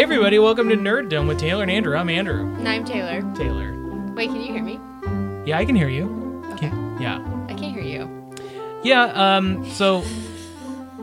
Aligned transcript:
Hey 0.00 0.04
everybody, 0.04 0.38
welcome 0.38 0.70
to 0.70 0.76
Nerddom 0.76 1.28
with 1.28 1.38
Taylor 1.38 1.60
and 1.60 1.70
Andrew. 1.70 1.94
I'm 1.94 2.08
Andrew. 2.08 2.40
And 2.54 2.66
I'm 2.66 2.86
Taylor. 2.86 3.20
Taylor. 3.34 3.74
Wait, 4.14 4.30
can 4.30 4.40
you 4.40 4.50
hear 4.50 4.62
me? 4.62 4.80
Yeah, 5.44 5.58
I 5.58 5.66
can 5.66 5.76
hear 5.76 5.90
you. 5.90 6.42
Okay. 6.52 6.70
Can- 6.70 6.98
yeah. 6.98 7.18
I 7.50 7.52
can't 7.52 7.74
hear 7.74 7.82
you. 7.82 8.34
Yeah, 8.82 9.02
um, 9.12 9.70
so 9.72 10.00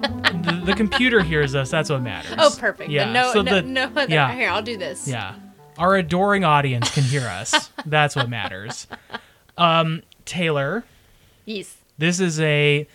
the, 0.01 0.63
the 0.65 0.73
computer 0.73 1.21
hears 1.21 1.53
us, 1.53 1.69
that's 1.69 1.91
what 1.91 2.01
matters. 2.01 2.33
Oh, 2.39 2.49
perfect. 2.59 2.89
Yeah. 2.89 3.11
No, 3.11 3.33
so 3.33 3.43
no, 3.43 3.53
the, 3.53 3.61
no 3.61 3.83
other. 3.83 4.07
yeah. 4.11 4.33
Here, 4.33 4.49
I'll 4.49 4.63
do 4.63 4.77
this. 4.77 5.07
Yeah. 5.07 5.35
Our 5.77 5.97
adoring 5.97 6.43
audience 6.43 6.91
can 6.91 7.03
hear 7.03 7.27
us. 7.27 7.69
that's 7.85 8.15
what 8.15 8.31
matters. 8.31 8.87
Um, 9.59 10.01
Taylor, 10.25 10.85
Yes. 11.45 11.77
this 11.99 12.19
is 12.19 12.39
a 12.39 12.87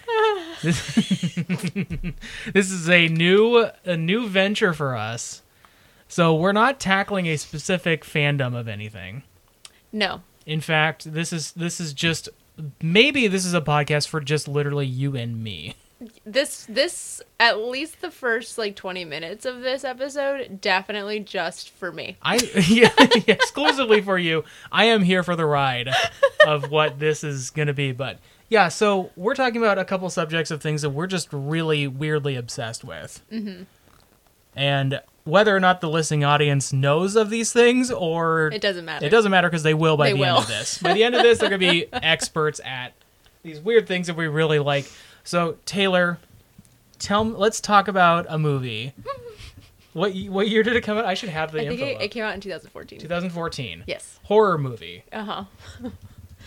this, 0.65 0.97
this 2.53 2.73
is 2.73 2.91
a 2.91 3.07
new 3.07 3.69
a 3.85 3.97
new 3.97 4.27
venture 4.27 4.73
for 4.75 4.97
us. 4.97 5.42
So 6.13 6.35
we're 6.35 6.53
not 6.53 6.79
tackling 6.79 7.25
a 7.25 7.39
specific 7.39 8.05
fandom 8.05 8.55
of 8.55 8.69
anything. 8.69 9.23
No. 9.93 10.21
In 10.45 10.61
fact, 10.61 11.11
this 11.11 11.33
is 11.33 11.53
this 11.53 11.81
is 11.81 11.95
just 11.95 12.29
maybe 12.83 13.29
this 13.29 13.47
is 13.47 13.55
a 13.55 13.63
podcast 13.63 14.09
for 14.09 14.21
just 14.21 14.47
literally 14.47 14.85
you 14.85 15.17
and 15.17 15.43
me. 15.43 15.75
This 16.27 16.67
this 16.69 17.23
at 17.41 17.61
least 17.61 18.03
the 18.03 18.11
first 18.11 18.59
like 18.59 18.77
20 18.77 19.07
minutes 19.07 19.47
of 19.47 19.63
this 19.63 19.85
episode 19.85 20.61
definitely 20.61 21.21
just 21.21 21.71
for 21.71 21.91
me. 21.91 22.19
I 22.21 22.35
yeah, 22.69 22.93
exclusively 23.27 24.03
for 24.03 24.19
you. 24.19 24.45
I 24.71 24.85
am 24.85 25.05
here 25.05 25.23
for 25.23 25.35
the 25.35 25.47
ride 25.47 25.89
of 26.47 26.71
what 26.71 26.99
this 26.99 27.25
is 27.25 27.49
going 27.49 27.69
to 27.69 27.75
be, 27.75 27.93
but 27.93 28.19
yeah, 28.51 28.69
so 28.69 29.13
we're 29.17 29.35
talking 29.35 29.63
about 29.63 29.79
a 29.79 29.85
couple 29.87 30.11
subjects 30.11 30.51
of 30.51 30.61
things 30.61 30.83
that 30.83 30.91
we're 30.91 31.07
just 31.07 31.29
really 31.33 31.89
weirdly 31.89 32.37
obsessed 32.37 32.85
with. 32.85 33.23
Mm-hmm. 33.33 33.63
And 34.55 35.01
whether 35.25 35.55
or 35.55 35.61
not 35.61 35.81
the 35.81 35.89
listening 35.89 36.25
audience 36.25 36.73
knows 36.73 37.15
of 37.17 37.31
these 37.31 37.53
things 37.53 37.91
or 37.91 38.49
It 38.53 38.61
doesn't 38.61 38.85
matter. 38.85 39.07
It 39.07 39.11
doesn't 39.11 39.31
matter 39.31 39.49
because 39.49 39.63
they 39.63 39.75
will 39.75 39.97
by 39.97 40.11
They 40.13 40.19
the 40.19 40.25
end 40.25 40.39
of 40.39 40.49
this. 40.49 40.79
By 40.79 40.95
the 40.95 41.05
end 41.05 41.15
of 41.15 41.23
this, 41.23 41.39
they're 41.39 41.49
going 41.49 41.61
to 41.61 41.71
be 41.71 41.87
experts 41.93 42.61
at 42.65 42.93
these 43.43 43.61
weird 43.61 43.87
things 43.87 44.07
that 44.09 44.17
we 44.17 44.27
really 44.29 44.59
like. 44.59 44.91
So, 45.25 45.57
Taylor, 45.65 46.19
tell 46.99 47.25
let's 47.25 47.61
talk 47.61 47.89
about 47.89 48.27
a 48.29 48.39
movie. 48.39 48.93
What 49.95 50.15
what 50.31 50.49
year 50.49 50.63
did 50.63 50.75
it 50.75 50.81
come 50.81 50.97
out? 50.97 51.05
I 51.05 51.13
should 51.13 51.29
have 51.29 51.53
the 51.53 51.61
I 51.61 51.65
info. 51.65 51.85
it, 51.85 52.01
it 52.01 52.09
came 52.09 52.25
out 52.25 52.33
in 52.35 52.41
2014. 52.41 52.99
2014. 52.99 53.85
Yes. 53.87 54.19
Horror 54.23 54.57
movie 54.57 55.05
Uh-huh. 55.13 55.45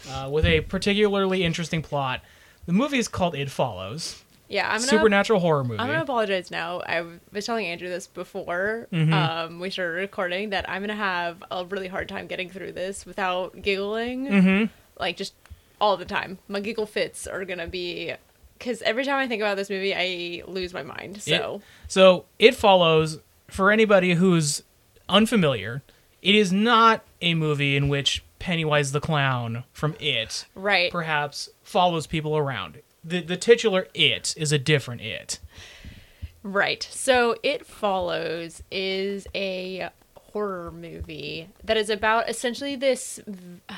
uh, 0.10 0.30
with 0.32 0.46
a 0.46 0.62
particularly 0.62 1.44
interesting 1.44 1.84
plot. 1.84 2.22
The 2.66 2.74
movie 2.74 2.98
is 2.98 3.08
called 3.08 3.36
It 3.36 3.52
Follows. 3.52 4.24
Yeah, 4.48 4.66
I'm 4.68 4.78
gonna 4.80 4.88
Supernatural 4.88 5.40
horror 5.40 5.64
movie. 5.64 5.80
I'm 5.80 5.88
gonna 5.88 6.02
apologize 6.04 6.52
now. 6.52 6.82
I 6.82 7.04
was 7.32 7.46
telling 7.46 7.66
Andrew 7.66 7.90
this 7.90 8.08
before 8.08 8.88
Mm-hmm. 8.92 9.14
um, 9.14 9.60
we 9.60 9.70
started 9.70 9.94
recording 9.94 10.52
that 10.52 10.70
I'm 10.70 10.82
gonna 10.84 10.96
have 10.96 11.44
a 11.50 11.66
really 11.66 11.88
hard 11.88 12.08
time 12.10 12.28
getting 12.28 12.50
through 12.50 12.74
this 12.74 13.06
without 13.06 13.62
giggling, 13.62 14.28
Mhm. 14.28 14.70
like 15.00 15.18
just 15.18 15.34
all 15.82 15.98
the 15.98 16.06
time. 16.06 16.38
My 16.48 16.60
giggle 16.60 16.86
fits 16.86 17.26
are 17.28 17.44
gonna 17.46 17.68
be 17.68 18.14
because 18.58 18.82
every 18.84 19.04
time 19.04 19.16
I 19.16 19.28
think 19.28 19.42
about 19.42 19.58
this 19.58 19.70
movie, 19.70 19.94
I 19.96 20.44
lose 20.48 20.74
my 20.74 20.84
mind. 20.84 21.22
So 21.22 21.62
So 21.88 22.26
It 22.40 22.56
Follows, 22.56 23.20
for 23.50 23.72
anybody 23.72 24.14
who's 24.14 24.64
unfamiliar, 25.10 25.82
it 26.22 26.36
is 26.36 26.52
not 26.54 27.04
a 27.22 27.34
movie 27.34 27.76
in 27.76 27.88
which 27.90 28.24
Pennywise 28.40 28.92
the 28.92 29.02
clown 29.02 29.64
from 29.74 29.96
It 30.00 30.46
right, 30.56 30.92
perhaps 30.92 31.50
follows 31.64 32.06
people 32.06 32.38
around. 32.38 32.80
The 33.06 33.22
the 33.22 33.38
titular 33.38 33.88
It 33.94 34.34
is 34.36 34.52
a 34.52 34.58
different 34.58 35.02
It. 35.02 35.40
right. 36.44 36.88
So 36.92 37.36
it 37.44 37.66
follows 37.66 38.64
is 38.72 39.28
a 39.36 39.90
horror 40.16 40.72
movie 40.72 41.50
that 41.64 41.78
is 41.78 41.90
about 41.90 42.30
essentially 42.30 42.76
this 42.76 43.20
uh, 43.70 43.74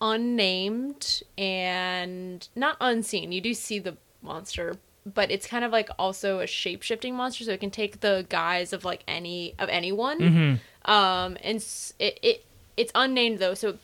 unnamed 0.00 1.22
and 1.36 2.46
not 2.54 2.76
unseen. 2.80 3.32
You 3.32 3.40
do 3.40 3.54
see 3.54 3.78
the 3.78 3.96
monster, 4.22 4.76
but 5.06 5.30
it's 5.30 5.46
kind 5.46 5.64
of 5.64 5.72
like 5.72 5.88
also 5.98 6.40
a 6.40 6.46
shape 6.46 6.82
shifting 6.82 7.14
monster, 7.14 7.44
so 7.44 7.52
it 7.52 7.60
can 7.60 7.70
take 7.70 8.00
the 8.00 8.26
guise 8.28 8.72
of 8.72 8.84
like 8.84 9.02
any 9.08 9.54
of 9.58 9.68
anyone. 9.68 10.20
Mm-hmm. 10.20 10.90
Um, 10.90 11.36
and 11.42 11.64
it, 11.98 12.18
it 12.22 12.44
it's 12.76 12.92
unnamed 12.94 13.38
though, 13.38 13.54
so 13.54 13.78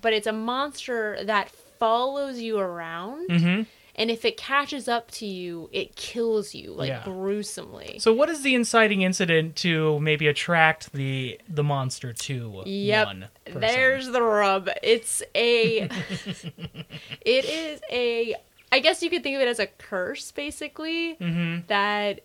but 0.00 0.12
it's 0.12 0.26
a 0.26 0.32
monster 0.32 1.18
that 1.24 1.50
follows 1.82 2.38
you 2.38 2.58
around. 2.58 3.28
Mm-hmm. 3.28 3.62
And 3.96 4.10
if 4.10 4.24
it 4.24 4.36
catches 4.38 4.88
up 4.88 5.10
to 5.12 5.26
you, 5.26 5.68
it 5.72 5.96
kills 5.96 6.54
you 6.54 6.72
like 6.72 6.88
Yeah. 6.88 7.02
gruesomely. 7.04 7.98
So 7.98 8.12
what 8.14 8.30
is 8.30 8.42
the 8.42 8.54
inciting 8.54 9.02
incident 9.02 9.56
to 9.56 9.98
maybe 10.00 10.28
attract 10.28 10.92
the 10.92 11.38
the 11.48 11.64
monster 11.64 12.12
to 12.12 12.62
Yep. 12.64 13.06
one 13.06 13.28
person? 13.44 13.60
There's 13.60 14.06
the 14.06 14.22
rub. 14.22 14.70
It's 14.82 15.22
a 15.34 15.88
it 17.20 17.44
is 17.44 17.80
a 17.90 18.34
I 18.70 18.78
guess 18.78 19.02
you 19.02 19.10
could 19.10 19.22
think 19.22 19.34
of 19.36 19.42
it 19.42 19.48
as 19.48 19.58
a 19.58 19.66
curse 19.66 20.30
basically 20.30 21.16
Mhm. 21.16 21.66
that 21.66 22.20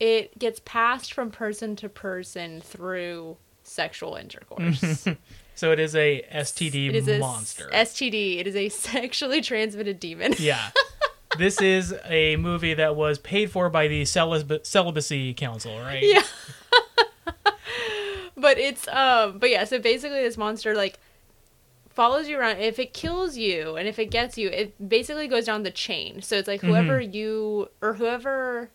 it 0.00 0.38
gets 0.38 0.60
passed 0.64 1.14
from 1.14 1.30
person 1.30 1.76
to 1.76 1.88
person 1.88 2.60
through 2.60 3.38
sexual 3.62 4.16
intercourse. 4.16 5.06
So 5.56 5.72
it 5.72 5.80
is 5.80 5.96
a 5.96 6.22
STD 6.32 6.90
it 6.90 6.94
is 6.94 7.08
a 7.08 7.18
monster. 7.18 7.68
STD. 7.72 8.38
It 8.38 8.46
is 8.46 8.54
a 8.54 8.68
sexually 8.70 9.40
transmitted 9.40 9.98
demon. 9.98 10.34
yeah. 10.38 10.70
This 11.38 11.60
is 11.60 11.94
a 12.04 12.36
movie 12.36 12.74
that 12.74 12.94
was 12.94 13.18
paid 13.18 13.50
for 13.50 13.68
by 13.68 13.88
the 13.88 14.02
celib- 14.02 14.64
celibacy 14.64 15.34
council, 15.34 15.78
right? 15.80 16.02
Yeah. 16.02 16.22
but 18.36 18.58
it's 18.58 18.86
um 18.88 19.38
but 19.38 19.50
yeah, 19.50 19.64
so 19.64 19.78
basically 19.78 20.22
this 20.22 20.36
monster 20.36 20.74
like 20.74 20.98
follows 21.88 22.28
you 22.28 22.38
around. 22.38 22.58
If 22.58 22.78
it 22.78 22.92
kills 22.92 23.38
you 23.38 23.76
and 23.76 23.88
if 23.88 23.98
it 23.98 24.10
gets 24.10 24.36
you, 24.36 24.50
it 24.50 24.88
basically 24.88 25.26
goes 25.26 25.46
down 25.46 25.62
the 25.62 25.70
chain. 25.70 26.20
So 26.20 26.36
it's 26.36 26.48
like 26.48 26.60
whoever 26.60 27.00
you 27.00 27.70
or 27.80 27.94
whoever 27.94 28.70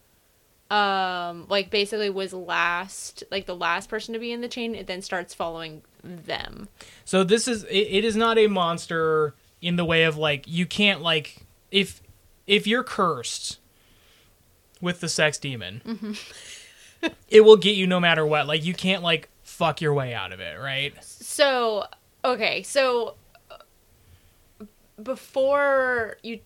um 0.71 1.45
like 1.49 1.69
basically 1.69 2.09
was 2.09 2.33
last 2.33 3.23
like 3.29 3.45
the 3.45 3.55
last 3.55 3.89
person 3.89 4.13
to 4.13 4.19
be 4.19 4.31
in 4.31 4.41
the 4.41 4.47
chain, 4.47 4.73
it 4.73 4.87
then 4.87 5.03
starts 5.03 5.33
following 5.35 5.83
them. 6.03 6.67
So 7.05 7.23
this 7.23 7.47
is 7.47 7.63
it, 7.65 7.69
it 7.75 8.05
is 8.05 8.15
not 8.15 8.37
a 8.37 8.47
monster 8.47 9.33
in 9.61 9.75
the 9.75 9.85
way 9.85 10.03
of 10.03 10.17
like 10.17 10.45
you 10.47 10.65
can't 10.65 11.01
like 11.01 11.45
if 11.71 12.01
if 12.47 12.67
you're 12.67 12.83
cursed 12.83 13.59
with 14.81 14.99
the 14.99 15.09
sex 15.09 15.37
demon, 15.37 15.81
Mm-hmm. 15.85 17.07
it 17.29 17.41
will 17.41 17.57
get 17.57 17.75
you 17.75 17.87
no 17.87 17.99
matter 17.99 18.25
what. 18.25 18.47
Like 18.47 18.63
you 18.63 18.73
can't 18.73 19.03
like 19.03 19.29
fuck 19.43 19.81
your 19.81 19.93
way 19.93 20.13
out 20.13 20.31
of 20.31 20.39
it, 20.39 20.59
right? 20.59 20.93
So, 21.03 21.85
okay, 22.23 22.63
so 22.63 23.15
uh, 23.49 24.65
before 25.01 26.17
you 26.23 26.39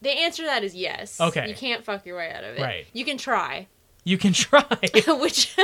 the 0.00 0.10
answer 0.10 0.42
to 0.42 0.46
that 0.46 0.64
is 0.64 0.74
yes. 0.74 1.20
Okay. 1.20 1.48
You 1.48 1.54
can't 1.54 1.84
fuck 1.84 2.04
your 2.04 2.16
way 2.16 2.32
out 2.32 2.42
of 2.42 2.56
it. 2.56 2.60
Right. 2.60 2.86
You 2.92 3.04
can 3.04 3.16
try. 3.18 3.68
You 4.04 4.18
can 4.18 4.32
try. 4.32 4.66
which 5.06 5.56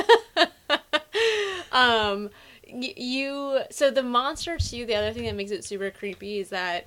um 1.72 2.30
y- 2.70 2.94
you 2.96 3.60
so 3.70 3.90
the 3.90 4.02
monster 4.02 4.56
too 4.58 4.84
the 4.86 4.94
other 4.94 5.12
thing 5.12 5.24
that 5.24 5.34
makes 5.34 5.50
it 5.50 5.64
super 5.64 5.90
creepy 5.90 6.38
is 6.40 6.48
that 6.50 6.86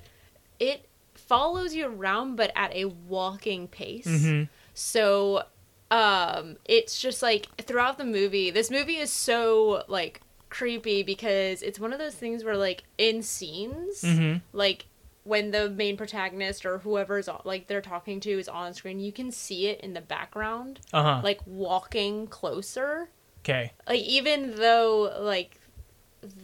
it 0.60 0.86
follows 1.16 1.74
you 1.76 1.88
around 1.88 2.36
but 2.36 2.52
at 2.56 2.74
a 2.76 2.86
walking 2.86 3.68
pace 3.68 4.08
Mhm. 4.08 4.50
so 4.74 5.44
um 5.90 6.58
it's 6.66 7.00
just 7.02 7.22
like 7.22 7.48
throughout 7.62 7.98
the 7.98 8.06
movie 8.06 8.50
this 8.52 8.72
movie 8.72 8.98
is 8.98 9.12
so 9.12 9.84
like 9.88 10.22
creepy 10.50 11.04
because 11.04 11.62
it's 11.62 11.80
one 11.80 11.94
of 11.94 12.00
those 12.00 12.16
things 12.16 12.44
where 12.44 12.58
like 12.58 12.84
in 12.98 13.22
scenes 13.22 14.02
Mhm. 14.02 14.42
like 14.54 14.86
when 15.24 15.52
the 15.52 15.70
main 15.70 15.98
protagonist 15.98 16.66
or 16.66 16.80
whoever's 16.80 17.30
like 17.46 17.68
they're 17.68 17.80
talking 17.82 18.20
to 18.22 18.32
is 18.32 18.50
on 18.50 18.74
screen 18.74 19.00
you 19.00 19.12
can 19.12 19.32
see 19.32 19.68
it 19.68 19.80
in 19.82 19.94
the 19.94 20.02
background 20.02 20.80
Uh 20.92 21.04
huh. 21.04 21.22
like 21.24 21.40
walking 21.46 22.28
closer 22.28 23.10
Okay. 23.44 23.72
like 23.88 24.02
even 24.02 24.56
though 24.58 25.16
like 25.22 25.60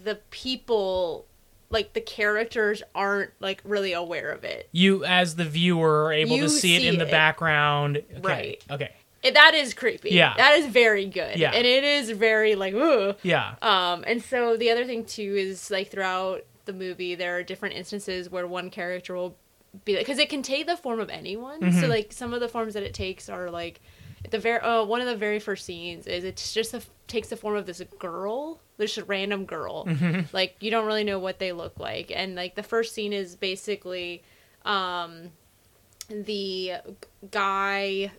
the 0.03 0.15
people 0.29 1.25
like 1.69 1.93
the 1.93 2.01
characters 2.01 2.81
aren't 2.95 3.31
like 3.39 3.61
really 3.65 3.93
aware 3.93 4.31
of 4.31 4.43
it 4.43 4.69
You 4.71 5.03
as 5.05 5.35
the 5.35 5.43
viewer 5.45 6.05
are 6.05 6.13
able 6.13 6.35
You 6.37 6.43
to 6.43 6.49
see 6.49 6.75
it 6.75 6.81
see 6.81 6.87
in 6.87 6.97
the 6.97 7.07
it. 7.07 7.11
background. 7.11 7.97
Okay. 7.97 8.21
Right. 8.21 8.63
Okay. 8.71 8.91
It- 9.23 9.33
that 9.33 9.53
is 9.53 9.73
creepy 9.73 10.11
Yeah. 10.11 10.33
that 10.37 10.53
is 10.59 10.65
very 10.67 11.05
good 11.05 11.37
Yeah. 11.37 11.51
and 11.51 11.65
it 11.67 11.83
is 11.83 12.09
very 12.11 12.55
like 12.55 12.73
ooh. 12.73 13.15
Yeah. 13.23 13.55
um 13.61 14.03
and 14.07 14.23
so 14.23 14.55
the 14.57 14.71
other 14.71 14.85
thing 14.85 15.03
too 15.05 15.35
is 15.37 15.69
like 15.69 15.89
throughout 15.89 16.43
the 16.65 16.73
movie 16.73 17.15
there 17.15 17.37
are 17.37 17.43
different 17.43 17.75
instances 17.75 18.29
where 18.29 18.47
one 18.47 18.69
character 18.69 19.15
will 19.15 19.35
be 19.85 19.95
like 19.95 20.05
because 20.05 20.19
it 20.19 20.29
can 20.29 20.41
take 20.41 20.65
the 20.67 20.77
form 20.77 20.99
of 20.99 21.09
anyone 21.09 21.59
so 21.73 21.85
Mhm. 21.85 21.89
like 21.89 22.13
some 22.13 22.33
of 22.33 22.39
the 22.39 22.47
forms 22.47 22.73
that 22.75 22.83
it 22.83 22.93
takes 22.93 23.27
are 23.29 23.51
like 23.51 23.81
the 24.31 24.39
very 24.39 24.59
uh, 24.61 24.83
one 24.83 25.01
of 25.01 25.07
the 25.07 25.15
very 25.15 25.39
first 25.39 25.65
scenes 25.65 26.07
is 26.07 26.23
it 26.23 26.37
just 26.53 26.73
a, 26.73 26.81
takes 27.07 27.27
the 27.29 27.35
form 27.37 27.55
of 27.55 27.65
this 27.65 27.81
girl 27.99 28.59
this 28.77 28.97
random 28.99 29.45
girl 29.45 29.85
Mm-hmm. 29.85 30.21
like 30.33 30.55
you 30.59 30.69
don't 30.71 30.85
really 30.85 31.03
know 31.03 31.19
what 31.19 31.39
they 31.39 31.51
look 31.51 31.79
like 31.79 32.11
and 32.15 32.35
like 32.35 32.55
the 32.55 32.63
first 32.63 32.93
scene 32.93 33.11
is 33.13 33.35
basically 33.35 34.23
um 34.65 35.31
the 36.09 36.73
guy 37.31 38.11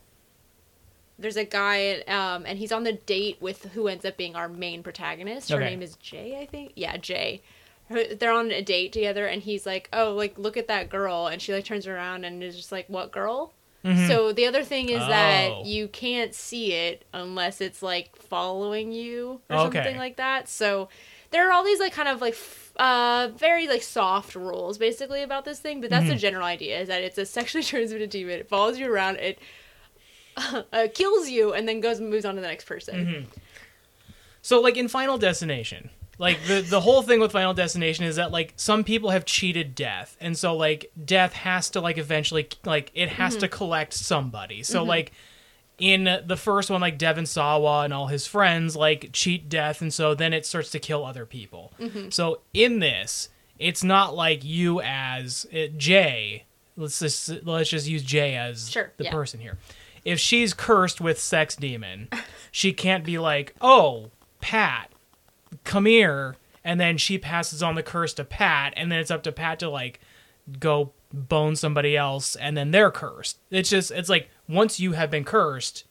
there's 1.18 1.36
a 1.36 1.44
guy 1.44 2.00
um, 2.06 2.44
and 2.46 2.58
he's 2.58 2.70
on 2.70 2.84
the 2.84 2.92
date 2.92 3.38
with 3.40 3.64
who 3.72 3.88
ends 3.88 4.04
up 4.04 4.16
being 4.16 4.36
our 4.36 4.48
main 4.48 4.84
protagonist. 4.84 5.48
Her 5.50 5.56
Okay. 5.56 5.70
name 5.70 5.82
is 5.82 5.96
Jay, 5.96 6.38
I 6.40 6.46
think. 6.46 6.72
Yeah, 6.76 6.96
Jay. 6.96 7.42
Her- 7.88 8.14
They're 8.14 8.30
on 8.32 8.52
a 8.52 8.62
date 8.62 8.92
together, 8.92 9.26
and 9.26 9.42
he's 9.42 9.66
like, 9.66 9.88
"Oh, 9.92 10.12
like 10.14 10.38
look 10.38 10.56
at 10.56 10.68
that 10.68 10.88
girl," 10.90 11.26
and 11.26 11.42
she 11.42 11.52
like 11.52 11.64
turns 11.64 11.88
around 11.88 12.24
and 12.24 12.40
is 12.40 12.54
just 12.54 12.70
like, 12.70 12.88
"What 12.88 13.10
girl?" 13.10 13.52
So 13.84 14.32
the 14.32 14.46
other 14.46 14.64
thing 14.64 14.88
is 14.90 15.00
Oh. 15.02 15.08
that 15.08 15.64
you 15.66 15.88
can't 15.88 16.34
see 16.34 16.72
it 16.74 17.04
unless 17.14 17.60
it's 17.60 17.82
like 17.82 18.14
following 18.16 18.92
you 18.92 19.40
or 19.48 19.56
Okay. 19.56 19.78
something 19.78 19.96
like 19.96 20.16
that. 20.16 20.48
So 20.48 20.88
there 21.30 21.48
are 21.48 21.52
all 21.52 21.64
these 21.64 21.78
like 21.80 21.92
kind 21.94 22.08
of 22.08 22.20
like 22.20 22.34
f- 22.34 22.72
uh 22.76 23.28
very 23.36 23.66
like 23.66 23.82
soft 23.82 24.34
rules 24.34 24.76
basically 24.78 25.22
about 25.22 25.44
this 25.44 25.58
thing, 25.60 25.80
but 25.80 25.88
that's 25.90 26.02
Mm-hmm. 26.04 26.12
the 26.14 26.18
general 26.18 26.44
idea 26.44 26.80
is 26.80 26.88
that 26.88 27.02
it's 27.02 27.16
a 27.18 27.24
sexually 27.24 27.64
transmitted 27.72 28.10
demon. 28.10 28.40
It 28.40 28.48
follows 28.48 28.78
you 28.78 28.92
around, 28.92 29.16
it 29.16 29.38
uh, 30.36 30.88
kills 30.92 31.28
you, 31.30 31.52
and 31.54 31.66
then 31.68 31.80
goes 31.80 31.98
and 31.98 32.10
moves 32.10 32.24
on 32.24 32.34
to 32.34 32.40
the 32.40 32.46
next 32.46 32.64
person. 32.66 32.94
Mm-hmm. 33.06 33.30
So 34.42 34.60
like 34.60 34.76
in 34.76 34.88
Final 34.88 35.18
Destination, 35.18 35.90
like 36.18 36.38
the 36.46 36.60
the 36.60 36.80
whole 36.80 37.02
thing 37.02 37.20
with 37.20 37.32
Final 37.32 37.54
Destination 37.54 38.04
is 38.04 38.16
that 38.16 38.30
like 38.32 38.52
some 38.56 38.84
people 38.84 39.10
have 39.10 39.24
cheated 39.24 39.74
death, 39.74 40.16
and 40.20 40.36
so 40.36 40.56
like 40.56 40.90
death 41.04 41.32
has 41.32 41.70
to 41.70 41.80
like 41.80 41.96
eventually 41.98 42.48
like 42.64 42.90
it 42.94 43.08
has 43.10 43.34
Mm-hmm. 43.34 43.40
to 43.40 43.48
collect 43.48 43.92
somebody. 43.94 44.62
So 44.62 44.82
like 44.82 45.12
in 45.78 46.04
the 46.26 46.36
first 46.36 46.70
one, 46.70 46.80
like 46.80 46.98
Devon 46.98 47.24
Sawa 47.26 47.84
and 47.84 47.94
all 47.94 48.08
his 48.08 48.26
friends 48.26 48.74
like 48.74 49.10
cheat 49.12 49.48
death, 49.48 49.80
and 49.80 49.94
so 49.94 50.14
then 50.14 50.32
it 50.32 50.44
starts 50.44 50.70
to 50.72 50.78
kill 50.80 51.04
other 51.04 51.24
people. 51.24 51.72
Mm-hmm. 51.78 52.10
So 52.10 52.40
in 52.52 52.80
this, 52.80 53.28
it's 53.60 53.84
not 53.84 54.14
like 54.16 54.44
you 54.44 54.80
as 54.80 55.46
uh, 55.54 55.66
Jay. 55.76 56.44
Let's 56.76 56.98
just 56.98 57.28
let's 57.44 57.70
just 57.70 57.86
use 57.88 58.02
Jay 58.02 58.36
as 58.36 58.70
Sure, 58.70 58.92
the 58.96 59.04
yeah. 59.04 59.12
person 59.12 59.38
here. 59.40 59.58
If 60.04 60.18
she's 60.20 60.54
cursed 60.54 61.00
with 61.00 61.18
sex 61.20 61.54
demon, 61.54 62.08
she 62.50 62.72
can't 62.72 63.04
be 63.04 63.18
like, 63.18 63.54
"Oh, 63.60 64.10
Pat, 64.40 64.90
come 65.64 65.86
here," 65.86 66.36
and 66.64 66.80
then 66.80 66.96
she 66.98 67.18
passes 67.18 67.62
on 67.62 67.74
the 67.74 67.82
curse 67.82 68.12
to 68.14 68.24
Pat, 68.24 68.72
and 68.76 68.90
then 68.92 68.98
it's 68.98 69.10
up 69.10 69.22
to 69.24 69.32
Pat 69.32 69.58
to 69.60 69.68
like 69.70 70.00
go 70.58 70.92
bone 71.12 71.56
somebody 71.56 71.96
else, 71.96 72.36
and 72.36 72.56
then 72.56 72.70
they're 72.70 72.90
cursed. 72.90 73.38
It's 73.50 73.70
just 73.70 73.90
it's 73.90 74.08
like 74.08 74.28
once 74.48 74.78
you 74.80 74.92
have 74.92 75.10
been 75.10 75.24
cursed. 75.24 75.84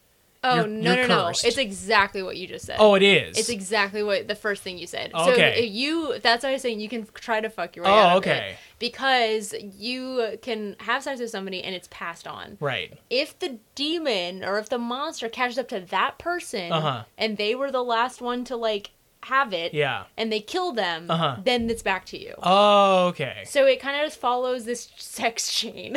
Oh 0.44 0.54
You're- 0.54 0.70
no 0.70 0.94
you're 0.94 1.08
no 1.08 1.24
cursed. 1.26 1.42
no! 1.42 1.48
It's 1.48 1.58
exactly 1.58 2.22
what 2.22 2.36
you 2.36 2.46
just 2.46 2.66
said. 2.66 2.76
Oh, 2.78 2.94
it 2.94 3.02
is. 3.02 3.36
It's 3.36 3.48
exactly 3.48 4.04
what 4.04 4.28
the 4.28 4.36
first 4.36 4.62
thing 4.62 4.78
you 4.78 4.86
said. 4.86 5.10
Okay. 5.12 5.34
So 5.54 5.60
if 5.64 5.70
you 5.72 6.18
that's 6.20 6.44
why 6.44 6.50
I 6.50 6.52
was 6.52 6.62
saying 6.62 6.78
you 6.78 6.88
can 6.88 7.08
try 7.12 7.40
to 7.40 7.50
fuck 7.50 7.74
your 7.74 7.84
way 7.84 7.90
Oh, 7.90 7.94
out 7.94 8.10
of 8.12 8.16
okay. 8.18 8.54
because 8.78 9.52
you 9.76 10.38
can 10.40 10.76
have 10.78 11.02
sex 11.02 11.20
with 11.20 11.30
somebody 11.30 11.64
and 11.64 11.74
it's 11.74 11.88
passed 11.90 12.28
on. 12.28 12.56
right. 12.60 12.96
If 13.10 13.36
the 13.40 13.58
demon 13.74 14.44
or 14.44 14.60
if 14.60 14.68
the 14.68 14.78
monster 14.78 15.28
catches 15.28 15.58
up 15.58 15.66
to 15.68 15.80
that 15.80 16.18
person 16.18 16.70
Uh-huh. 16.70 17.02
and 17.18 17.36
they 17.36 17.56
were 17.56 17.72
the 17.72 17.82
last 17.82 18.20
one 18.20 18.44
to 18.44 18.54
like 18.56 18.90
have 19.28 19.52
it 19.52 19.72
Yeah. 19.72 20.04
and 20.16 20.30
they 20.32 20.40
kill 20.40 20.72
them, 20.72 21.10
Uh-huh. 21.10 21.36
then 21.44 21.68
it's 21.70 21.82
back 21.82 22.04
to 22.06 22.18
you. 22.18 22.34
Oh, 22.42 23.06
okay. 23.08 23.44
So 23.46 23.64
it 23.66 23.80
kind 23.80 23.96
of 24.00 24.06
just 24.06 24.20
follows 24.20 24.64
this 24.64 24.90
sex 24.96 25.52
chain 25.52 25.96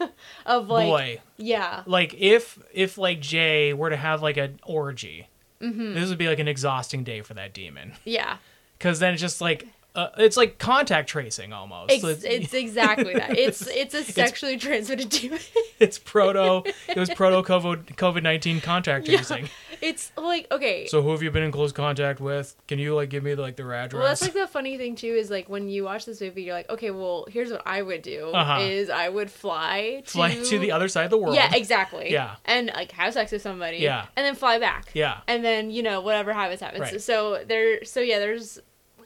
of 0.46 0.68
like 0.68 0.86
Boy, 0.86 1.20
yeah. 1.36 1.82
like 1.86 2.14
if 2.18 2.58
if 2.72 2.98
like 2.98 3.20
Jay 3.20 3.72
were 3.72 3.90
to 3.90 3.96
have 3.96 4.22
like 4.22 4.36
an 4.36 4.58
orgy, 4.64 5.28
Mm-hmm. 5.60 5.94
this 5.94 6.08
would 6.08 6.18
be 6.18 6.26
like 6.26 6.40
an 6.40 6.48
exhausting 6.48 7.04
day 7.04 7.20
for 7.22 7.34
that 7.34 7.54
demon. 7.54 7.92
Yeah. 8.04 8.38
Because 8.78 8.98
then 8.98 9.12
it's 9.14 9.22
just 9.22 9.40
like 9.40 9.68
uh, 9.94 10.08
it's 10.18 10.36
like 10.36 10.58
contact 10.58 11.08
tracing 11.08 11.52
almost. 11.52 11.92
Ex- 11.92 12.02
it's, 12.04 12.24
it's 12.24 12.54
exactly 12.64 13.14
that. 13.14 13.36
It's 13.38 13.66
it's 13.66 13.94
a 13.94 14.02
sexually 14.02 14.56
transmitted 14.56 15.08
demon. 15.10 15.38
it's 15.78 15.98
proto. 15.98 16.68
It 16.88 16.96
was 16.96 17.10
proto 17.10 17.42
COVID 17.48 17.96
COVID 17.96 18.22
nineteen 18.22 18.60
contact 18.60 19.06
Yeah. 19.08 19.16
tracing. 19.18 19.48
It's 19.82 20.12
like 20.16 20.46
okay. 20.52 20.86
So 20.86 21.02
who 21.02 21.10
have 21.10 21.22
you 21.22 21.30
been 21.30 21.42
in 21.42 21.50
close 21.52 21.72
contact 21.72 22.20
with? 22.20 22.54
Can 22.68 22.78
you 22.78 22.94
like 22.94 23.10
give 23.10 23.22
me 23.24 23.34
like 23.34 23.56
their 23.56 23.74
address? 23.74 23.98
well, 23.98 24.08
that's 24.08 24.22
like 24.22 24.32
the 24.32 24.46
funny 24.46 24.78
thing 24.78 24.94
too 24.96 25.08
is 25.12 25.28
like 25.28 25.48
when 25.48 25.68
you 25.68 25.84
watch 25.84 26.06
this 26.06 26.20
movie, 26.20 26.44
you're 26.44 26.54
like, 26.54 26.70
okay, 26.70 26.90
well, 26.90 27.26
here's 27.28 27.50
what 27.50 27.62
I 27.66 27.82
would 27.82 28.00
do: 28.02 28.30
Uh-huh. 28.32 28.60
is 28.62 28.88
I 28.90 29.08
would 29.08 29.30
fly 29.30 30.02
to 30.06 30.10
Fly 30.10 30.34
to 30.36 30.58
the 30.58 30.70
other 30.72 30.88
side 30.88 31.04
of 31.04 31.10
the 31.10 31.18
world. 31.18 31.34
yeah, 31.34 31.52
exactly, 31.54 32.12
Yeah. 32.12 32.36
and 32.44 32.70
like 32.74 32.92
have 32.92 33.12
sex 33.12 33.32
with 33.32 33.42
somebody, 33.42 33.78
Yeah. 33.78 34.06
and 34.16 34.24
then 34.24 34.36
fly 34.36 34.58
back, 34.58 34.90
Yeah. 34.94 35.18
and 35.26 35.44
then 35.44 35.70
you 35.70 35.82
know 35.82 36.00
whatever 36.00 36.32
happens 36.32 36.60
happens. 36.60 36.80
Right. 36.80 37.00
So 37.00 37.42
there, 37.46 37.84
so 37.84 38.00
yeah, 38.00 38.20
there's 38.20 38.60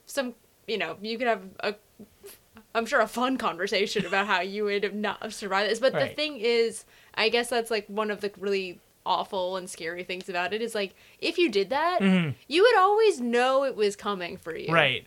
some, 0.05 0.35
you 0.67 0.79
know, 0.79 0.97
you 1.01 1.17
could 1.19 1.27
have 1.29 1.43
a, 1.61 1.75
I'm 2.75 2.87
sure 2.87 3.01
a 3.01 3.07
fun 3.07 3.39
conversation 3.39 4.05
about 4.07 4.27
how 4.27 4.41
you 4.41 4.65
would 4.65 4.83
have 4.83 4.95
not 4.95 5.33
survived 5.33 5.71
this. 5.71 5.79
But 5.81 5.93
the 5.93 6.09
thing 6.15 6.39
is, 6.39 6.85
I 7.15 7.29
guess 7.29 7.49
that's 7.49 7.71
like 7.71 7.87
one 7.87 8.11
of 8.11 8.21
the 8.21 8.31
really 8.39 8.81
awful 9.05 9.57
and 9.57 9.71
scary 9.71 10.03
things 10.03 10.29
about 10.29 10.53
it 10.53 10.61
is 10.61 10.75
like 10.75 10.95
if 11.21 11.39
you 11.39 11.49
did 11.49 11.71
that, 11.71 12.01
Mhm. 12.01 12.35
you 12.49 12.63
would 12.63 12.77
always 12.77 13.21
know 13.21 13.65
it 13.65 13.77
was 13.77 13.95
coming 13.97 14.37
for 14.37 14.55
you. 14.57 14.73
Right. 14.73 15.07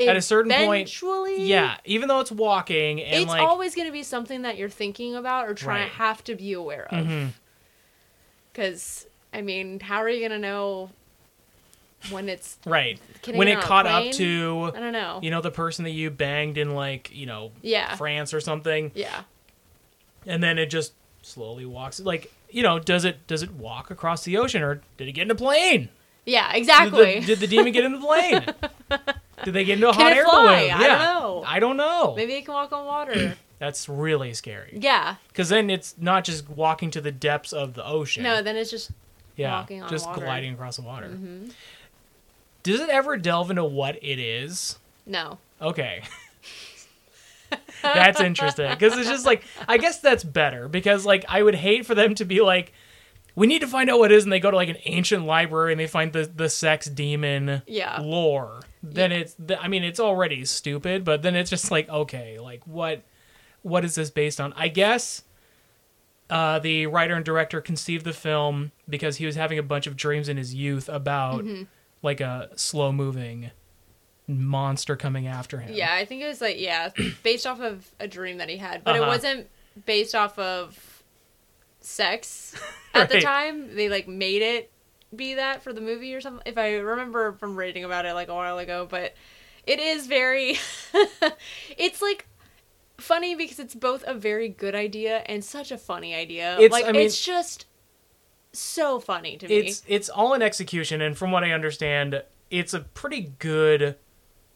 At 0.00 0.16
a 0.16 0.22
certain 0.22 0.50
point, 0.50 0.90
Yeah. 1.36 1.76
Even 1.84 2.08
though 2.08 2.20
it's 2.20 2.32
walking 2.32 3.02
and 3.02 3.22
it's 3.22 3.28
like 3.28 3.42
always 3.42 3.74
going 3.74 3.86
to 3.86 3.92
be 3.92 4.02
something 4.02 4.42
that 4.42 4.56
you're 4.56 4.70
thinking 4.70 5.14
about 5.14 5.46
or 5.46 5.52
trying 5.54 5.82
Right. 5.82 5.92
have 5.92 6.24
to 6.24 6.34
be 6.34 6.54
aware 6.54 6.86
of. 6.90 7.34
Because 8.52 9.06
I 9.32 9.42
mean, 9.42 9.80
how 9.80 9.98
are 9.98 10.08
you 10.08 10.20
going 10.20 10.30
to 10.32 10.38
know 10.38 10.90
when 12.10 12.28
it's? 12.28 12.58
right 12.64 12.98
when 13.34 13.46
it 13.48 13.60
caught 13.60 13.86
up 13.86 14.10
to 14.12 14.72
I 14.74 14.80
don't 14.80 14.92
know. 14.92 15.20
you 15.22 15.30
know 15.30 15.40
the 15.40 15.50
person 15.50 15.84
that 15.84 15.90
you 15.90 16.10
banged 16.10 16.56
in 16.58 16.74
like 16.74 17.10
you 17.14 17.26
know 17.26 17.52
Yeah. 17.62 17.94
France 17.96 18.32
or 18.32 18.40
something, 18.40 18.90
Yeah. 18.94 19.22
and 20.26 20.42
then 20.42 20.58
it 20.58 20.66
just 20.66 20.92
slowly 21.22 21.66
walks 21.66 22.00
like 22.00 22.32
you 22.50 22.62
know 22.62 22.78
does 22.78 23.04
it 23.04 23.26
does 23.26 23.42
it 23.42 23.52
walk 23.52 23.90
across 23.90 24.24
the 24.24 24.36
ocean 24.38 24.62
or 24.62 24.80
did 24.96 25.08
it 25.08 25.12
get 25.12 25.22
in 25.22 25.30
a 25.30 25.34
plane? 25.34 25.88
Yeah. 26.24 26.52
Did 26.52 26.58
Exactly. 26.58 27.20
the, 27.20 27.26
did 27.26 27.38
the 27.40 27.46
demon 27.46 27.72
get 27.72 27.84
in 27.84 27.92
the 27.92 27.98
plane? 28.00 28.46
did 29.44 29.54
they 29.54 29.64
get 29.64 29.74
into 29.74 29.88
a 29.88 29.92
Can 29.92 30.00
hot 30.02 30.12
air 30.12 30.24
balloon? 30.24 30.70
I 30.70 30.86
don't 30.86 30.98
know. 30.98 31.44
I 31.46 31.58
don't 31.60 31.76
know. 31.76 32.14
Maybe 32.16 32.34
it 32.34 32.44
can 32.44 32.54
walk 32.54 32.72
on 32.72 32.86
water. 32.86 33.36
That's 33.58 33.88
really 33.90 34.32
scary 34.32 34.78
yeah. 34.80 35.16
because 35.28 35.50
then 35.50 35.68
it's 35.68 35.94
not 35.98 36.24
just 36.24 36.48
walking 36.48 36.90
to 36.92 37.00
the 37.02 37.12
depths 37.12 37.52
of 37.52 37.74
the 37.74 37.86
ocean. 37.86 38.22
No, 38.22 38.42
then 38.42 38.56
it's 38.56 38.70
just 38.70 38.90
yeah, 39.36 39.60
walking 39.60 39.82
on 39.82 39.90
just 39.90 40.06
water. 40.06 40.20
gliding 40.22 40.54
across 40.54 40.76
the 40.76 40.82
water. 40.82 41.08
Mhm. 41.08 41.52
Does 42.70 42.80
it 42.80 42.88
ever 42.90 43.16
delve 43.16 43.50
into 43.50 43.64
what 43.64 43.96
it 44.02 44.18
is? 44.18 44.78
no. 45.06 45.38
Okay. 45.60 46.02
that's 47.82 48.20
interesting 48.20 48.70
because 48.70 48.96
it's 48.96 49.08
just 49.08 49.26
like 49.26 49.42
I 49.68 49.76
guess 49.78 50.00
that's 50.00 50.22
better 50.22 50.68
because 50.68 51.04
like 51.04 51.24
I 51.28 51.42
would 51.42 51.54
hate 51.54 51.84
for 51.84 51.94
them 51.94 52.14
to 52.16 52.24
be 52.24 52.40
like 52.40 52.72
we 53.34 53.46
need 53.46 53.60
to 53.60 53.66
find 53.66 53.90
out 53.90 53.98
what 53.98 54.12
it 54.12 54.14
is 54.16 54.24
and 54.24 54.32
they 54.32 54.40
go 54.40 54.50
to 54.50 54.56
like 54.56 54.68
an 54.68 54.76
ancient 54.84 55.24
library 55.24 55.72
and 55.72 55.80
they 55.80 55.86
find 55.86 56.12
the 56.12 56.24
the 56.34 56.48
sex 56.48 56.86
demon 56.86 57.62
Yeah. 57.66 58.00
lore. 58.00 58.60
Then 58.82 59.10
Yeah. 59.10 59.16
it's 59.18 59.36
I 59.60 59.68
mean 59.68 59.82
it's 59.84 59.98
already 60.00 60.44
stupid, 60.44 61.04
but 61.04 61.22
then 61.22 61.34
it's 61.34 61.50
just 61.50 61.70
like 61.70 61.88
okay, 61.88 62.38
like 62.38 62.64
what 62.66 63.02
what 63.62 63.84
is 63.84 63.94
this 63.96 64.10
based 64.10 64.40
on? 64.40 64.52
I 64.56 64.68
guess 64.68 65.22
uh, 66.30 66.60
the 66.60 66.86
writer 66.86 67.16
and 67.16 67.24
director 67.24 67.60
conceived 67.60 68.04
the 68.04 68.12
film 68.12 68.70
because 68.88 69.16
he 69.16 69.26
was 69.26 69.34
having 69.34 69.58
a 69.58 69.62
bunch 69.64 69.88
of 69.88 69.96
dreams 69.96 70.28
in 70.28 70.36
his 70.36 70.54
youth 70.54 70.88
about 70.88 71.44
Mm-hmm. 71.44 71.62
Like 72.02 72.20
a 72.20 72.50
slow 72.56 72.92
moving 72.92 73.50
monster 74.26 74.96
coming 74.96 75.26
after 75.26 75.58
him. 75.58 75.74
Yeah, 75.74 75.92
I 75.92 76.04
think 76.04 76.22
it 76.22 76.26
was 76.28 76.40
like 76.40 76.60
yeah, 76.60 76.90
based 77.22 77.46
off 77.46 77.60
of 77.60 77.88
a 77.98 78.06
dream 78.08 78.38
that 78.38 78.48
he 78.48 78.56
had, 78.58 78.84
but 78.84 78.96
it 78.96 79.00
Uh-huh. 79.02 79.10
wasn't 79.10 79.48
based 79.86 80.14
off 80.14 80.38
of 80.38 81.02
sex 81.80 82.54
at 82.94 83.08
the 83.10 83.20
time. 83.20 83.74
They 83.74 83.88
like 83.88 84.08
made 84.08 84.42
it 84.42 84.70
be 85.14 85.34
that 85.34 85.62
for 85.62 85.72
the 85.72 85.80
movie 85.80 86.14
or 86.14 86.20
something. 86.20 86.42
If 86.46 86.56
I 86.58 86.76
remember 86.76 87.32
from 87.32 87.56
reading 87.56 87.84
about 87.84 88.06
it 88.06 88.14
like 88.14 88.28
a 88.28 88.34
while 88.34 88.58
ago, 88.58 88.86
but 88.88 89.14
it 89.66 89.78
is 89.80 90.06
very 90.06 90.56
it's 91.76 92.00
like 92.00 92.26
funny 92.98 93.34
because 93.34 93.58
it's 93.58 93.74
both 93.74 94.04
a 94.06 94.14
very 94.14 94.48
good 94.48 94.74
idea 94.74 95.18
and 95.26 95.44
such 95.44 95.70
a 95.72 95.78
funny 95.78 96.14
idea. 96.14 96.54
It's- 96.54 96.70
like 96.70 96.84
I 96.86 96.92
mean- 96.92 97.02
it's 97.06 97.20
just 97.24 97.66
so 98.52 98.98
funny 99.00 99.36
to 99.36 99.48
me. 99.48 99.58
It's 99.58 99.82
it's 99.86 100.08
all 100.08 100.34
in 100.34 100.42
execution, 100.42 101.00
and 101.00 101.16
from 101.16 101.30
what 101.30 101.44
I 101.44 101.52
understand, 101.52 102.22
it's 102.50 102.74
a 102.74 102.80
pretty 102.80 103.32
good 103.38 103.96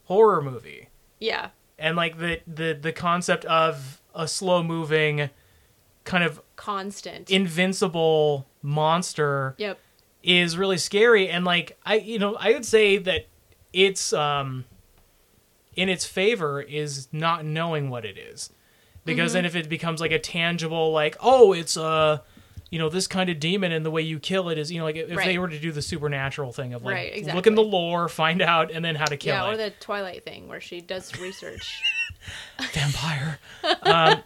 horror 0.05 0.41
movie. 0.41 0.89
yeah. 1.19 1.49
And 1.77 1.97
like 1.97 2.19
the 2.19 2.39
the 2.47 2.77
the 2.79 2.93
concept 2.93 3.43
of 3.45 4.01
a 4.13 4.27
slow 4.29 4.63
moving, 4.63 5.29
kind 6.05 6.23
of 6.23 6.41
Constant. 6.55 7.29
invincible 7.29 8.47
monster 8.61 9.55
yep. 9.57 9.77
is 10.23 10.57
really 10.57 10.77
scary. 10.77 11.27
And 11.27 11.43
like 11.43 11.77
I 11.85 11.95
you 11.95 12.17
know 12.17 12.35
I 12.39 12.53
would 12.53 12.65
say 12.65 12.97
that 12.97 13.27
it's 13.73 14.13
um 14.13 14.63
in 15.75 15.89
its 15.89 16.05
favor 16.05 16.61
is 16.61 17.09
not 17.11 17.43
knowing 17.43 17.89
what 17.89 18.05
it 18.05 18.17
is, 18.17 18.51
because 19.03 19.33
then 19.33 19.43
if 19.43 19.53
it 19.53 19.67
becomes 19.67 19.99
like 19.99 20.13
a 20.13 20.19
tangible 20.19 20.93
like 20.93 21.17
oh 21.19 21.51
it's 21.51 21.75
uh 21.75 22.19
you 22.75 22.79
know 22.79 22.89
this 22.89 23.07
kind 23.07 23.29
of 23.29 23.39
demon 23.39 23.71
and 23.71 23.85
the 23.85 23.89
way 23.89 24.01
you 24.01 24.19
kill 24.19 24.49
it 24.49 24.57
is 24.57 24.69
you 24.69 24.79
know 24.79 24.83
like 24.83 24.97
if 24.97 25.07
they 25.07 25.37
were 25.37 25.47
to 25.47 25.57
do 25.57 25.71
the 25.71 25.81
supernatural 25.81 26.51
thing 26.51 26.73
of 26.73 26.83
like 26.83 26.93
Right, 26.93 27.33
look 27.33 27.47
in 27.47 27.55
the 27.55 27.63
lore 27.63 28.09
find 28.09 28.41
out 28.41 28.69
and 28.69 28.83
then 28.83 28.95
how 28.95 29.05
to 29.05 29.15
kill 29.15 29.33
it. 29.33 29.37
Yeah, 29.37 29.47
it 29.49 29.53
or 29.53 29.55
the 29.55 29.69
Twilight 29.79 30.25
thing 30.25 30.49
where 30.49 30.59
she 30.59 30.81
does 30.81 31.17
research. 31.17 31.81
vampire 32.73 33.39
um, 33.83 34.21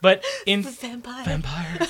but 0.00 0.24
in 0.46 0.62
Vampire. 0.62 1.24
vampire 1.24 1.88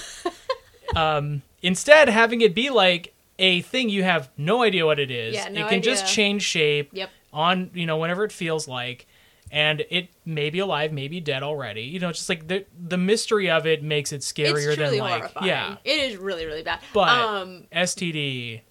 um 0.96 1.42
instead 1.60 2.08
having 2.08 2.40
it 2.40 2.54
be 2.54 2.70
like 2.70 3.12
a 3.38 3.60
thing 3.60 3.90
you 3.90 4.02
have 4.02 4.30
no 4.38 4.62
idea 4.62 4.86
what 4.86 4.98
it 4.98 5.10
is. 5.10 5.34
Yeah, 5.34 5.48
no 5.50 5.66
it 5.66 5.68
can 5.68 5.82
just 5.82 6.06
change 6.06 6.42
shape 6.42 6.88
Yep. 6.94 7.10
on 7.34 7.70
you 7.74 7.84
know 7.84 7.98
whenever 7.98 8.24
it 8.24 8.32
feels 8.32 8.66
like 8.66 9.06
and 9.50 9.84
it 9.90 10.10
may 10.24 10.50
be 10.50 10.58
alive, 10.60 10.92
may 10.92 11.08
be 11.08 11.20
dead 11.20 11.42
already. 11.42 11.82
You 11.82 11.98
know, 11.98 12.12
just 12.12 12.28
like 12.28 12.48
the 12.48 12.66
the 12.78 12.96
mystery 12.96 13.50
of 13.50 13.66
it 13.66 13.82
makes 13.82 14.12
it 14.12 14.20
scarier 14.20 14.76
than 14.76 14.98
like 14.98 15.18
horrifying. 15.18 15.46
yeah. 15.46 15.76
It 15.84 16.00
is 16.00 16.16
really 16.16 16.46
really 16.46 16.62
bad. 16.62 16.80
But 16.92 17.08
um, 17.08 17.64
STD 17.72 18.62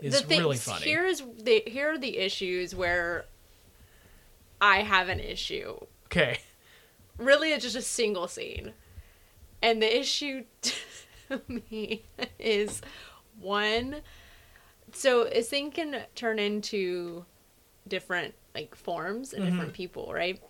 is 0.00 0.20
the 0.20 0.26
things, 0.26 0.40
really 0.40 0.56
funny. 0.56 0.84
Here 0.84 1.04
is 1.04 1.22
the 1.42 1.62
here 1.66 1.92
are 1.92 1.98
the 1.98 2.18
issues 2.18 2.74
where 2.74 3.24
I 4.60 4.82
have 4.82 5.08
an 5.08 5.20
issue. 5.20 5.78
Okay. 6.06 6.40
Really, 7.18 7.52
it's 7.52 7.64
just 7.64 7.76
a 7.76 7.82
single 7.82 8.28
scene, 8.28 8.72
and 9.60 9.82
the 9.82 9.98
issue 9.98 10.44
to 10.62 11.40
me 11.70 12.04
is 12.38 12.80
one. 13.40 13.96
So 14.92 15.22
a 15.28 15.42
thing 15.42 15.70
can 15.70 16.02
turn 16.14 16.38
into 16.38 17.24
different 17.86 18.34
like 18.54 18.74
forms 18.74 19.32
and 19.32 19.42
Mm-hmm. 19.42 19.50
different 19.50 19.72
people, 19.74 20.12
right? 20.12 20.40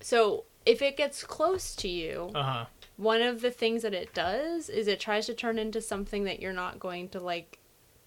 So 0.00 0.44
if 0.66 0.82
it 0.82 0.96
gets 0.96 1.24
close 1.24 1.74
to 1.76 1.88
you, 1.88 2.30
Uh 2.34 2.42
huh. 2.42 2.64
one 2.96 3.22
of 3.22 3.40
the 3.40 3.50
things 3.50 3.82
that 3.82 3.94
it 3.94 4.14
does 4.14 4.68
is 4.68 4.88
it 4.88 5.00
tries 5.00 5.26
to 5.26 5.34
turn 5.34 5.58
into 5.58 5.80
something 5.80 6.24
that 6.24 6.40
you're 6.40 6.52
not 6.52 6.78
going 6.78 7.08
to 7.10 7.20
like 7.20 7.58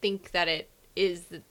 think 0.01 0.31
that 0.31 0.47
it 0.47 0.69
is 0.95 1.25
the, 1.25 1.41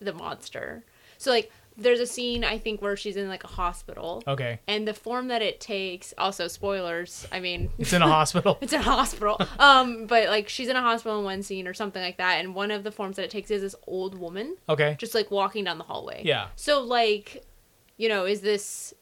the 0.00 0.12
monster. 0.12 0.84
So 1.18 1.30
like 1.30 1.50
there's 1.80 2.00
a 2.00 2.06
scene 2.06 2.42
I 2.44 2.58
think 2.58 2.82
where 2.82 2.96
she's 2.96 3.16
in 3.16 3.28
like 3.28 3.44
a 3.44 3.48
hospital 3.48 4.22
Okay. 4.26 4.58
and 4.66 4.86
the 4.86 4.92
form 4.94 5.28
that 5.28 5.42
it 5.42 5.60
takes 5.60 6.12
also 6.18 6.48
spoilers. 6.48 7.26
I 7.30 7.38
mean 7.40 7.70
It's 7.78 7.92
in 7.92 8.02
a 8.02 8.08
hospital. 8.08 8.58
it's 8.62 8.72
in 8.72 8.80
a 8.80 8.82
hospital. 8.82 9.40
Um 9.58 10.06
but 10.06 10.28
like 10.28 10.48
she's 10.48 10.68
in 10.68 10.76
a 10.76 10.82
hospital 10.82 11.18
in 11.20 11.24
one 11.24 11.42
scene 11.42 11.68
or 11.68 11.74
something 11.74 12.02
like 12.02 12.16
that 12.18 12.40
and 12.40 12.54
one 12.54 12.70
of 12.70 12.82
the 12.84 12.90
forms 12.90 13.16
that 13.16 13.24
it 13.24 13.30
takes 13.30 13.50
is 13.50 13.62
this 13.62 13.76
old 13.86 14.18
woman 14.18 14.56
Okay. 14.68 14.96
just 14.98 15.14
like 15.14 15.30
walking 15.30 15.64
down 15.64 15.78
the 15.78 15.84
hallway. 15.84 16.22
Yeah. 16.24 16.48
So 16.56 16.82
like, 16.82 17.44
you 17.96 18.08
know, 18.08 18.24
is 18.26 18.40
this? 18.40 18.92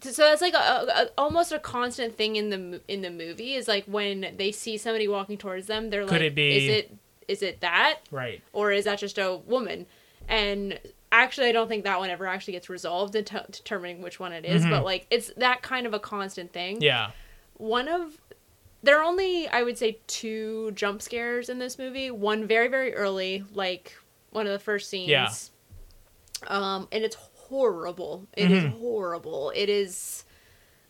So 0.00 0.22
that's 0.22 0.40
like 0.42 0.54
a, 0.54 0.56
a, 0.58 1.06
almost 1.18 1.50
a 1.50 1.58
constant 1.58 2.14
thing 2.14 2.36
in 2.36 2.50
the 2.50 2.80
in 2.88 3.00
the 3.02 3.10
movie 3.10 3.54
is 3.54 3.66
like 3.66 3.84
when 3.86 4.34
they 4.36 4.52
see 4.52 4.76
somebody 4.76 5.08
walking 5.08 5.36
towards 5.38 5.66
them, 5.66 5.90
they're 5.90 6.02
Could 6.02 6.12
like, 6.12 6.20
it 6.20 6.34
be- 6.34 6.56
is 6.56 6.76
it 6.76 6.96
is 7.26 7.42
it 7.42 7.60
that 7.62 8.00
Right. 8.10 8.40
or 8.52 8.70
is 8.70 8.84
that 8.84 8.98
just 9.00 9.18
a 9.18 9.36
woman? 9.46 9.86
And 10.28 10.78
actually, 11.12 11.48
I 11.48 11.52
don't 11.52 11.68
think 11.68 11.84
that 11.84 11.98
one 11.98 12.10
ever 12.10 12.26
actually 12.26 12.52
gets 12.52 12.68
resolved 12.68 13.14
in 13.14 13.24
t- 13.24 13.36
determining 13.50 14.02
which 14.02 14.18
one 14.20 14.32
it 14.32 14.44
is, 14.44 14.64
Mhm. 14.64 14.70
But 14.70 14.84
like, 14.84 15.06
it's 15.10 15.32
that 15.36 15.62
kind 15.62 15.86
of 15.86 15.94
a 15.94 15.98
constant 15.98 16.52
thing 16.52 16.80
Yeah. 16.80 17.10
one 17.54 17.88
of 17.88 18.16
there 18.84 18.96
are 19.00 19.02
only 19.02 19.48
i 19.48 19.60
would 19.60 19.76
say 19.76 19.98
two 20.06 20.70
jump 20.70 21.02
scares 21.02 21.48
in 21.48 21.58
this 21.58 21.76
movie 21.80 22.12
one 22.12 22.46
very 22.46 22.68
very 22.68 22.94
early 22.94 23.42
like 23.52 23.96
one 24.30 24.46
of 24.46 24.52
the 24.52 24.58
first 24.60 24.88
scenes 24.88 25.08
Yeah. 25.08 25.28
um 26.46 26.86
and 26.92 27.02
it's 27.02 27.16
horrible 27.16 28.28
It 28.36 28.50
is 28.52 28.62
Mhm. 28.64 28.78
horrible 28.78 29.50
it 29.56 29.68
is 29.68 30.24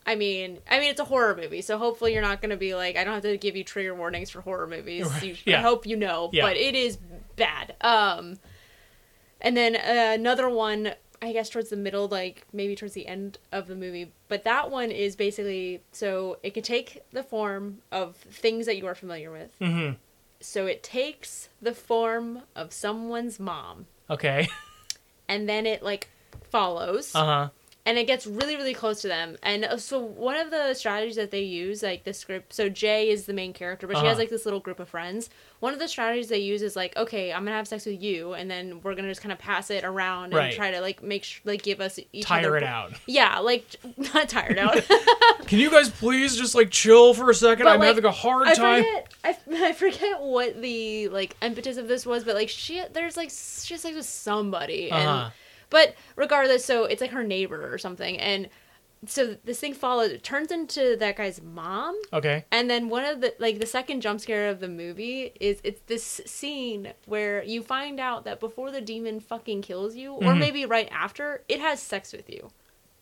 i 0.05 0.15
mean 0.17 0.59
i 0.71 0.79
mean 0.79 0.91
it's 0.91 1.01
a 1.01 1.05
horror 1.07 1.35
movie 1.35 1.63
so 1.63 1.79
hopefully 1.79 2.13
you're 2.13 2.21
not 2.21 2.43
going 2.43 2.51
to 2.51 2.59
be 2.59 2.75
like 2.75 2.97
i 2.97 3.05
don't 3.05 3.15
have 3.15 3.23
to 3.23 3.39
give 3.39 3.57
you 3.57 3.65
trigger 3.65 3.95
warnings 3.95 4.29
for 4.29 4.43
horror 4.43 4.67
movies 4.67 5.07
you, 5.23 5.37
yeah. 5.47 5.59
i 5.59 5.63
hope 5.63 5.87
you 5.87 5.97
know 5.97 6.29
Yeah. 6.33 6.43
but 6.43 6.57
it 6.59 6.75
is 6.75 6.99
bad 7.37 7.75
um 7.81 8.39
and 9.41 9.57
then 9.57 9.77
uh, 9.77 10.15
another 10.15 10.49
one, 10.49 10.93
I 11.21 11.33
guess 11.33 11.49
towards 11.51 11.71
the 11.71 11.77
middle, 11.77 12.09
like 12.09 12.47
maybe 12.53 12.75
towards 12.77 12.95
the 12.95 13.07
end 13.07 13.39
of 13.53 13.67
the 13.67 13.75
movie. 13.77 14.13
But 14.29 14.45
that 14.45 14.71
one 14.71 14.91
is 14.91 15.17
basically 15.17 15.83
so 15.93 16.39
it 16.43 16.55
can 16.55 16.63
take 16.63 17.03
the 17.13 17.23
form 17.23 17.79
of 17.91 18.17
things 18.17 18.67
that 18.67 18.77
you 18.77 18.87
are 18.87 18.95
familiar 18.95 19.31
with. 19.31 19.59
Mm-hmm. 19.61 19.95
So 20.41 20.67
it 20.67 20.83
takes 20.83 21.49
the 21.61 21.75
form 21.75 22.43
of 22.55 22.73
someone's 22.73 23.41
mom, 23.41 23.87
Okay. 24.09 24.49
and 25.29 25.49
then 25.49 25.67
it 25.67 25.83
like 25.83 26.09
follows, 26.51 27.15
Uh 27.15 27.25
huh. 27.25 27.49
And 27.89 27.97
it 27.99 28.07
gets 28.07 28.27
really 28.27 28.57
really 28.57 28.75
close 28.75 29.01
to 29.03 29.09
them. 29.09 29.37
And 29.43 29.65
uh, 29.65 29.77
so 29.79 29.99
one 29.99 30.37
of 30.37 30.51
the 30.51 30.75
strategies 30.75 31.17
that 31.17 31.31
they 31.31 31.43
use, 31.43 31.83
like 31.83 32.05
this 32.05 32.23
group, 32.25 32.53
so 32.53 32.69
Jay 32.69 33.09
is 33.09 33.25
the 33.27 33.33
main 33.33 33.53
character, 33.53 33.87
but 33.87 33.97
she 33.97 34.05
has 34.05 34.13
Uh-huh. 34.13 34.21
like 34.23 34.31
this 34.31 34.45
little 34.45 34.61
group 34.61 34.79
of 34.79 34.89
friends. 34.89 35.31
One 35.61 35.73
of 35.73 35.79
the 35.81 35.89
strategies 35.89 36.29
they 36.29 36.39
use 36.39 36.63
is 36.63 36.77
like, 36.77 36.97
okay, 36.97 37.33
I'm 37.33 37.45
gonna 37.45 37.57
have 37.57 37.67
sex 37.67 37.87
with 37.87 38.01
you, 38.01 38.35
and 38.35 38.49
then 38.51 38.81
we're 38.83 38.95
gonna 38.95 39.09
just 39.09 39.23
kind 39.23 39.33
of 39.33 39.39
pass 39.39 39.71
it 39.71 39.83
around 39.85 40.27
and 40.27 40.35
Right. 40.35 40.55
try 40.55 40.71
to 40.71 40.81
like 40.81 41.03
make 41.03 41.25
sure 41.25 41.41
like 41.45 41.63
give 41.63 41.81
us 41.81 41.99
each 42.13 42.25
Tire 42.27 42.41
other 42.47 42.57
it 42.59 42.63
out. 42.65 42.93
Yeah, 43.07 43.39
like 43.41 43.65
not 44.15 44.29
tired 44.29 44.59
out. 44.59 44.77
Can 45.49 45.59
you 45.59 45.71
guys 45.71 45.89
please 45.91 46.37
just 46.37 46.55
like 46.55 46.71
chill 46.71 47.15
for 47.15 47.31
a 47.31 47.35
second? 47.35 47.65
But, 47.65 47.73
I'm 47.73 47.81
like, 47.81 47.89
having 47.89 48.05
a 48.05 48.11
hard 48.13 48.49
I 48.49 48.55
time. 48.55 48.85
forget. 48.85 49.15
I, 49.25 49.37
I 49.69 49.73
forget 49.73 50.21
what 50.21 50.61
the 50.61 51.09
like 51.09 51.37
impetus 51.43 51.77
of 51.79 51.89
this 51.89 52.05
was, 52.05 52.23
but 52.25 52.35
like 52.35 52.49
she 52.51 52.83
there's 52.93 53.17
like 53.17 53.31
she 53.31 53.75
has 53.75 53.81
sex 53.81 53.97
with 53.97 54.05
somebody, 54.07 54.91
and 54.91 55.09
Uh-huh. 55.09 55.31
But 55.71 55.95
regardless, 56.17 56.65
so 56.65 56.85
it's 56.85 57.01
like 57.01 57.11
her 57.11 57.25
neighbor 57.25 57.73
or 57.73 57.79
something, 57.79 58.19
and 58.19 58.49
so 59.07 59.37
this 59.45 59.61
thing 59.61 59.75
follows. 59.75 60.11
It 60.11 60.25
turns 60.25 60.51
into 60.51 60.97
that 60.99 61.17
guy's 61.17 61.41
mom, 61.41 61.97
Okay. 62.13 62.45
and 62.51 62.69
then 62.69 62.89
one 62.89 63.05
of 63.05 63.21
the 63.21 63.33
like 63.39 63.61
the 63.61 63.67
second 63.67 64.01
jump 64.01 64.21
scare 64.21 64.49
of 64.51 64.59
the 64.61 64.67
movie 64.69 65.33
is 65.41 65.61
it's 65.63 65.81
this 65.87 66.21
scene 66.27 66.93
where 67.07 67.43
you 67.45 67.63
find 67.63 68.01
out 68.01 68.25
that 68.25 68.41
before 68.41 68.71
the 68.73 68.81
demon 68.81 69.21
fucking 69.21 69.63
kills 69.63 69.95
you, 69.95 70.15
or 70.15 70.33
Mhm. 70.33 70.39
maybe 70.41 70.67
right 70.67 70.89
after, 70.91 71.43
it 71.49 71.61
has 71.61 71.81
sex 71.81 72.13
with 72.13 72.29
you. 72.29 72.51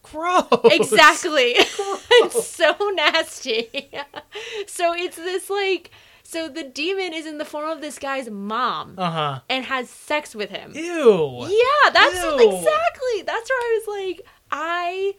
Gross. 0.02 0.46
Exactly. 0.64 1.54
it's 1.56 2.46
so 2.46 2.76
nasty. 2.94 3.90
so 4.66 4.92
it's 4.94 5.16
this 5.16 5.48
like 5.50 5.90
so 6.28 6.48
the 6.48 6.62
demon 6.64 7.12
is 7.12 7.26
in 7.26 7.38
the 7.38 7.44
form 7.44 7.68
of 7.70 7.80
this 7.80 7.98
guy's 7.98 8.28
mom 8.28 8.94
Uh 8.98 9.10
huh. 9.10 9.40
and 9.48 9.64
has 9.66 9.88
sex 9.88 10.34
with 10.34 10.50
him. 10.50 10.72
Ew. 10.74 11.46
Yeah, 11.48 11.90
that's 11.92 12.14
Ew. 12.22 12.34
exactly. 12.34 13.22
That's 13.24 13.48
where 13.50 13.60
I 13.60 13.80
was 13.86 13.98
like, 14.16 14.26
I 14.50 15.14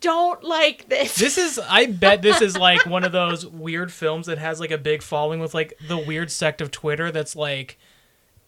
don't 0.00 0.42
like 0.44 0.88
this. 0.88 1.16
This 1.16 1.38
is. 1.38 1.58
I 1.58 1.86
bet 1.86 2.22
this 2.22 2.40
is 2.40 2.56
like 2.56 2.86
one 2.86 3.04
of 3.04 3.12
those 3.12 3.44
weird 3.46 3.92
films 3.92 4.26
that 4.26 4.38
has 4.38 4.60
like 4.60 4.70
a 4.70 4.78
big 4.78 5.02
following 5.02 5.40
with 5.40 5.54
like 5.54 5.74
the 5.88 5.98
weird 5.98 6.30
sect 6.30 6.60
of 6.60 6.70
Twitter 6.70 7.10
that's 7.10 7.34
like, 7.34 7.78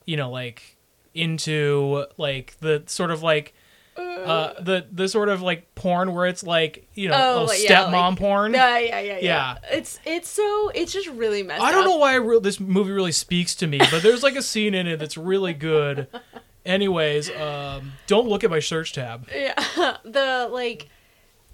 you 0.06 0.16
know, 0.16 0.30
like 0.30 0.76
into 1.14 2.04
like 2.16 2.56
the 2.60 2.84
sort 2.86 3.10
of 3.10 3.22
like 3.22 3.52
uh 4.00 4.60
the 4.60 4.86
the 4.92 5.08
sort 5.08 5.28
of 5.28 5.42
like 5.42 5.74
porn 5.74 6.14
where 6.14 6.26
it's 6.26 6.42
like 6.42 6.86
you 6.94 7.08
know 7.08 7.14
Oh, 7.16 7.46
oh, 7.48 7.52
yeah, 7.52 7.84
stepmom 7.86 7.92
like- 8.10 8.18
porn. 8.18 8.52
Yeah, 8.54 8.78
yeah, 8.78 9.00
yeah, 9.00 9.12
yeah, 9.14 9.18
Yeah. 9.22 9.56
It's 9.70 9.98
it's 10.04 10.28
so 10.28 10.70
it's 10.74 10.92
just 10.92 11.08
really 11.08 11.42
messed 11.42 11.62
I 11.62 11.70
don't 11.72 11.80
up. 11.84 11.86
know 11.90 11.96
why 11.96 12.12
I 12.12 12.16
re- 12.16 12.40
this 12.40 12.60
movie 12.60 12.92
really 12.92 13.12
speaks 13.12 13.54
to 13.56 13.66
me, 13.66 13.78
but 13.90 14.02
there's 14.02 14.22
like 14.22 14.36
a 14.36 14.42
scene 14.42 14.74
in 14.74 14.86
it 14.86 14.98
that's 14.98 15.16
really 15.16 15.54
good. 15.54 16.06
Anyways, 16.66 17.30
um, 17.36 17.92
don't 18.06 18.28
look 18.28 18.44
at 18.44 18.50
my 18.50 18.60
search 18.60 18.92
tab. 18.92 19.26
Yeah, 19.34 19.96
the 20.04 20.48
like, 20.52 20.88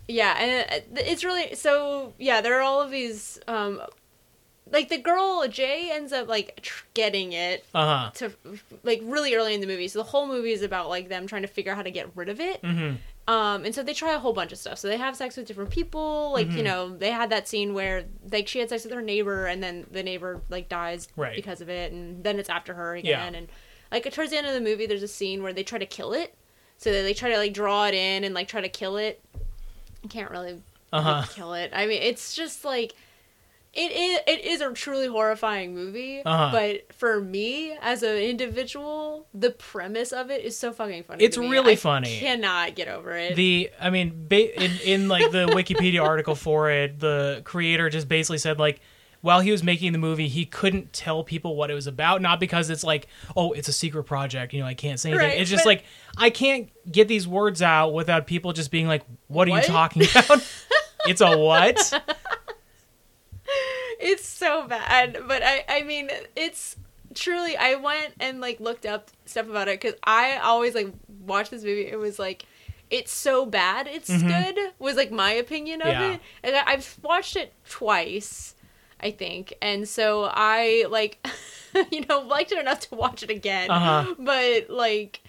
yeah, 0.09 0.37
and 0.38 0.50
it- 0.73 0.88
it's 1.07 1.23
really 1.25 1.55
so. 1.55 2.12
Yeah, 2.19 2.41
there 2.41 2.59
are 2.59 2.62
all 2.62 2.81
of 2.83 2.91
these. 2.91 3.38
um 3.47 3.81
like 4.70 4.88
the 4.88 4.99
girl 4.99 5.46
Jay 5.49 5.90
ends 5.92 6.12
up 6.12 6.28
like 6.28 6.61
tr- 6.62 6.85
getting 6.94 7.32
it 7.32 7.64
Uh 7.75 7.87
huh. 8.04 8.11
to 8.14 8.32
like 8.82 9.00
really 9.04 9.35
early 9.35 9.54
in 9.54 9.61
the 9.61 9.66
movie. 9.66 9.88
So 9.88 9.99
the 10.00 10.04
whole 10.04 10.26
movie 10.26 10.52
is 10.52 10.62
about 10.62 10.88
like 10.88 11.08
them 11.08 11.26
trying 11.26 11.42
to 11.42 11.49
figure 11.49 11.73
out 11.73 11.76
how 11.76 11.82
to 11.82 11.90
get 11.90 12.08
rid 12.14 12.28
of 12.28 12.40
it. 12.40 12.61
Mm-hmm. 12.62 12.96
Um, 13.28 13.64
and 13.64 13.75
so 13.75 13.82
they 13.82 13.92
try 13.94 14.12
a 14.14 14.18
whole 14.20 14.32
bunch 14.32 14.52
of 14.52 14.58
stuff. 14.58 14.78
So 14.78 14.87
they 14.88 14.96
have 14.99 15.16
sex 15.16 15.37
with 15.37 15.46
different 15.46 15.70
people. 15.70 16.30
Like 16.32 16.46
Mm-hmm. 16.49 16.56
you 16.58 16.62
know, 16.64 16.96
they 16.96 17.11
had 17.11 17.30
that 17.30 17.49
scene 17.49 17.75
where 17.75 18.04
like 18.30 18.46
she 18.49 18.58
had 18.61 18.68
sex 18.68 18.85
with 18.85 18.92
her 18.92 19.02
neighbor, 19.02 19.46
and 19.46 19.62
then 19.62 19.87
the 19.90 20.02
neighbor 20.02 20.40
like 20.49 20.68
dies 20.68 21.08
Right. 21.16 21.35
because 21.37 21.61
of 21.61 21.68
it, 21.68 21.92
and 21.92 22.23
then 22.25 22.38
it's 22.38 22.49
after 22.50 22.75
her 22.75 22.96
Yeah. 22.96 23.18
again. 23.26 23.35
And 23.35 23.49
like 23.92 24.11
towards 24.12 24.30
the 24.30 24.37
end 24.38 24.46
of 24.46 24.54
the 24.54 24.61
movie, 24.61 24.87
there's 24.87 25.02
a 25.02 25.08
scene 25.08 25.42
where 25.42 25.52
they 25.52 25.62
try 25.64 25.78
to 25.78 25.87
kill 25.87 26.12
it. 26.12 26.35
So 26.78 26.92
they 26.92 27.04
like, 27.04 27.16
try 27.16 27.30
to 27.30 27.38
like 27.38 27.54
draw 27.54 27.87
it 27.87 27.94
in 27.94 28.25
and 28.25 28.35
like 28.35 28.49
try 28.49 28.61
to 28.61 28.68
kill 28.68 28.96
it. 28.96 29.20
You 30.02 30.08
can't 30.08 30.30
really 30.30 30.61
Uh 30.92 31.00
huh. 31.02 31.11
like, 31.20 31.30
kill 31.30 31.54
it. 31.54 31.70
I 31.75 31.87
mean, 31.87 32.02
it's 32.02 32.35
just 32.35 32.64
like 32.64 32.94
it 33.76 33.92
is. 33.92 34.21
It 34.26 34.45
is 34.45 34.61
a 34.61 34.73
truly 34.73 35.06
horrifying 35.06 35.75
movie. 35.75 36.23
Uh-huh. 36.25 36.50
But 36.52 36.92
for 36.95 37.21
me, 37.21 37.76
as 37.80 38.02
an 38.02 38.16
individual, 38.16 39.26
the 39.35 39.50
premise 39.50 40.12
of 40.12 40.30
it 40.30 40.45
is 40.45 40.59
so 40.59 40.73
fucking 40.73 41.04
funny. 41.04 41.25
It's 41.25 41.37
really 41.37 41.73
I 41.73 41.76
funny. 41.76 42.18
Cannot 42.18 42.75
get 42.75 42.88
over 42.88 43.12
it. 43.12 43.37
The 43.37 43.71
I 43.80 43.90
mean, 43.90 44.26
ba- 44.28 44.62
in 44.64 44.73
in 44.85 45.09
like 45.09 45.30
the 45.30 45.47
Wikipedia 45.47 46.02
article 46.02 46.35
for 46.35 46.71
it, 46.71 46.99
the 47.00 47.42
creator 47.45 47.88
just 47.90 48.09
basically 48.09 48.38
said 48.38 48.59
like. 48.59 48.80
While 49.23 49.40
he 49.40 49.50
was 49.50 49.64
making 49.64 49.90
the 49.90 49.99
movie, 49.99 50.28
he 50.28 50.45
couldn't 50.45 50.92
tell 50.92 51.25
people 51.25 51.56
what 51.56 51.68
it 51.68 51.75
was 51.75 51.88
about. 51.88 52.23
Not 52.23 52.38
because 52.38 52.71
it's 52.71 52.85
like, 52.85 53.09
oh, 53.35 53.52
it's 53.52 53.66
a 53.66 53.73
secret 53.73 54.04
project, 54.04 54.52
you 54.52 54.61
know, 54.61 54.66
I 54.66 54.75
can't 54.75 55.00
say 55.00 55.09
anything. 55.11 55.28
Right, 55.30 55.40
it's 55.40 55.50
just 55.50 55.64
but- 55.64 55.71
like 55.71 55.85
I 56.16 56.30
can't 56.30 56.71
get 56.92 57.09
these 57.09 57.26
words 57.26 57.61
out 57.61 57.92
without 57.92 58.28
people 58.28 58.52
just 58.52 58.71
being 58.71 58.87
like, 58.87 59.02
"What 59.26 59.49
are 59.49 59.52
What? 59.52 59.66
you 59.66 59.73
talking 59.73 60.02
about?" 60.02 60.47
it's 61.06 61.23
a 61.23 61.37
what? 61.37 61.92
It's 64.16 64.26
so 64.28 64.66
bad 64.66 65.18
but 65.28 65.42
i 65.42 65.64
i 65.68 65.82
mean 65.82 66.11
it's 66.35 66.76
truly 67.14 67.56
i 67.56 67.75
went 67.75 68.12
and 68.20 68.40
like 68.40 68.58
looked 68.61 68.85
up 68.87 69.11
stuff 69.25 69.49
about 69.49 69.68
it 69.68 69.80
because 69.80 69.99
i 70.04 70.37
always 70.38 70.75
like 70.75 70.92
watched 71.26 71.50
this 71.50 71.62
movie 71.62 71.87
it 71.87 71.99
was 71.99 72.18
like 72.18 72.44
it's 72.90 73.11
so 73.12 73.44
bad 73.46 73.87
it's 73.87 74.11
Mhm. 74.11 74.28
good 74.28 74.73
was 74.78 74.96
like 74.96 75.11
my 75.11 75.32
opinion 75.32 75.80
of 75.82 75.88
Yeah. 75.88 76.12
it 76.14 76.20
and 76.42 76.56
I, 76.56 76.62
i've 76.73 76.99
watched 77.02 77.37
it 77.37 77.52
twice 77.68 78.54
I 78.99 79.11
think. 79.11 79.52
And 79.61 79.87
so 79.87 80.25
I 80.32 80.87
like 80.88 81.14
you 81.92 82.06
know, 82.08 82.20
liked 82.20 82.50
it 82.52 82.58
enough 82.58 82.80
to 82.88 82.94
watch 82.94 83.23
it 83.23 83.28
again. 83.28 83.70
Uh-huh. 83.70 84.14
But 84.18 84.70
like 84.70 85.20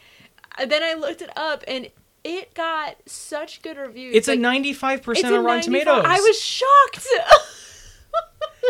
then 0.66 0.82
I 0.82 0.94
looked 0.94 1.22
it 1.22 1.30
up 1.38 1.66
and 1.68 1.90
it 2.24 2.54
got 2.54 2.96
such 3.06 3.62
good 3.62 3.76
reviews. 3.76 4.16
It's 4.16 4.30
like, 4.30 4.40
a 4.40 4.42
ninety-five 4.42 5.00
it's 5.00 5.06
percent 5.06 5.34
a 5.34 5.38
on 5.40 5.44
Rotten 5.44 5.64
Tomatoes. 5.64 6.06
I 6.08 6.18
was 6.18 6.40
shocked. 6.42 7.08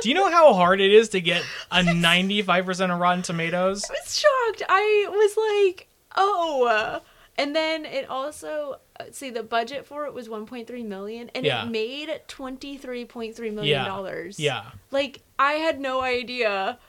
Do 0.01 0.09
you 0.09 0.15
know 0.15 0.29
how 0.29 0.53
hard 0.53 0.79
it 0.81 0.91
is 0.91 1.09
to 1.09 1.21
get 1.21 1.43
a 1.71 1.81
ninety-five 1.83 2.65
percent 2.65 2.91
of 2.91 2.99
Rotten 2.99 3.23
Tomatoes? 3.23 3.83
I 3.89 3.93
was 3.93 4.19
shocked. 4.19 4.63
I 4.69 5.07
was 5.09 5.37
like, 5.75 5.87
"Oh." 6.15 7.01
And 7.39 7.55
then 7.55 7.85
it 7.85 8.09
also 8.09 8.79
uh, 8.99 9.03
see 9.11 9.29
the 9.29 9.43
budget 9.43 9.85
for 9.85 10.07
it 10.07 10.13
was 10.15 10.27
1.3 10.27 10.83
million 10.83 11.29
and 11.35 11.45
Yeah. 11.45 11.65
it 11.65 11.69
made 11.69 12.09
23.3 12.27 13.39
million 13.53 13.65
Yeah. 13.65 13.85
dollars. 13.85 14.39
Yeah. 14.39 14.63
Like 14.89 15.21
I 15.37 15.53
had 15.53 15.79
no 15.79 16.01
idea. 16.01 16.79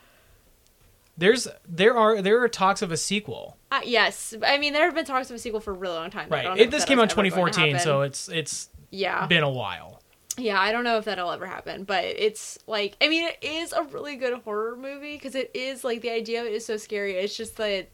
There's 1.19 1.49
there 1.67 1.97
are 1.97 2.23
there 2.23 2.41
are 2.43 2.49
talks 2.49 2.81
of 2.81 2.93
a 2.93 2.97
sequel. 2.97 3.59
Uh, 3.71 3.81
yes, 3.85 4.35
I 4.43 4.57
mean 4.57 4.73
there 4.73 4.85
have 4.87 4.95
been 4.95 5.05
talks 5.05 5.29
of 5.29 5.37
a 5.37 5.38
sequel 5.38 5.61
for 5.61 5.73
a 5.73 5.75
really 5.75 5.97
long 5.97 6.11
time. 6.11 6.29
Right. 6.31 6.59
It, 6.59 6.71
this 6.71 6.85
came 6.87 6.99
out 6.99 7.11
ever 7.12 7.23
2014, 7.23 7.79
so 7.81 8.00
it's 8.03 8.29
it's 8.29 8.71
yeah, 8.91 9.27
been 9.27 9.43
a 9.43 9.50
while. 9.50 9.98
Yeah. 10.38 10.61
I 10.61 10.73
don't 10.73 10.85
know 10.85 10.97
if 10.99 11.04
that'll 11.04 11.30
ever 11.30 11.47
happen, 11.47 11.85
but 11.85 12.04
it's 12.04 12.59
like 12.66 12.97
I 13.00 13.09
mean 13.09 13.28
it 13.28 13.38
is 13.42 13.73
a 13.73 13.83
really 13.83 14.16
good 14.16 14.33
horror 14.42 14.76
movie 14.76 15.14
because 15.16 15.35
it 15.35 15.50
is 15.54 15.85
like 15.85 16.00
the 16.00 16.11
idea 16.11 16.40
of 16.40 16.47
it 16.47 16.52
is 16.54 16.64
so 16.64 16.76
scary. 16.76 17.14
It's 17.16 17.37
just 17.37 17.57
that 17.59 17.88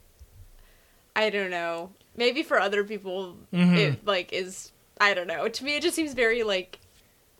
I 1.15 1.29
don't 1.29 1.49
know. 1.51 1.91
Maybe 2.17 2.43
for 2.43 2.59
other 2.59 2.83
people, 2.83 3.37
Mhm. 3.53 3.77
it 3.77 4.05
like 4.05 4.31
is 4.33 4.71
I 4.99 5.13
don't 5.13 5.27
know. 5.27 5.47
To 5.47 5.63
me, 5.65 5.75
it 5.77 5.81
just 5.83 5.95
seems 5.95 6.13
very 6.13 6.43
like 6.43 6.79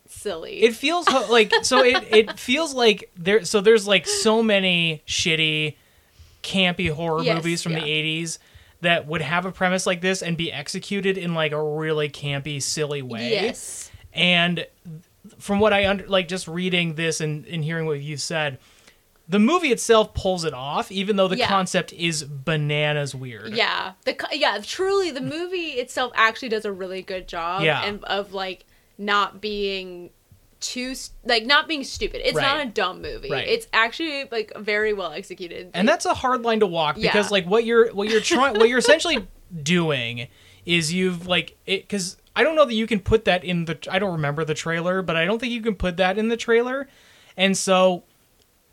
silly. 0.07 0.61
It 0.63 0.75
feels 0.75 1.07
ho- 1.07 1.31
like 1.31 1.53
so 1.63 1.83
it 1.83 2.03
it 2.11 2.39
feels 2.39 2.73
like 2.73 3.11
there 3.17 3.43
so 3.45 3.61
there's 3.61 3.87
like 3.87 4.05
so 4.07 4.43
many 4.43 5.01
shitty 5.07 5.75
campy 6.43 6.91
horror 6.91 7.23
Yes, 7.23 7.35
movies 7.37 7.63
from 7.63 7.73
the 7.73 7.79
80s 7.81 8.37
that 8.81 9.07
would 9.07 9.21
have 9.21 9.45
a 9.47 9.51
premise 9.51 9.87
like 9.87 10.01
this 10.01 10.21
and 10.21 10.37
be 10.37 10.51
executed 10.51 11.17
in 11.17 11.33
like 11.33 11.51
a 11.53 11.63
really 11.63 12.07
campy 12.09 12.61
silly 12.61 13.01
way. 13.01 13.31
yes, 13.31 13.89
And 14.15 14.65
from 15.39 15.59
what 15.59 15.73
I 15.73 15.87
under 15.87 16.07
like 16.07 16.27
just 16.27 16.47
reading 16.47 16.95
this 16.95 17.21
and, 17.21 17.45
and 17.45 17.63
hearing 17.63 17.85
what 17.85 17.99
you 18.01 18.17
said, 18.17 18.57
the 19.27 19.39
movie 19.39 19.69
itself 19.69 20.13
pulls 20.13 20.45
it 20.45 20.53
off, 20.53 20.91
even 20.91 21.15
though 21.15 21.27
the 21.27 21.37
Yeah. 21.37 21.47
concept 21.47 21.91
is 21.93 22.23
bananas 22.23 23.13
weird. 23.15 23.53
yeah. 23.55 23.93
The 24.05 24.15
yeah, 24.33 24.59
truly, 24.63 25.11
the 25.11 25.21
movie 25.21 25.71
itself 25.79 26.11
actually 26.15 26.49
does 26.49 26.63
a 26.65 26.71
really 26.71 27.01
good 27.01 27.27
job. 27.27 27.63
Yeah. 27.63 27.83
and 27.83 28.03
of 28.05 28.33
like 28.33 28.65
not 28.97 29.41
being 29.41 30.11
too 30.61 30.95
like 31.25 31.45
not 31.45 31.67
being 31.67 31.83
stupid. 31.83 32.21
It's 32.23 32.37
not 32.37 32.61
a 32.61 32.65
dumb 32.65 33.01
movie. 33.01 33.29
Right. 33.29 33.47
It's 33.47 33.67
actually 33.73 34.25
like 34.31 34.51
very 34.57 34.93
well 34.93 35.11
executed. 35.11 35.71
and 35.73 35.87
that's 35.87 36.05
a 36.05 36.13
hard 36.13 36.43
line 36.43 36.59
to 36.61 36.67
walk 36.67 36.95
because 36.95 37.25
Yeah. 37.27 37.31
like 37.31 37.45
what 37.45 37.65
you're 37.65 37.91
what 37.93 38.09
you're 38.09 38.21
trying 38.21 38.57
what 38.57 38.69
you're 38.69 38.77
essentially 38.79 39.27
doing 39.63 40.27
is 40.65 40.93
you've 40.93 41.27
like 41.27 41.57
it 41.65 41.81
because 41.81 42.17
I 42.35 42.43
don't 42.43 42.55
know 42.55 42.65
that 42.65 42.73
you 42.73 42.87
can 42.87 42.99
put 42.99 43.25
that 43.25 43.43
in 43.43 43.65
the 43.65 43.77
I 43.89 43.99
don't 43.99 44.11
remember 44.13 44.43
the 44.45 44.53
trailer, 44.53 45.01
but 45.01 45.15
I 45.15 45.25
don't 45.25 45.39
think 45.39 45.53
you 45.53 45.61
can 45.61 45.75
put 45.75 45.97
that 45.97 46.17
in 46.17 46.27
the 46.29 46.37
trailer, 46.37 46.87
and 47.37 47.57
so 47.57 48.03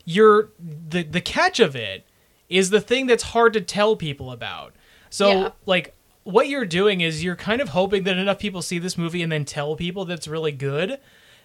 you're 0.04 0.50
the 0.58 1.02
the 1.02 1.20
catch 1.20 1.60
of 1.60 1.76
it 1.76 2.04
is 2.48 2.70
the 2.70 2.80
thing 2.80 3.06
that's 3.06 3.22
hard 3.22 3.52
to 3.54 3.60
tell 3.60 3.96
people 3.96 4.30
about. 4.32 4.74
So 5.10 5.28
Yeah. 5.30 5.50
like 5.66 5.94
what 6.24 6.48
you're 6.48 6.66
doing 6.66 7.00
is 7.00 7.22
you're 7.24 7.36
kind 7.36 7.60
of 7.60 7.70
hoping 7.70 8.04
that 8.04 8.16
enough 8.16 8.38
people 8.38 8.62
see 8.62 8.78
this 8.78 8.96
movie 8.98 9.22
and 9.22 9.30
then 9.32 9.44
tell 9.44 9.74
people 9.76 10.04
that's 10.04 10.28
really 10.28 10.52
good 10.52 10.98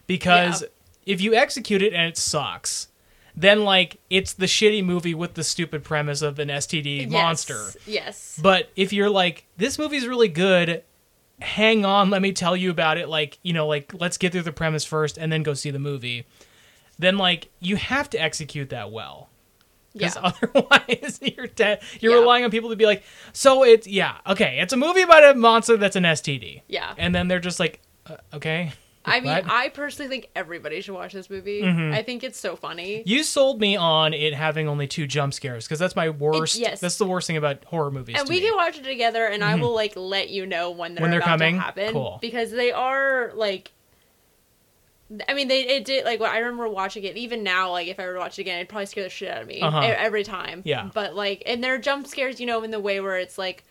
because 0.05 0.61
Yeah. 0.63 0.67
if 1.05 1.21
you 1.21 1.33
execute 1.33 1.81
it 1.81 1.93
and 1.93 2.07
it 2.07 2.17
sucks 2.17 2.87
then 3.35 3.63
like 3.63 3.99
it's 4.09 4.33
the 4.33 4.47
shitty 4.47 4.83
movie 4.83 5.13
with 5.13 5.35
the 5.35 5.43
stupid 5.43 5.83
premise 5.83 6.23
of 6.23 6.39
an 6.39 6.49
STD 6.49 7.01
Yes, 7.01 7.09
monster. 7.11 7.67
Yes. 7.85 8.39
But 8.41 8.71
if 8.75 8.91
you're 8.91 9.11
like 9.11 9.45
this 9.57 9.77
movie's 9.77 10.07
really 10.07 10.27
good, 10.27 10.83
hang 11.39 11.85
on, 11.85 12.09
let 12.09 12.21
me 12.21 12.31
tell 12.33 12.55
you 12.55 12.71
about 12.71 12.97
it 12.97 13.07
like, 13.09 13.37
you 13.43 13.53
know, 13.53 13.67
like 13.67 13.93
let's 13.99 14.17
get 14.17 14.31
through 14.31 14.41
the 14.43 14.51
premise 14.51 14.83
first 14.85 15.17
and 15.17 15.31
then 15.31 15.43
go 15.43 15.53
see 15.53 15.71
the 15.71 15.79
movie. 15.79 16.25
Then 16.99 17.17
like 17.17 17.49
you 17.59 17.75
have 17.75 18.09
to 18.11 18.17
execute 18.21 18.69
that 18.69 18.91
well. 18.91 19.29
Yeah. 19.93 20.09
Because 20.13 20.17
otherwise, 20.53 21.19
you're 21.21 21.47
de- 21.47 21.79
you're 21.99 22.13
Yeah. 22.13 22.19
relying 22.19 22.43
on 22.43 22.51
people 22.51 22.69
to 22.71 22.75
be 22.75 22.85
like, 22.85 23.03
so 23.33 23.63
it's 23.63 23.87
yeah, 23.87 24.17
okay, 24.27 24.59
it's 24.59 24.73
a 24.73 24.77
movie 24.77 25.01
about 25.01 25.23
a 25.23 25.33
monster 25.37 25.77
that's 25.77 25.95
an 25.95 26.03
STD, 26.03 26.61
Yeah. 26.67 26.93
and 26.97 27.13
then 27.15 27.27
they're 27.27 27.39
just 27.39 27.59
like, 27.59 27.79
uh, 28.05 28.17
okay. 28.33 28.73
I 29.07 29.19
mean? 29.21 29.31
Mm-hmm. 29.33 29.49
I 29.49 29.69
personally 29.69 30.09
think 30.09 30.29
everybody 30.35 30.81
should 30.81 30.93
watch 30.93 31.13
this 31.13 31.29
movie. 31.29 31.63
I 31.65 32.03
think 32.03 32.23
it's 32.23 32.39
so 32.39 32.55
funny. 32.55 33.03
You 33.05 33.23
sold 33.23 33.59
me 33.59 33.75
on 33.75 34.13
it 34.13 34.33
having 34.33 34.67
only 34.67 34.85
two 34.87 35.07
jump 35.07 35.33
scares 35.33 35.65
because 35.65 35.79
that's 35.79 35.95
my 35.95 36.09
worst. 36.09 36.57
yes. 36.57 36.79
That's 36.79 36.97
the 36.97 37.05
worst 37.05 37.27
thing 37.27 37.37
about 37.37 37.63
horror 37.65 37.89
movies. 37.91 38.17
and 38.19 38.27
we 38.29 38.35
me. 38.35 38.41
can 38.41 38.55
watch 38.55 38.77
it 38.77 38.83
together 38.83 39.25
and 39.25 39.43
i 39.43 39.55
will 39.55 39.73
like 39.73 39.93
let 39.95 40.29
you 40.29 40.45
know 40.45 40.71
when 40.71 40.93
they're, 40.95 41.01
When 41.01 41.11
they're 41.11 41.19
about 41.19 41.39
coming? 41.39 41.55
to 41.55 41.61
happen 41.61 41.93
Cool. 41.93 42.17
because 42.21 42.51
they 42.51 42.71
are 42.71 43.31
like 43.35 43.71
i 45.29 45.33
mean 45.33 45.47
they 45.47 45.61
it 45.61 45.85
did 45.85 46.03
like 46.03 46.19
i 46.21 46.39
remember 46.39 46.67
watching 46.67 47.03
it 47.05 47.15
even 47.15 47.41
now 47.43 47.71
like 47.71 47.87
if 47.87 47.97
i 47.99 48.05
were 48.05 48.13
to 48.13 48.19
watch 48.19 48.37
it 48.37 48.41
again 48.41 48.57
it'd 48.57 48.67
probably 48.69 48.85
scare 48.87 49.03
the 49.05 49.09
shit 49.09 49.29
out 49.31 49.41
of 49.41 49.47
me 49.47 49.61
Uh-huh. 49.61 49.79
every 49.79 50.23
time 50.25 50.61
Yeah. 50.65 50.89
but 50.93 51.15
like 51.15 51.43
and 51.45 51.63
they're 51.63 51.77
jump 51.77 52.07
scares 52.07 52.39
you 52.41 52.45
know 52.45 52.61
in 52.63 52.71
the 52.71 52.79
way 52.79 52.99
where 52.99 53.17
it's 53.17 53.37
like 53.37 53.63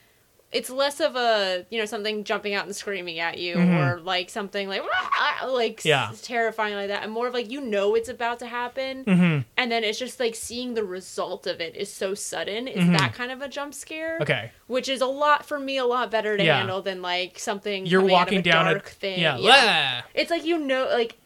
it's 0.56 0.70
less 0.70 1.00
of 1.00 1.16
a 1.16 1.66
you 1.70 1.78
know 1.78 1.84
something 1.84 2.24
jumping 2.24 2.54
out 2.54 2.64
and 2.66 2.74
screaming 2.74 3.18
at 3.18 3.36
you 3.38 3.56
Mhm. 3.56 3.78
or 3.78 4.00
like 4.00 4.30
something 4.30 4.68
like 4.68 4.82
"Wah!" 4.82 5.46
like 5.48 5.84
Yeah. 5.84 6.10
terrifying 6.22 6.74
like 6.74 6.88
that 6.88 7.02
and 7.02 7.12
more 7.12 7.26
of 7.28 7.34
like 7.34 7.50
you 7.50 7.60
know 7.60 7.94
it's 7.94 8.08
about 8.08 8.38
to 8.38 8.46
happen 8.46 9.04
Mhm. 9.04 9.44
and 9.56 9.70
then 9.72 9.84
it's 9.84 9.98
just 9.98 10.18
like 10.18 10.34
seeing 10.34 10.74
the 10.74 10.84
result 10.84 11.46
of 11.46 11.60
it 11.60 11.76
is 11.76 11.92
so 11.92 12.14
sudden 12.14 12.68
is 12.68 12.84
Mhm. 12.84 12.98
that 12.98 13.12
kind 13.14 13.30
of 13.30 13.42
a 13.42 13.48
jump 13.48 13.74
scare 13.74 14.18
Okay. 14.22 14.50
which 14.66 14.88
is 14.88 15.00
a 15.00 15.06
lot 15.06 15.44
for 15.44 15.58
me 15.58 15.76
a 15.76 15.84
lot 15.84 16.10
better 16.10 16.36
to 16.36 16.44
Yeah. 16.44 16.56
handle 16.58 16.80
than 16.82 17.02
like 17.02 17.38
something 17.38 17.84
You're 17.86 18.00
coming 18.00 18.14
out 18.16 18.18
of 18.18 18.26
walking 18.26 18.38
a 18.38 18.42
down 18.42 18.64
dark 18.66 18.86
a 18.88 18.90
thing 18.90 19.20
Yeah. 19.20 19.36
yeah. 19.38 20.02
it's 20.14 20.30
like 20.30 20.44
you 20.44 20.58
know 20.58 20.86
like 20.90 21.16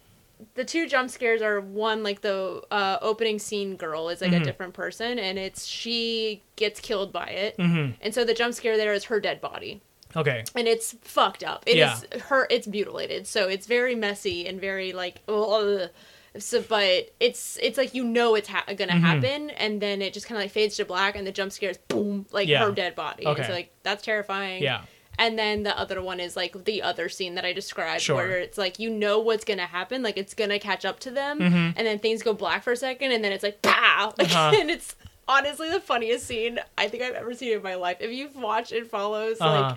the 0.55 0.65
two 0.65 0.87
jump 0.89 1.11
scares 1.11 1.43
are 1.43 1.61
one 1.61 2.03
like 2.03 2.21
the 2.23 2.63
uh, 2.71 2.99
opening 3.03 3.39
scene 3.39 3.77
girl 3.77 4.09
is 4.09 4.21
like 4.21 4.31
Mhm. 4.33 4.41
a 4.41 4.45
different 4.45 4.75
person 4.75 5.19
and 5.19 5.39
it's 5.39 5.67
she 5.67 6.43
gets 6.57 6.81
killed 6.81 7.13
by 7.13 7.27
it 7.27 7.57
Mhm. 7.59 7.95
and 8.01 8.15
so 8.15 8.25
the 8.25 8.35
jump 8.35 8.55
scare 8.55 8.77
there 8.77 8.93
is 8.93 9.05
her 9.05 9.21
dead 9.21 9.41
body 9.41 9.81
Okay. 10.17 10.45
and 10.57 10.67
it's 10.67 10.97
fucked 11.03 11.45
up 11.45 11.63
It 11.67 11.73
is 11.77 12.07
Yeah. 12.13 12.19
her 12.29 12.47
it's 12.51 12.67
mutilated 12.67 13.27
so 13.27 13.49
it's 13.49 13.67
very 13.67 13.95
messy 13.95 14.47
and 14.47 14.61
very 14.61 14.93
like 14.93 15.17
ugh. 15.29 15.91
so 16.39 16.61
but 16.63 17.11
it's 17.19 17.59
it's 17.63 17.77
like 17.77 17.93
you 17.95 18.05
know 18.05 18.35
it's 18.35 18.49
ha- 18.49 18.65
gonna 18.77 18.93
Mhm. 18.93 19.01
happen 19.01 19.51
and 19.51 19.81
then 19.81 20.01
it 20.01 20.13
just 20.13 20.27
kind 20.27 20.37
of 20.39 20.45
like 20.45 20.53
fades 20.53 20.77
to 20.77 20.85
black 20.85 21.17
and 21.17 21.27
the 21.27 21.33
jump 21.33 21.51
scare 21.53 21.71
is 21.71 21.79
boom 21.89 22.27
like 22.31 22.49
Yeah. 22.49 22.65
her 22.65 22.73
dead 22.73 22.95
body 22.95 23.27
Okay. 23.27 23.41
and 23.41 23.47
so 23.49 23.53
like 23.53 23.71
that's 23.83 24.03
terrifying 24.05 24.63
Yeah. 24.63 24.83
And 25.21 25.39
then 25.39 25.63
the 25.63 25.79
other 25.79 26.03
one 26.03 26.19
is 26.19 26.35
like 26.35 26.65
the 26.65 26.83
other 26.83 27.09
scene 27.09 27.37
that 27.37 27.45
I 27.45 27.53
described 27.53 28.03
Sure. 28.03 28.17
where 28.17 28.39
it's 28.41 28.59
like 28.59 28.81
you 28.81 28.91
know 28.91 29.21
what's 29.21 29.45
gonna 29.45 29.67
happen, 29.67 30.03
like 30.03 30.17
it's 30.17 30.35
gonna 30.35 30.59
catch 30.59 30.85
up 30.85 30.99
to 31.01 31.11
them, 31.13 31.39
Mhm. 31.39 31.75
and 31.77 31.87
then 31.87 32.01
things 32.01 32.23
go 32.25 32.33
black 32.33 32.65
for 32.65 32.73
a 32.73 32.77
second, 32.77 33.13
and 33.13 33.23
then 33.23 33.31
it's 33.31 33.45
like 33.45 33.63
pow, 33.63 34.13
like, 34.19 34.29
Uh-huh. 34.35 34.53
and 34.59 34.71
it's 34.71 34.97
honestly 35.29 35.71
the 35.71 35.81
funniest 35.81 36.27
scene 36.27 36.59
I 36.77 36.89
think 36.89 37.05
I've 37.05 37.15
ever 37.15 37.35
seen 37.35 37.53
in 37.53 37.63
my 37.63 37.77
life. 37.77 37.99
If 38.01 38.11
you've 38.11 38.35
watched 38.35 38.73
It 38.73 38.89
Follows, 38.91 39.37
Uh-huh. 39.41 39.77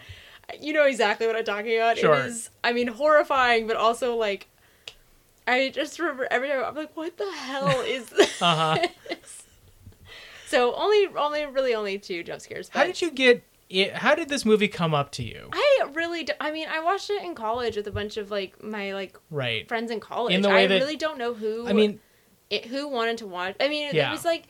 like 0.49 0.62
you 0.63 0.73
know 0.73 0.86
exactly 0.86 1.27
what 1.27 1.36
I'm 1.36 1.45
talking 1.45 1.75
about. 1.77 1.97
Sure. 1.97 2.15
It 2.15 2.25
is, 2.25 2.49
I 2.63 2.73
mean, 2.73 2.88
horrifying, 2.88 3.67
but 3.67 3.75
also 3.75 4.15
like. 4.15 4.47
I 5.45 5.67
just 5.69 5.99
remember 5.99 6.25
every 6.32 6.47
time 6.47 6.63
I'm 6.63 6.73
like, 6.73 6.95
what 6.95 7.17
the 7.17 7.29
hell 7.29 7.82
is 7.86 8.06
this? 8.06 8.41
Uh 8.41 8.77
huh. 8.77 8.88
so 10.47 10.73
only, 10.75 11.08
only, 11.17 11.45
really, 11.45 11.75
only 11.75 11.97
two 11.99 12.23
jump 12.23 12.39
scares. 12.41 12.69
How 12.69 12.84
did 12.86 13.01
you 13.01 13.12
get 13.12 13.43
it? 13.73 13.93
How 13.95 14.15
did 14.15 14.29
this 14.29 14.45
movie 14.45 14.67
come 14.67 14.93
up 14.93 15.12
to 15.13 15.23
you? 15.23 15.49
I 15.53 15.86
really, 15.93 16.23
do, 16.23 16.33
I 16.39 16.51
mean, 16.51 16.67
I 16.69 16.79
watched 16.79 17.09
it 17.09 17.21
in 17.23 17.36
college 17.36 17.75
with 17.75 17.88
a 17.88 17.91
bunch 17.91 18.17
of 18.17 18.31
like 18.31 18.63
my 18.63 18.93
like 18.93 19.17
Right. 19.29 19.67
friends 19.67 19.91
in 19.91 19.99
college. 19.99 20.33
In 20.36 20.41
the 20.41 20.49
way 20.49 20.63
I 20.63 20.67
that- 20.67 20.81
really 20.81 20.95
don't 20.97 21.17
know 21.17 21.33
who. 21.33 21.67
I 21.67 21.73
mean, 21.73 21.99
it, 22.49 22.65
who 22.65 22.88
wanted 22.88 23.17
to 23.19 23.27
watch. 23.27 23.55
I 23.59 23.67
mean, 23.67 23.89
Yeah. 23.93 24.09
it 24.09 24.12
was 24.12 24.23
like 24.25 24.43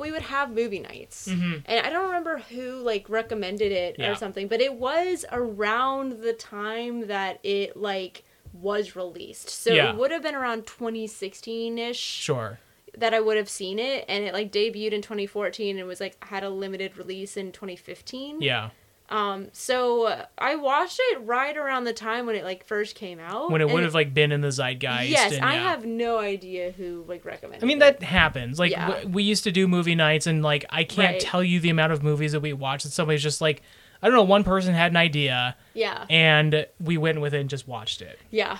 we 0.00 0.10
would 0.10 0.22
have 0.22 0.50
movie 0.50 0.80
nights, 0.80 1.28
Mhm. 1.28 1.62
and 1.66 1.86
I 1.86 1.90
don't 1.90 2.06
remember 2.06 2.38
who 2.38 2.80
like 2.80 3.08
recommended 3.08 3.70
it 3.70 3.96
Yeah. 3.98 4.10
or 4.10 4.14
something, 4.16 4.48
but 4.48 4.60
it 4.60 4.74
was 4.74 5.24
around 5.30 6.20
the 6.22 6.32
time 6.32 7.06
that 7.06 7.38
it 7.44 7.76
like 7.76 8.24
was 8.52 8.96
released. 8.96 9.50
So 9.50 9.72
Yeah. 9.72 9.90
it 9.90 9.96
would 9.96 10.10
have 10.10 10.22
been 10.22 10.34
around 10.34 10.66
2016 10.66 11.78
ish 11.78 11.98
sure. 11.98 12.58
That 12.96 13.12
I 13.14 13.20
would 13.20 13.36
have 13.36 13.48
seen 13.48 13.78
it, 13.78 14.04
and 14.08 14.24
it 14.24 14.32
like 14.32 14.50
debuted 14.52 14.92
in 14.92 15.02
2014 15.02 15.78
and 15.78 15.86
was 15.86 16.00
like 16.00 16.22
had 16.24 16.42
a 16.44 16.50
limited 16.50 16.96
release 16.96 17.36
in 17.36 17.52
2015. 17.52 18.40
Yeah. 18.40 18.70
Um, 19.10 19.48
so 19.54 20.26
I 20.36 20.56
watched 20.56 21.00
it 21.02 21.20
right 21.22 21.56
around 21.56 21.84
the 21.84 21.94
time 21.94 22.26
when 22.26 22.36
it 22.36 22.44
like 22.44 22.66
first 22.66 22.94
came 22.94 23.18
out. 23.18 23.50
When 23.50 23.62
it 23.62 23.70
would 23.70 23.82
have 23.82 23.94
like 23.94 24.12
been 24.12 24.32
in 24.32 24.42
the 24.42 24.50
zeitgeist. 24.50 25.08
Yes, 25.08 25.32
and, 25.32 25.44
I 25.44 25.54
yeah. 25.54 25.62
have 25.62 25.86
no 25.86 26.18
idea 26.18 26.72
who 26.72 27.04
like 27.08 27.24
recommended. 27.24 27.64
I 27.64 27.66
mean 27.66 27.78
it. 27.80 28.00
that 28.00 28.02
happens. 28.02 28.58
Like 28.58 28.72
Yeah. 28.72 28.88
w- 28.88 29.08
we 29.08 29.22
used 29.22 29.44
to 29.44 29.50
do 29.50 29.66
movie 29.66 29.94
nights, 29.94 30.26
and 30.26 30.42
like 30.42 30.66
I 30.68 30.84
can't 30.84 31.12
Right. 31.14 31.20
tell 31.20 31.42
you 31.42 31.58
the 31.58 31.70
amount 31.70 31.92
of 31.92 32.02
movies 32.02 32.32
that 32.32 32.40
we 32.40 32.52
watched. 32.52 32.84
And 32.84 32.92
somebody's 32.92 33.22
just 33.22 33.40
like, 33.40 33.62
I 34.02 34.08
don't 34.08 34.14
know, 34.16 34.24
one 34.24 34.44
person 34.44 34.74
had 34.74 34.92
an 34.92 34.96
idea, 34.98 35.56
Yeah, 35.72 36.04
and 36.10 36.66
we 36.78 36.98
went 36.98 37.20
with 37.22 37.32
it 37.32 37.40
and 37.40 37.48
just 37.48 37.66
watched 37.66 38.02
it. 38.02 38.18
yeah. 38.30 38.58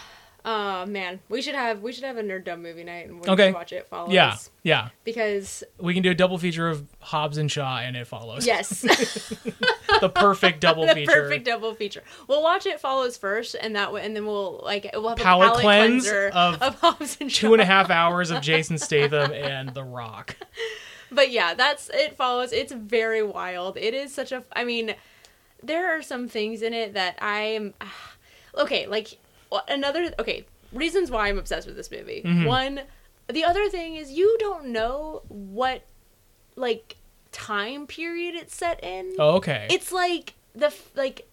Uh 0.48 0.86
man, 0.86 1.20
we 1.28 1.42
should 1.42 1.54
have 1.54 1.82
we 1.82 1.92
should 1.92 2.04
have 2.04 2.16
a 2.16 2.22
Nerddom 2.22 2.60
movie 2.62 2.82
night 2.84 3.08
and 3.08 3.20
we 3.20 3.28
Okay. 3.28 3.52
watch 3.52 3.70
it 3.72 3.86
follows. 3.86 4.14
Yeah, 4.14 4.36
yeah. 4.62 4.88
Because 5.04 5.62
We 5.78 5.92
can 5.92 6.02
do 6.02 6.10
a 6.10 6.14
double 6.14 6.38
feature 6.38 6.68
of 6.68 6.86
Hobbs 7.00 7.36
and 7.36 7.52
Shaw, 7.52 7.80
and 7.80 7.94
it 7.96 8.06
follows. 8.06 8.46
yes, 8.46 8.80
the 10.00 10.08
perfect 10.14 10.60
double 10.60 10.84
feature. 10.86 10.94
the 10.94 11.00
feature. 11.06 11.22
perfect 11.22 11.44
double 11.44 11.74
feature. 11.74 12.02
We'll 12.28 12.42
watch 12.42 12.64
it 12.64 12.80
follows 12.80 13.18
first, 13.18 13.56
and 13.60 13.76
that 13.76 13.92
way, 13.92 14.02
and 14.06 14.16
then 14.16 14.24
we'll 14.24 14.62
like 14.64 14.88
we'll 14.94 15.10
have 15.10 15.20
a 15.20 15.22
palate 15.22 15.52
cleanse 15.60 16.04
cleanser 16.04 16.28
of 16.32 16.62
of 16.62 16.74
Hobbs 16.76 17.18
and 17.20 17.30
Two 17.30 17.52
and 17.52 17.60
a 17.60 17.66
Shaw. 17.66 17.70
half 17.70 17.90
hours 17.90 18.30
of 18.30 18.40
Jason 18.40 18.78
Statham 18.78 19.32
and 19.32 19.74
The 19.74 19.84
Rock. 19.84 20.36
But 21.10 21.30
yeah, 21.30 21.52
that's 21.52 21.90
it 21.92 22.16
follows. 22.16 22.52
It's 22.54 22.72
very 22.72 23.22
wild. 23.22 23.76
It 23.76 23.92
is 23.92 24.14
such 24.14 24.32
a 24.32 24.44
I 24.54 24.64
mean, 24.64 24.94
there 25.62 25.94
are 25.94 26.00
some 26.00 26.26
things 26.26 26.62
in 26.62 26.72
it 26.72 26.94
that 26.94 27.18
I 27.20 27.40
am 27.40 27.74
okay, 28.58 28.86
like 28.86 29.18
another 29.68 30.12
okay, 30.18 30.44
reasons 30.72 31.10
why 31.10 31.28
I'm 31.28 31.38
obsessed 31.38 31.66
with 31.66 31.76
this 31.76 31.90
movie. 31.90 32.22
Mm-hmm. 32.24 32.44
One, 32.44 32.80
the 33.28 33.44
other 33.44 33.68
thing 33.68 33.96
is 33.96 34.10
you 34.12 34.36
don't 34.38 34.66
know 34.66 35.22
what 35.28 35.82
like 36.56 36.96
time 37.32 37.86
period 37.86 38.34
it's 38.34 38.54
set 38.54 38.82
in. 38.82 39.14
Oh, 39.18 39.36
okay. 39.36 39.66
It's 39.70 39.92
like 39.92 40.34
the 40.54 40.74
like 40.96 41.26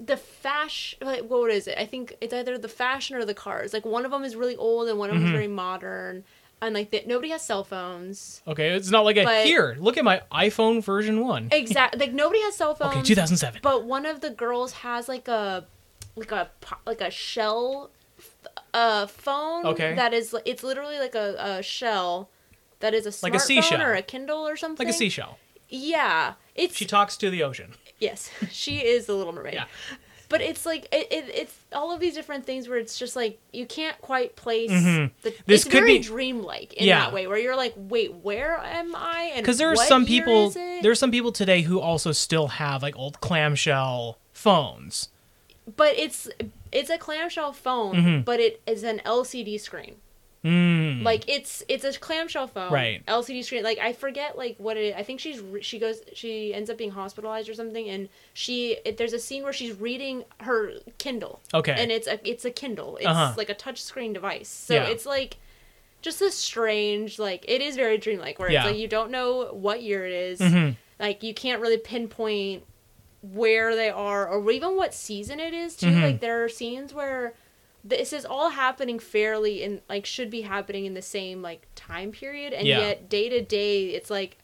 the 0.00 0.16
fashion 0.16 0.98
like 1.02 1.22
what 1.24 1.50
is 1.50 1.66
it? 1.66 1.76
I 1.78 1.86
think 1.86 2.14
it's 2.20 2.32
either 2.32 2.56
the 2.58 2.68
fashion 2.68 3.16
or 3.16 3.24
the 3.24 3.34
cars. 3.34 3.72
Like 3.72 3.84
one 3.84 4.04
of 4.04 4.10
them 4.10 4.22
is 4.24 4.36
really 4.36 4.56
old 4.56 4.88
and 4.88 4.98
one 4.98 5.10
of 5.10 5.14
them 5.14 5.24
Mm-hmm. 5.24 5.34
is 5.34 5.38
very 5.38 5.48
modern. 5.48 6.24
And 6.60 6.74
like 6.74 6.90
the, 6.90 7.04
nobody 7.06 7.30
has 7.30 7.42
cell 7.42 7.62
phones. 7.62 8.42
okay, 8.46 8.70
it's 8.70 8.90
not 8.90 9.04
like 9.04 9.16
a 9.16 9.42
here. 9.44 9.76
Look 9.78 9.96
at 9.96 10.02
my 10.04 10.22
iPhone 10.32 10.82
version 10.82 11.20
one. 11.24 11.48
Exactly. 11.52 12.00
like 12.00 12.12
nobody 12.12 12.40
has 12.42 12.56
cell 12.56 12.74
phones. 12.74 12.94
Okay, 12.96 13.02
2007. 13.02 13.60
But 13.62 13.84
one 13.84 14.04
of 14.06 14.20
the 14.20 14.30
girls 14.30 14.72
has 14.72 15.08
like 15.08 15.28
a 15.28 15.66
like 16.16 16.32
a 16.32 16.50
like 16.86 17.00
a 17.00 17.10
shell 17.10 17.90
uh 18.74 19.06
phone 19.06 19.64
Okay. 19.66 19.94
that 19.94 20.12
is 20.12 20.34
it's 20.44 20.62
literally 20.62 20.98
like 20.98 21.14
a, 21.14 21.34
a 21.38 21.62
shell 21.62 22.28
that 22.80 22.94
is 22.94 23.06
a 23.06 23.24
Like 23.24 23.34
a 23.34 23.40
seashell. 23.40 23.82
or 23.82 23.94
a 23.94 24.02
Kindle 24.02 24.46
or 24.46 24.56
something. 24.56 24.86
Like 24.86 24.94
a 24.94 24.96
seashell. 24.98 25.38
Yeah. 25.68 26.34
It's 26.54 26.76
She 26.76 26.84
talks 26.86 27.16
to 27.18 27.30
the 27.30 27.42
ocean. 27.42 27.74
yes, 27.98 28.30
she 28.50 28.78
is 28.78 29.06
the 29.06 29.14
little 29.14 29.32
mermaid. 29.32 29.54
Yeah. 29.54 29.64
But 30.30 30.42
it's 30.42 30.66
like 30.66 30.84
it, 30.92 31.10
it 31.10 31.24
it's 31.34 31.54
all 31.72 31.90
of 31.90 32.00
these 32.00 32.14
different 32.14 32.44
things 32.44 32.68
where 32.68 32.78
it's 32.78 32.98
just 32.98 33.16
like 33.16 33.38
you 33.52 33.64
can't 33.66 33.98
quite 34.02 34.36
place 34.36 34.70
Mhm. 34.70 35.10
the 35.22 35.30
This 35.46 35.62
it's 35.62 35.64
could 35.64 35.72
very 35.84 35.98
be- 35.98 36.04
dreamlike 36.04 36.74
in 36.74 36.86
Yeah. 36.86 37.00
that 37.00 37.12
way 37.14 37.26
where 37.26 37.38
you're 37.38 37.56
like, 37.56 37.72
wait, 37.76 38.12
where 38.14 38.58
am 38.58 38.94
I? 38.94 39.30
And 39.34 39.42
Because 39.42 39.56
there 39.58 39.70
are 39.70 39.76
some 39.76 40.04
people. 40.04 40.50
There 40.50 40.90
are 40.90 40.94
some 40.94 41.10
people 41.10 41.32
today 41.32 41.62
who 41.62 41.80
also 41.80 42.12
still 42.12 42.48
have 42.48 42.82
like 42.82 42.94
old 42.96 43.20
clamshell 43.20 44.18
phones. 44.32 45.08
But 45.76 45.96
it's 45.98 46.28
it's 46.72 46.90
a 46.90 46.98
clamshell 46.98 47.52
phone, 47.52 47.94
Mhm. 47.96 48.24
but 48.24 48.40
it 48.40 48.60
is 48.66 48.82
an 48.82 49.00
LCD 49.04 49.58
screen. 49.58 49.96
Mm. 50.44 51.02
Like 51.02 51.28
it's 51.28 51.64
it's 51.68 51.82
a 51.84 51.92
clamshell 51.98 52.46
phone, 52.46 52.72
Right. 52.72 53.04
LCD 53.06 53.42
screen. 53.44 53.64
Like 53.64 53.78
I 53.78 53.92
forget 53.92 54.38
like 54.38 54.54
what 54.58 54.76
it. 54.76 54.94
I 54.96 55.02
think 55.02 55.18
she's 55.18 55.42
she 55.62 55.78
goes 55.80 56.00
she 56.14 56.54
ends 56.54 56.70
up 56.70 56.78
being 56.78 56.92
hospitalized 56.92 57.48
or 57.48 57.54
something, 57.54 57.88
and 57.88 58.08
she 58.34 58.76
it, 58.84 58.98
there's 58.98 59.12
a 59.12 59.18
scene 59.18 59.42
where 59.42 59.52
she's 59.52 59.74
reading 59.80 60.24
her 60.40 60.74
Kindle. 60.98 61.40
Okay. 61.52 61.74
and 61.76 61.90
it's 61.90 62.06
a 62.06 62.20
it's 62.28 62.44
a 62.44 62.50
Kindle. 62.52 62.96
It's 62.98 63.06
Uh-huh. 63.06 63.34
like 63.36 63.50
a 63.50 63.54
touch 63.54 63.82
screen 63.82 64.12
device. 64.12 64.48
So 64.48 64.74
Yeah. 64.74 64.84
it's 64.84 65.04
like 65.06 65.38
just 66.02 66.22
a 66.22 66.30
strange 66.30 67.18
like 67.18 67.44
it 67.48 67.60
is 67.60 67.74
very 67.74 67.98
dreamlike 67.98 68.38
where 68.38 68.50
Yeah. 68.50 68.60
it's 68.62 68.70
like 68.72 68.80
you 68.80 68.86
don't 68.88 69.10
know 69.10 69.48
what 69.52 69.82
year 69.82 70.06
it 70.06 70.12
is. 70.12 70.38
Mhm. 70.40 70.76
Like 71.00 71.24
you 71.24 71.34
can't 71.34 71.60
really 71.60 71.78
pinpoint 71.78 72.62
where 73.22 73.74
they 73.74 73.90
are 73.90 74.26
or 74.28 74.50
even 74.50 74.76
what 74.76 74.94
season 74.94 75.40
it 75.40 75.52
is 75.54 75.74
too. 75.76 75.86
Mhm. 75.86 76.02
Like 76.02 76.20
there 76.20 76.44
are 76.44 76.48
scenes 76.48 76.94
where 76.94 77.34
this 77.84 78.12
is 78.12 78.24
all 78.24 78.50
happening 78.50 78.98
fairly 78.98 79.62
and 79.62 79.80
like 79.88 80.04
should 80.06 80.30
be 80.30 80.42
happening 80.42 80.84
in 80.84 80.94
the 80.94 81.02
same 81.02 81.42
like 81.42 81.66
time 81.74 82.12
period 82.12 82.52
and 82.52 82.66
Yeah. 82.66 82.78
yet 82.80 83.08
day 83.08 83.28
to 83.28 83.40
day 83.40 83.86
it's 83.90 84.10
like 84.10 84.38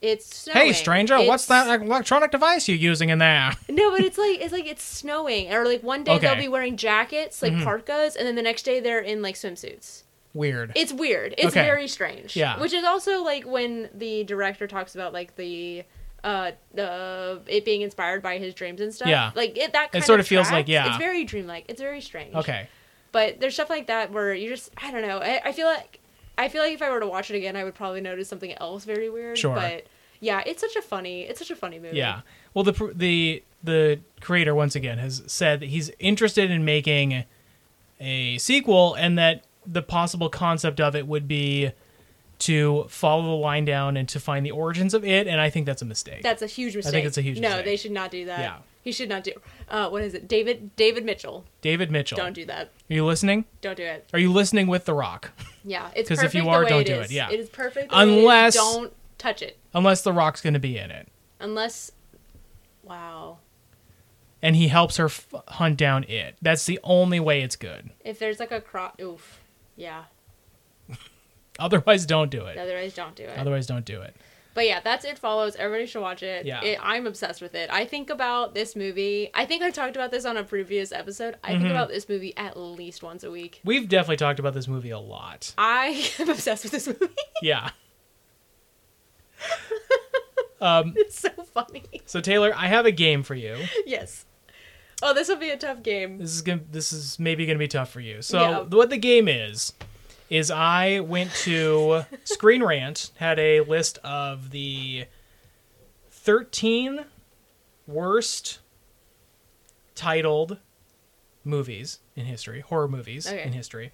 it's 0.00 0.26
snowing. 0.36 0.66
Hey, 0.66 0.72
stranger, 0.72 1.16
what's 1.22 1.46
that 1.46 1.80
electronic 1.80 2.32
device 2.32 2.66
you're 2.68 2.76
using 2.76 3.08
in 3.10 3.18
there? 3.18 3.52
no, 3.68 3.92
but 3.92 4.00
it's 4.00 4.18
like 4.18 4.40
it's 4.40 4.52
like 4.52 4.66
it's 4.66 4.82
snowing, 4.82 5.52
or 5.52 5.64
like 5.64 5.82
one 5.84 6.02
day 6.02 6.18
they'll 6.18 6.34
be 6.34 6.48
wearing 6.48 6.76
jackets, 6.76 7.40
like 7.40 7.52
Mhm. 7.52 7.62
parkas, 7.62 8.16
and 8.16 8.26
then 8.26 8.34
the 8.34 8.42
next 8.42 8.64
day 8.64 8.80
they're 8.80 8.98
in 8.98 9.22
like 9.22 9.36
swimsuits. 9.36 10.02
Weird. 10.34 10.72
It's 10.74 10.92
weird. 10.92 11.34
It's 11.38 11.48
Okay. 11.56 11.62
very 11.62 11.86
strange. 11.86 12.34
Yeah. 12.34 12.58
Which 12.58 12.72
is 12.72 12.82
also 12.84 13.22
like 13.22 13.44
when 13.44 13.90
the 13.94 14.24
director 14.24 14.66
talks 14.66 14.94
about 14.96 15.12
like 15.12 15.36
the 15.36 15.84
uh 16.24 16.52
the 16.74 17.40
it 17.46 17.64
being 17.64 17.80
inspired 17.82 18.22
by 18.22 18.38
his 18.38 18.54
dreams 18.54 18.80
and 18.80 18.94
stuff. 18.94 19.08
Yeah. 19.08 19.32
Like 19.34 19.56
it 19.58 19.72
that 19.72 19.92
kind 19.92 20.04
sort 20.04 20.20
of 20.20 20.26
feels 20.26 20.48
tracks. 20.48 20.52
like- 20.60 20.68
yeah. 20.68 20.88
It's 20.88 20.96
very 20.98 21.24
dreamlike. 21.24 21.64
It's 21.68 21.80
very 21.80 22.00
strange. 22.00 22.34
okay. 22.34 22.68
But 23.10 23.40
there's 23.40 23.54
stuff 23.54 23.68
like 23.68 23.88
that 23.88 24.10
where 24.12 24.32
you 24.32 24.48
just 24.48 24.70
I 24.82 24.90
don't 24.90 25.02
know. 25.02 25.18
I, 25.18 25.40
I 25.46 25.52
feel 25.52 25.66
like 25.66 25.98
I 26.38 26.48
feel 26.48 26.62
like 26.62 26.72
if 26.72 26.80
I 26.82 26.90
were 26.90 27.00
to 27.00 27.06
watch 27.06 27.30
it 27.30 27.36
again, 27.36 27.56
I 27.56 27.64
would 27.64 27.74
probably 27.74 28.00
notice 28.00 28.28
something 28.28 28.52
else 28.54 28.84
very 28.84 29.10
weird. 29.10 29.36
Sure. 29.36 29.54
But 29.54 29.86
yeah, 30.20 30.42
it's 30.46 30.60
such 30.60 30.76
a 30.76 30.82
funny 30.82 31.22
it's 31.22 31.38
such 31.38 31.50
a 31.50 31.56
funny 31.56 31.78
movie. 31.78 31.96
Yeah. 31.96 32.20
Well, 32.54 32.64
the 32.64 32.92
the 32.94 33.42
the 33.64 34.00
creator 34.20 34.54
once 34.54 34.74
again 34.74 34.98
has 34.98 35.22
said 35.26 35.60
that 35.60 35.66
he's 35.68 35.90
interested 35.98 36.50
in 36.50 36.64
making 36.64 37.24
a 38.00 38.38
sequel, 38.38 38.94
and 38.94 39.18
that 39.18 39.44
the 39.66 39.82
possible 39.82 40.28
concept 40.28 40.80
of 40.80 40.96
it 40.96 41.06
would 41.06 41.28
be 41.28 41.70
to 42.40 42.86
follow 42.88 43.22
the 43.22 43.28
line 43.42 43.64
down 43.64 43.96
and 43.96 44.08
to 44.08 44.18
find 44.20 44.44
the 44.44 44.50
origins 44.50 44.94
of 44.94 45.04
it. 45.04 45.26
And 45.26 45.40
I 45.40 45.50
think 45.50 45.66
that's 45.66 45.82
a 45.82 45.84
mistake. 45.84 46.22
That's 46.22 46.42
a 46.42 46.46
huge 46.46 46.74
mistake. 46.76 46.90
I 46.90 46.92
think 46.92 47.06
it's 47.06 47.18
a 47.18 47.22
huge 47.22 47.38
no, 47.40 47.48
mistake. 47.48 47.64
they 47.64 47.76
should 47.76 47.92
not 47.92 48.10
do 48.10 48.24
that. 48.26 48.40
Yeah. 48.40 48.56
He 48.82 48.90
should 48.90 49.08
not 49.08 49.22
do. 49.22 49.32
Uh, 49.68 49.88
what 49.90 50.02
is 50.02 50.12
it? 50.14 50.26
David 50.26 50.74
David 50.74 51.04
Mitchell. 51.04 51.44
David 51.60 51.92
Mitchell. 51.92 52.16
Don't 52.16 52.32
do 52.32 52.44
that. 52.46 52.72
Are 52.90 52.94
you 52.94 53.04
listening? 53.06 53.44
Don't 53.60 53.76
do 53.76 53.84
it. 53.84 54.08
Are 54.12 54.18
you 54.18 54.32
listening 54.32 54.66
with 54.66 54.86
The 54.86 54.94
Rock? 54.94 55.30
Yeah, 55.62 55.88
it's 55.94 56.08
because 56.08 56.24
if 56.24 56.34
you 56.34 56.48
are, 56.48 56.64
don't 56.64 56.80
it 56.80 56.86
do 56.88 56.94
is. 56.94 57.10
it, 57.10 57.14
yeah. 57.14 57.30
it 57.30 57.38
is 57.38 57.48
perfect. 57.48 57.90
the 57.90 57.96
way 57.96 58.02
it 58.02 58.08
is. 58.08 58.18
Unless- 58.18 58.54
don't 58.54 58.92
touch 59.18 59.40
it 59.40 59.56
Unless 59.72 60.02
The 60.02 60.12
Rock's 60.12 60.40
going 60.40 60.54
to 60.54 60.58
be 60.60 60.76
in 60.78 60.90
it, 60.90 61.06
unless. 61.38 61.92
Wow. 62.82 63.38
and 64.42 64.56
he 64.56 64.66
helps 64.66 64.96
her 64.96 65.04
f- 65.06 65.32
hunt 65.46 65.76
down 65.76 66.02
it. 66.08 66.36
That's 66.42 66.66
the 66.66 66.80
only 66.82 67.20
way 67.20 67.42
it's 67.42 67.54
good. 67.54 67.90
If 68.04 68.18
there's 68.18 68.40
like 68.40 68.50
a 68.50 68.60
cross, 68.60 68.94
oof. 69.00 69.40
Yeah. 69.76 70.04
Otherwise, 71.58 72.06
don't 72.06 72.30
do 72.30 72.44
it. 72.46 72.56
Otherwise, 72.58 72.94
don't 72.94 73.14
do 73.14 73.24
it. 73.24 73.38
Otherwise, 73.38 73.66
don't 73.66 73.84
do 73.84 74.00
it. 74.02 74.16
But 74.54 74.66
yeah, 74.66 74.80
that's 74.80 75.06
it. 75.06 75.18
Follows. 75.18 75.56
Everybody 75.56 75.86
should 75.86 76.02
watch 76.02 76.22
it. 76.22 76.44
Yeah. 76.44 76.62
It, 76.62 76.78
I'm 76.82 77.06
obsessed 77.06 77.40
with 77.40 77.54
it. 77.54 77.70
I 77.72 77.86
think 77.86 78.10
about 78.10 78.54
this 78.54 78.76
movie. 78.76 79.30
I 79.32 79.46
think 79.46 79.62
I 79.62 79.70
talked 79.70 79.96
about 79.96 80.10
this 80.10 80.26
on 80.26 80.36
a 80.36 80.44
previous 80.44 80.92
episode. 80.92 81.36
I 81.42 81.52
Mm-hmm. 81.52 81.60
think 81.62 81.70
about 81.70 81.88
this 81.88 82.06
movie 82.06 82.36
at 82.36 82.58
least 82.58 83.02
once 83.02 83.24
a 83.24 83.30
week. 83.30 83.62
We've 83.64 83.88
definitely 83.88 84.18
talked 84.18 84.38
about 84.38 84.52
this 84.52 84.68
movie 84.68 84.90
a 84.90 84.98
lot. 84.98 85.54
I 85.56 86.06
am 86.18 86.28
obsessed 86.28 86.64
with 86.64 86.72
this 86.72 86.86
movie. 86.86 87.08
Yeah. 87.40 87.70
um, 90.60 90.92
it's 90.96 91.18
so 91.18 91.30
funny. 91.52 91.84
so 92.06 92.20
Taylor, 92.20 92.52
I 92.54 92.68
have 92.68 92.86
a 92.86 92.92
game 92.92 93.22
for 93.22 93.34
you. 93.34 93.56
yes. 93.86 94.24
Oh, 95.02 95.12
this 95.14 95.28
will 95.28 95.36
be 95.36 95.50
a 95.50 95.56
tough 95.56 95.82
game. 95.82 96.18
This 96.18 96.30
is 96.32 96.42
gonna, 96.42 96.60
this 96.70 96.92
is 96.92 97.18
maybe 97.18 97.44
gonna 97.46 97.58
be 97.58 97.68
tough 97.68 97.90
for 97.90 98.00
you. 98.00 98.22
So 98.22 98.40
Yeah. 98.40 98.58
what 98.60 98.90
the 98.90 98.98
game 98.98 99.26
is 99.28 99.72
is 100.32 100.50
I 100.50 101.00
went 101.00 101.30
to 101.44 102.04
Screen 102.24 102.62
Rant, 102.62 103.10
had 103.16 103.38
a 103.38 103.60
list 103.60 103.98
of 103.98 104.50
the 104.50 105.04
thirteen 106.10 107.04
worst 107.86 108.60
titled 109.94 110.56
movies 111.44 111.98
in 112.16 112.24
history, 112.24 112.60
horror 112.60 112.88
movies 112.88 113.26
Okay. 113.26 113.42
in 113.42 113.52
history. 113.52 113.92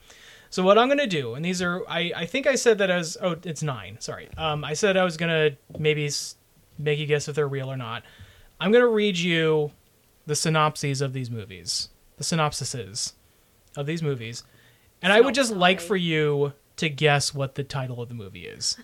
So 0.51 0.62
what 0.62 0.79
I'm 0.79 0.88
gonna 0.88 1.07
do, 1.09 1.35
and 1.35 1.44
these 1.44 1.61
are, 1.61 1.83
I, 1.88 2.12
I 2.14 2.27
think 2.27 2.46
I 2.46 2.55
said 2.55 2.79
that 2.79 2.90
I 2.90 2.98
was, 2.98 3.16
oh, 3.20 3.37
it's 3.44 3.62
nine. 3.62 3.96
Sorry, 4.01 4.29
um, 4.38 4.64
I 4.64 4.74
said 4.74 4.96
I 4.96 5.03
was 5.05 5.16
gonna 5.16 5.51
maybe 5.79 6.09
make 6.79 6.98
you 7.01 7.07
guess 7.07 7.27
if 7.29 7.35
they're 7.35 7.48
real 7.48 7.70
or 7.70 7.77
not. 7.77 8.05
I'm 8.61 8.70
gonna 8.70 8.87
read 8.87 9.18
you 9.18 9.72
the 10.27 10.37
synopses 10.37 11.01
of 11.01 11.12
these 11.12 11.31
movies, 11.31 11.88
the 12.16 12.24
synopsises 12.24 13.14
of 13.77 13.87
these 13.87 14.03
movies, 14.03 14.44
and 15.02 15.12
I 15.12 15.20
would 15.20 15.34
just 15.34 15.52
like 15.52 15.80
for 15.80 15.96
you 15.96 16.52
to 16.76 16.88
guess 16.88 17.34
what 17.34 17.54
the 17.54 17.64
title 17.64 18.00
of 18.00 18.08
the 18.08 18.14
movie 18.14 18.46
is. 18.46 18.76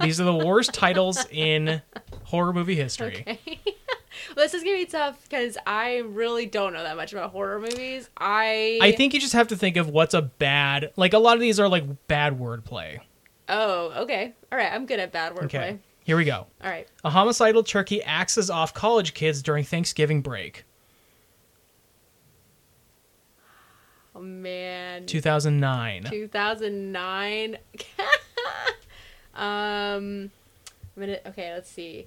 these 0.00 0.20
are 0.20 0.24
the 0.24 0.34
worst 0.34 0.72
titles 0.74 1.24
in 1.30 1.82
horror 2.24 2.52
movie 2.52 2.74
history. 2.74 3.20
Okay. 3.20 3.38
well, 3.64 4.36
this 4.36 4.54
is 4.54 4.62
gonna 4.62 4.76
be 4.76 4.86
tough 4.86 5.22
because 5.22 5.56
I 5.66 5.98
really 5.98 6.46
don't 6.46 6.72
know 6.72 6.82
that 6.82 6.96
much 6.96 7.12
about 7.12 7.30
horror 7.30 7.60
movies. 7.60 8.08
I 8.16 8.78
I 8.82 8.92
think 8.92 9.14
you 9.14 9.20
just 9.20 9.34
have 9.34 9.48
to 9.48 9.56
think 9.56 9.76
of 9.76 9.88
what's 9.88 10.14
a 10.14 10.22
bad, 10.22 10.92
like 10.96 11.12
a 11.12 11.18
lot 11.18 11.34
of 11.34 11.40
these 11.40 11.60
are 11.60 11.68
like 11.68 11.84
bad 12.06 12.38
wordplay. 12.38 13.00
Oh, 13.48 13.92
okay. 14.02 14.34
All 14.50 14.58
right. 14.58 14.72
I'm 14.72 14.86
good 14.86 15.00
at 15.00 15.12
bad 15.12 15.34
wordplay. 15.34 15.44
Okay, 15.44 15.78
here 16.04 16.16
we 16.16 16.24
go. 16.24 16.46
All 16.62 16.70
right. 16.70 16.88
A 17.04 17.10
homicidal 17.10 17.62
turkey 17.62 18.02
axes 18.02 18.50
off 18.50 18.72
college 18.72 19.14
kids 19.14 19.42
during 19.42 19.64
Thanksgiving 19.64 20.22
break. 20.22 20.64
Man. 24.22 25.06
2009. 25.06 26.04
2009. 26.04 27.58
um, 29.34 30.30
minute. 30.96 31.22
Okay, 31.26 31.52
let's 31.52 31.70
see. 31.70 32.06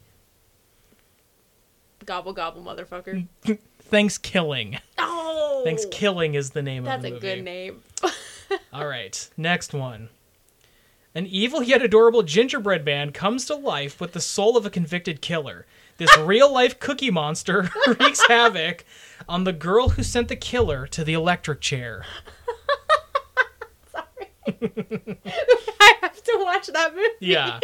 Gobble 2.06 2.34
gobble, 2.34 2.62
motherfucker. 2.62 3.28
ThanksKilling. 3.92 4.80
Oh, 4.98 5.64
ThanksKilling 5.66 6.36
is 6.36 6.52
the 6.52 6.62
name 6.62 6.84
That's 6.84 6.98
of 6.98 7.02
the 7.04 7.10
movie. 7.12 7.20
That's 7.20 7.34
a 7.34 7.36
good 7.36 7.44
name. 7.44 7.84
All 8.74 8.88
right, 8.88 9.30
next 9.38 9.74
one. 9.74 10.10
An 11.14 11.26
evil 11.26 11.64
yet 11.64 11.82
adorable 11.82 12.24
gingerbread 12.24 12.84
man 12.84 13.12
comes 13.12 13.46
to 13.46 13.56
life 13.56 14.02
with 14.02 14.12
the 14.14 14.20
soul 14.20 14.58
of 14.58 14.66
a 14.66 14.70
convicted 14.70 15.22
killer. 15.22 15.66
This 15.98 16.16
real 16.18 16.52
life 16.52 16.80
cookie 16.80 17.12
monster 17.12 17.70
wreaks 17.88 18.26
havoc 18.28 18.84
on 19.30 19.44
the 19.46 19.54
girl 19.54 19.90
who 19.90 20.04
sent 20.04 20.28
the 20.28 20.36
killer 20.36 20.88
to 20.88 21.04
the 21.04 21.14
electric 21.14 21.62
chair. 21.62 22.06
Sorry. 23.92 24.32
I 25.80 25.94
have 26.02 26.22
to 26.24 26.40
watch 26.44 26.68
that 26.68 26.94
movie. 26.96 27.08
Yeah. 27.20 27.60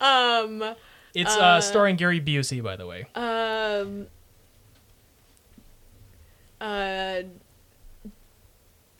Um. 0.00 0.74
It's 1.14 1.34
uh, 1.34 1.40
Uh, 1.40 1.60
starring 1.60 1.96
Gary 1.96 2.20
Busey, 2.20 2.62
by 2.62 2.76
the 2.76 2.86
way. 2.86 3.06
Um. 3.14 4.06
Uh. 6.60 7.22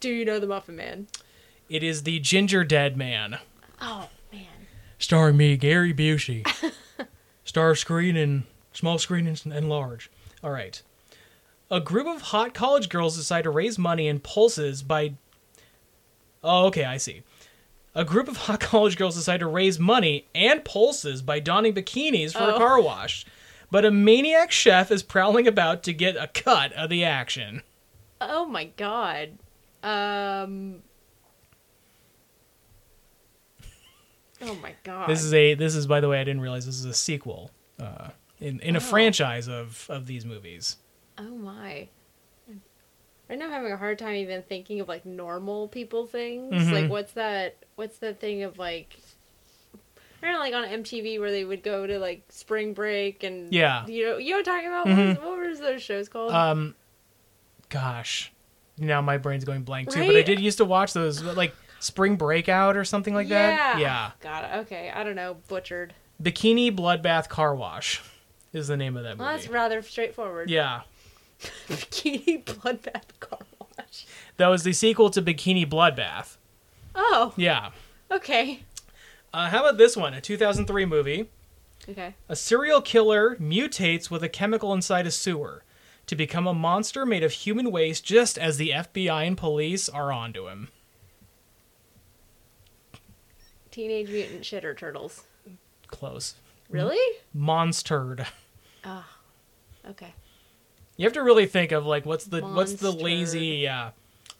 Do 0.00 0.08
you 0.10 0.24
know 0.24 0.38
the 0.40 0.46
Muffin 0.46 0.76
Man? 0.76 1.06
It 1.68 1.82
is 1.82 2.04
the 2.04 2.18
Gingerdead 2.20 2.96
Man. 2.96 3.38
Oh 3.80 4.08
man. 4.32 4.46
Starring 4.98 5.36
me, 5.36 5.56
Gary 5.56 5.92
Busey. 5.92 6.44
Star 7.48 7.74
screen 7.74 8.14
and 8.14 8.42
small 8.74 8.98
screen 8.98 9.26
and, 9.26 9.42
and 9.50 9.70
large. 9.70 10.10
All 10.44 10.50
right. 10.50 10.82
A 11.70 11.80
group 11.80 12.06
of 12.06 12.20
hot 12.20 12.52
college 12.52 12.90
girls 12.90 13.16
decide 13.16 13.44
to 13.44 13.50
raise 13.50 13.78
money 13.78 14.06
in 14.06 14.20
pulses 14.20 14.82
by. 14.82 15.14
Oh, 16.44 16.66
okay, 16.66 16.84
I 16.84 16.98
see. 16.98 17.22
A 17.94 18.04
group 18.04 18.28
of 18.28 18.36
hot 18.48 18.60
college 18.60 18.98
girls 18.98 19.16
decide 19.16 19.40
to 19.40 19.46
raise 19.46 19.78
money 19.78 20.26
and 20.34 20.62
pulses 20.62 21.22
by 21.22 21.40
donning 21.40 21.72
bikinis 21.72 22.34
for 22.34 22.50
a 22.50 22.54
Oh. 22.54 22.58
car 22.58 22.82
wash. 22.82 23.24
But 23.70 23.86
a 23.86 23.90
maniac 23.90 24.50
chef 24.52 24.90
is 24.90 25.02
prowling 25.02 25.46
about 25.48 25.82
to 25.84 25.94
get 25.94 26.16
a 26.16 26.26
cut 26.26 26.74
of 26.74 26.90
the 26.90 27.02
action. 27.02 27.62
Oh 28.20 28.44
my 28.44 28.64
god. 28.76 29.38
Um. 29.82 30.82
Oh 34.42 34.54
my 34.56 34.74
god. 34.84 35.08
This 35.08 35.22
is 35.24 35.34
a 35.34 35.54
this 35.54 35.74
is 35.74 35.86
by 35.86 36.00
the 36.00 36.08
way 36.08 36.20
I 36.20 36.24
didn't 36.24 36.40
realize 36.42 36.64
this 36.66 36.78
is 36.78 36.84
a 36.84 36.94
sequel 36.94 37.50
uh, 37.80 38.08
in 38.40 38.60
in 38.60 38.74
a 38.76 38.78
Oh. 38.78 38.80
franchise 38.80 39.48
of 39.48 39.86
of 39.88 40.06
these 40.06 40.24
movies. 40.24 40.76
Oh 41.18 41.22
my. 41.36 41.88
Right 43.28 43.38
now 43.38 43.44
I'm 43.46 43.50
having 43.50 43.72
a 43.72 43.76
hard 43.76 43.98
time 43.98 44.14
even 44.14 44.42
thinking 44.42 44.80
of 44.80 44.88
like 44.88 45.04
normal 45.04 45.68
people 45.68 46.06
things. 46.06 46.54
Mhm. 46.54 46.72
Like 46.72 46.90
what's 46.90 47.12
that 47.12 47.56
what's 47.76 47.98
that 47.98 48.20
thing 48.20 48.42
of 48.42 48.58
like 48.58 48.96
I 50.22 50.26
don't 50.26 50.32
know, 50.32 50.38
like 50.40 50.54
on 50.54 50.64
MTV 50.82 51.20
where 51.20 51.30
they 51.30 51.44
would 51.44 51.62
go 51.62 51.86
to 51.86 51.98
like 51.98 52.22
spring 52.30 52.72
break 52.74 53.22
and 53.24 53.52
Yeah. 53.52 53.86
you 53.86 54.06
know 54.06 54.16
you 54.18 54.30
know 54.30 54.38
what 54.38 54.48
I'm 54.48 54.54
talking 54.54 54.68
about? 54.68 54.86
Mhm. 54.86 55.22
What, 55.24 55.38
was, 55.48 55.60
those 55.60 55.82
shows 55.82 56.08
called? 56.08 56.32
Um, 56.32 56.74
gosh, 57.68 58.32
now 58.78 59.00
my 59.02 59.18
brain's 59.18 59.44
going 59.44 59.62
blank 59.62 59.90
too. 59.90 60.06
But 60.06 60.16
I 60.16 60.22
did 60.22 60.40
used 60.40 60.58
to 60.58 60.64
watch 60.64 60.92
those 60.92 61.22
like 61.22 61.54
Spring 61.80 62.16
Breakout 62.16 62.76
or 62.76 62.84
something 62.84 63.14
like 63.14 63.28
that. 63.28 63.78
Yeah, 63.78 64.10
Got 64.20 64.44
it. 64.44 64.56
Okay. 64.62 64.90
I 64.94 65.04
don't 65.04 65.16
know. 65.16 65.36
Butchered. 65.48 65.94
Bikini 66.22 66.74
Bloodbath 66.74 67.28
Car 67.28 67.54
Wash 67.54 68.02
is 68.52 68.68
the 68.68 68.76
name 68.76 68.96
of 68.96 69.04
that 69.04 69.18
Well, 69.18 69.28
movie. 69.28 69.40
that's 69.42 69.52
rather 69.52 69.82
straightforward. 69.82 70.50
yeah, 70.50 70.80
Bikini 71.68 72.44
bloodbath 72.44 73.02
car 73.20 73.38
wash. 73.60 74.06
that 74.38 74.48
was 74.48 74.64
the 74.64 74.72
sequel 74.72 75.10
to 75.10 75.22
Bikini 75.22 75.68
Bloodbath. 75.68 76.36
Oh. 76.94 77.32
Yeah. 77.36 77.70
Okay. 78.10 78.60
Uh, 79.32 79.48
how 79.50 79.60
about 79.60 79.76
this 79.78 79.96
one? 79.96 80.14
A 80.14 80.20
2003 80.20 80.84
movie. 80.86 81.28
Okay. 81.88 82.14
A 82.28 82.34
serial 82.34 82.80
killer 82.82 83.36
mutates 83.36 84.10
with 84.10 84.24
a 84.24 84.28
chemical 84.28 84.72
inside 84.72 85.06
a 85.06 85.10
sewer 85.10 85.62
to 86.06 86.16
become 86.16 86.46
a 86.46 86.54
monster 86.54 87.06
made 87.06 87.22
of 87.22 87.32
human 87.32 87.70
waste 87.70 88.04
just 88.04 88.36
as 88.38 88.56
the 88.56 88.70
FBI 88.70 89.26
and 89.26 89.36
police 89.38 89.88
are 89.88 90.10
onto 90.10 90.48
him. 90.48 90.68
Teenage 93.78 94.10
Mutant 94.10 94.42
Shitter 94.42 94.76
Turtles. 94.76 95.22
Close. 95.86 96.34
Really? 96.68 96.98
Monsturd. 97.32 98.26
Ah. 98.84 99.08
Okay. 99.88 100.14
You 100.96 101.04
have 101.04 101.12
to 101.12 101.22
really 101.22 101.46
think 101.46 101.70
of 101.70 101.86
like 101.86 102.04
what's 102.04 102.24
the 102.24 102.40
what's 102.40 102.72
the 102.72 102.90
lazy 102.90 103.58
yeah. 103.58 103.90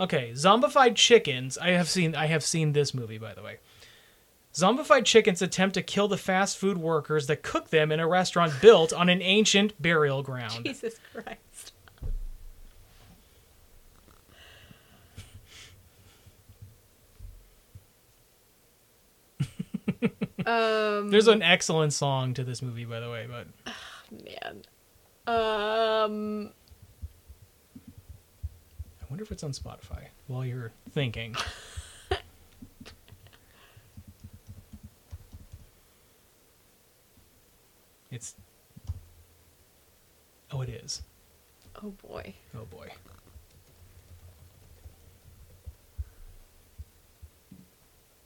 Okay, 0.01 0.33
zombified 0.33 0.96
chickens. 0.96 1.57
I 1.57 1.68
have 1.70 1.88
seen 1.88 2.16
I 2.16 2.27
have 2.27 2.42
seen 2.42 2.72
this 2.72 2.92
movie 2.92 3.18
by 3.18 3.33
the 3.33 3.42
way. 3.44 3.59
Zombified 4.53 5.05
chickens 5.05 5.40
attempt 5.40 5.74
to 5.74 5.83
kill 5.83 6.09
the 6.09 6.18
fast 6.18 6.59
food 6.59 6.79
workers 6.79 7.29
that 7.29 7.44
cook 7.44 7.70
them 7.70 7.92
in 7.92 8.01
a 8.01 8.09
restaurant 8.09 8.53
built 8.61 8.92
on 8.92 9.09
an 9.09 9.22
ancient 9.22 9.81
burial 9.81 10.24
ground. 10.24 10.64
Jesus 10.64 10.96
Christ. 11.12 11.38
Um 20.46 21.11
There's 21.11 21.29
an 21.29 21.42
excellent 21.42 21.92
song 21.92 22.35
to 22.35 22.44
this 22.44 22.62
movie 22.62 22.85
by 22.85 23.01
the 23.01 23.11
way, 23.11 23.27
but 23.29 23.46
man. 24.24 24.62
Um 25.27 26.51
I 29.01 29.05
wonder 29.11 29.22
if 29.24 29.33
it's 29.33 29.42
on 29.42 29.53
Spotify 29.53 30.07
while 30.27 30.44
you're 30.44 30.72
thinking. 30.90 31.35
it's 38.11 38.35
Oh, 40.51 40.62
it 40.62 40.70
is. 40.70 41.03
oh 41.83 41.90
boy. 41.90 42.35
Oh 42.57 42.64
boy. 42.64 42.88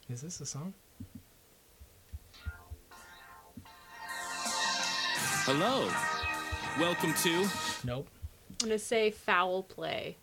Is 0.09 0.21
this 0.21 0.41
a 0.41 0.47
song? 0.47 0.73
Hello. 5.45 5.89
Welcome 6.79 7.15
to 7.23 7.47
Nope. 7.85 8.09
I'm 8.51 8.69
gonna 8.69 8.79
say 8.79 9.11
foul 9.11 9.63
play. 9.65 10.17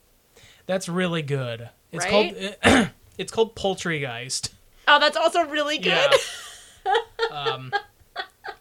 That's 0.65 0.87
really 0.87 1.21
good. 1.21 1.69
It's 1.91 2.05
Right? 2.05 2.11
called 2.63 2.89
it's 3.17 3.31
called 3.31 3.55
Poultrygeist. 3.55 4.49
Oh, 4.87 4.99
that's 4.99 5.17
also 5.17 5.43
really 5.45 5.77
good. 5.77 6.11
Yeah. 6.85 6.93
um, 7.31 7.73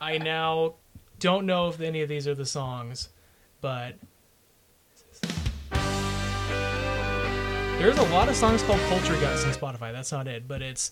I 0.01 0.19
now 0.19 0.75
don't 1.21 1.47
know 1.47 1.69
if 1.69 1.81
any 1.81 2.03
of 2.03 2.09
these 2.09 2.27
are 2.27 2.35
the 2.35 2.47
songs, 2.47 3.09
but 3.61 3.95
there's 7.79 7.99
a 7.99 8.03
lot 8.11 8.29
of 8.29 8.35
songs 8.37 8.63
called 8.65 8.81
Poultrygeist 8.81 9.47
on 9.47 9.53
Spotify. 9.55 9.93
That's 9.93 10.11
not 10.13 10.27
it, 10.27 10.49
but 10.49 10.61
it's 10.63 10.91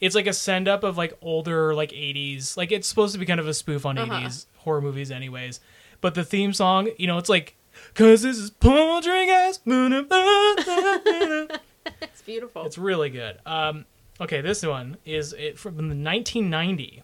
it's 0.00 0.14
like 0.14 0.26
a 0.26 0.32
send 0.32 0.66
up 0.68 0.82
of 0.82 0.96
like 0.96 1.12
older 1.20 1.74
like 1.74 1.90
80s. 1.90 2.56
Like 2.56 2.72
it's 2.72 2.88
supposed 2.88 3.12
to 3.12 3.18
be 3.18 3.26
kind 3.26 3.38
of 3.40 3.46
a 3.46 3.54
spoof 3.54 3.84
on 3.86 3.98
Uh-huh. 3.98 4.12
80s 4.20 4.46
horror 4.62 4.80
movies, 4.80 5.10
anyways. 5.10 5.60
But 6.00 6.14
the 6.14 6.24
theme 6.24 6.52
song, 6.52 6.90
you 6.98 7.06
know, 7.06 7.18
it's 7.18 7.28
like. 7.28 7.56
Cause 7.94 8.22
this 8.22 8.36
is 8.36 8.50
Poultrygeist. 8.50 9.60
It's 12.00 12.22
beautiful. 12.22 12.64
It's 12.64 12.78
really 12.78 13.10
good. 13.10 13.38
Um, 13.44 13.86
okay, 14.20 14.40
this 14.40 14.64
one 14.64 14.98
is 15.04 15.32
it 15.32 15.58
from 15.58 15.76
the 15.76 15.82
1990. 15.82 17.02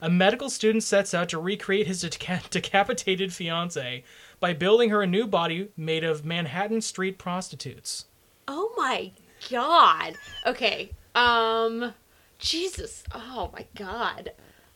A 0.00 0.10
medical 0.10 0.50
student 0.50 0.84
sets 0.84 1.14
out 1.14 1.30
to 1.30 1.38
recreate 1.38 1.86
his 1.86 2.04
deca- 2.04 2.48
decapitated 2.50 3.32
fiance 3.32 4.04
by 4.38 4.52
building 4.52 4.90
her 4.90 5.02
a 5.02 5.06
new 5.06 5.26
body 5.26 5.70
made 5.76 6.04
of 6.04 6.24
Manhattan 6.24 6.82
street 6.82 7.18
prostitutes. 7.18 8.04
Oh 8.46 8.72
my 8.76 9.10
god. 9.50 10.14
Okay. 10.44 10.90
Um 11.14 11.94
Jesus. 12.38 13.02
Oh 13.14 13.50
my 13.52 13.66
god. 13.74 14.32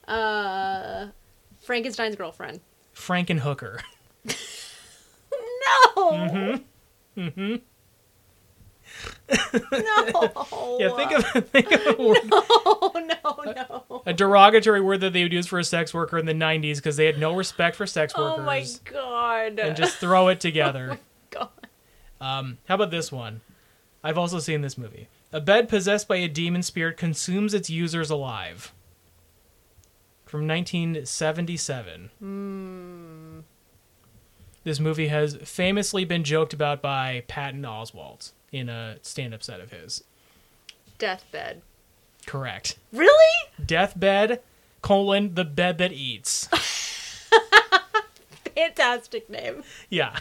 Uh 0.09 1.09
Frankenstein's 1.71 2.17
girlfriend. 2.17 2.59
Frankenhooker. 2.97 3.81
No. 4.25 6.11
Mm-hmm. 6.11 7.21
Mm-hmm. 7.21 7.57
No. 9.73 10.77
Yeah, 10.81 10.97
think 10.97 11.13
of 11.13 11.49
think 11.51 11.71
of 11.71 11.87
a, 11.87 12.03
word, 12.03 12.19
No, 12.25 12.93
no, 12.97 13.53
no. 13.53 14.03
a 14.05 14.13
derogatory 14.13 14.81
word 14.81 15.01
that 15.03 15.13
they 15.13 15.23
would 15.23 15.33
use 15.33 15.47
for 15.47 15.61
a 15.61 15.65
sex 15.65 15.95
worker 15.95 16.19
in 16.19 16.27
the 16.27 16.33
90s 16.35 16.77
because 16.77 16.97
they 16.97 17.07
had 17.07 17.21
no 17.21 17.37
respect 17.37 17.77
for 17.77 17.87
sex 17.87 18.17
workers. 18.19 18.41
Oh 18.41 18.43
my 18.45 18.65
god. 18.85 19.61
and 19.61 19.77
just 19.77 19.99
throw 19.99 20.27
it 20.27 20.41
together. 20.41 20.99
Oh 21.33 21.39
my 21.43 21.47
god. 21.47 21.49
Um, 22.21 22.59
how 22.67 22.75
about 22.75 22.91
this 22.91 23.13
one? 23.13 23.43
I've 24.03 24.19
also 24.19 24.41
seen 24.41 24.63
this 24.63 24.77
movie. 24.77 25.07
A 25.33 25.41
bed 25.41 25.69
possessed 25.69 26.09
by 26.09 26.17
a 26.17 26.27
demon 26.27 26.65
spirit 26.65 26.97
consumes 26.97 27.55
its 27.55 27.71
users 27.71 28.11
alive. 28.11 28.73
From 30.31 30.47
1977. 30.47 32.11
Hmm. 32.21 33.41
This 34.63 34.79
movie 34.79 35.09
has 35.09 35.35
famously 35.43 36.05
been 36.05 36.23
joked 36.23 36.53
about 36.53 36.81
by 36.81 37.25
Patton 37.27 37.63
Oswalt 37.63 38.31
in 38.53 38.69
a 38.69 38.99
stand 39.03 39.35
up 39.35 39.43
set 39.43 39.61
of 39.61 39.73
his. 39.73 40.05
Deathbed. 40.99 41.63
Correct. 42.27 42.79
Really? 42.93 43.49
Deathbed, 43.67 44.41
colon, 44.83 45.35
the 45.35 45.45
bed 45.45 45.79
that 45.79 45.93
eats. 45.93 46.49
Fantastic 48.55 49.29
name. 49.29 49.65
Yeah. 49.89 50.17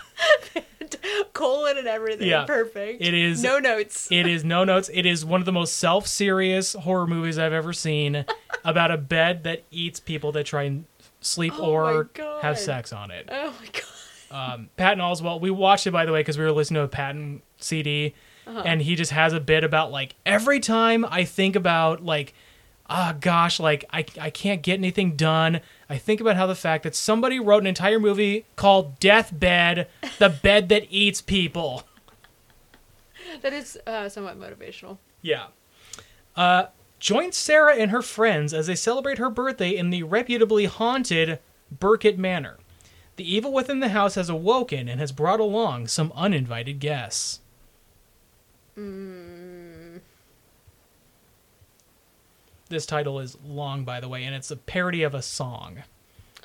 colon 1.33 1.77
and 1.77 1.87
everything. 1.87 2.27
Yeah. 2.27 2.45
Perfect. 2.45 2.99
It 3.03 3.13
is- 3.13 3.43
no 3.43 3.59
notes. 3.59 4.11
It 4.11 4.25
is 4.25 4.43
no 4.43 4.63
notes. 4.63 4.89
It 4.91 5.05
is 5.05 5.23
one 5.23 5.39
of 5.41 5.45
the 5.45 5.51
most 5.51 5.77
self-serious 5.77 6.73
horror 6.73 7.05
movies 7.05 7.37
I've 7.37 7.53
ever 7.53 7.73
seen 7.73 8.25
about 8.63 8.91
a 8.91 8.97
bed 8.97 9.43
that 9.43 9.63
eats 9.71 9.99
people 9.99 10.31
that 10.33 10.45
try 10.45 10.63
and 10.63 10.85
sleep 11.21 11.53
Oh 11.57 11.65
or 11.71 12.09
have 12.41 12.57
sex 12.59 12.93
on 12.93 13.11
it. 13.11 13.27
oh 13.31 13.53
my 13.59 13.67
god. 13.71 13.83
Um, 14.53 14.69
Patton 14.77 14.99
Oswalt. 14.99 15.41
We 15.41 15.49
watched 15.49 15.87
it 15.87 15.91
by 15.91 16.05
the 16.05 16.11
way 16.11 16.19
because 16.21 16.37
we 16.37 16.43
were 16.45 16.51
listening 16.51 16.79
to 16.81 16.83
a 16.83 16.87
Patton 16.87 17.41
CD, 17.57 18.13
Uh-huh. 18.45 18.61
and 18.65 18.81
he 18.81 18.95
just 18.95 19.11
has 19.11 19.33
a 19.33 19.39
bit 19.39 19.63
about 19.63 19.91
like 19.91 20.15
every 20.25 20.59
time 20.59 21.03
I 21.09 21.23
think 21.25 21.55
about 21.55 22.05
like, 22.05 22.33
ah, 22.87 23.15
gosh, 23.19 23.59
like 23.59 23.85
I 23.91 24.05
I 24.21 24.29
can't 24.29 24.61
get 24.61 24.75
anything 24.75 25.15
done. 25.15 25.61
I 25.89 25.97
think 25.97 26.21
about 26.21 26.35
how 26.35 26.45
the 26.45 26.53
fact 26.55 26.83
that 26.83 26.93
somebody 26.95 27.39
wrote 27.39 27.63
an 27.63 27.67
entire 27.67 27.99
movie 27.99 28.45
called 28.55 28.99
Deathbed, 28.99 29.87
the 30.19 30.29
bed 30.29 30.69
that 30.69 30.85
eats 30.91 31.21
people. 31.21 31.83
That 33.41 33.53
is 33.53 33.77
uh, 33.87 34.09
somewhat 34.09 34.39
motivational. 34.39 34.97
Yeah. 35.21 35.47
Uh, 36.35 36.65
join 36.99 37.31
Sarah 37.31 37.75
and 37.75 37.91
her 37.91 38.01
friends 38.01 38.53
as 38.53 38.67
they 38.67 38.75
celebrate 38.75 39.17
her 39.17 39.29
birthday 39.29 39.75
in 39.75 39.89
the 39.89 40.03
reputably 40.03 40.65
haunted 40.65 41.39
Burkett 41.71 42.17
Manor. 42.17 42.57
The 43.15 43.35
evil 43.35 43.51
within 43.51 43.79
the 43.79 43.89
house 43.89 44.15
has 44.15 44.29
awoken 44.29 44.87
and 44.87 44.99
has 44.99 45.11
brought 45.11 45.39
along 45.39 45.87
some 45.87 46.11
uninvited 46.15 46.79
guests. 46.79 47.41
This 52.69 52.85
title 52.85 53.19
is 53.19 53.37
long, 53.45 53.83
by 53.83 53.99
the 53.99 54.07
way, 54.07 54.23
and 54.23 54.35
it's 54.35 54.51
a 54.51 54.55
parody 54.55 55.03
of 55.03 55.15
a 55.15 55.21
song. 55.21 55.83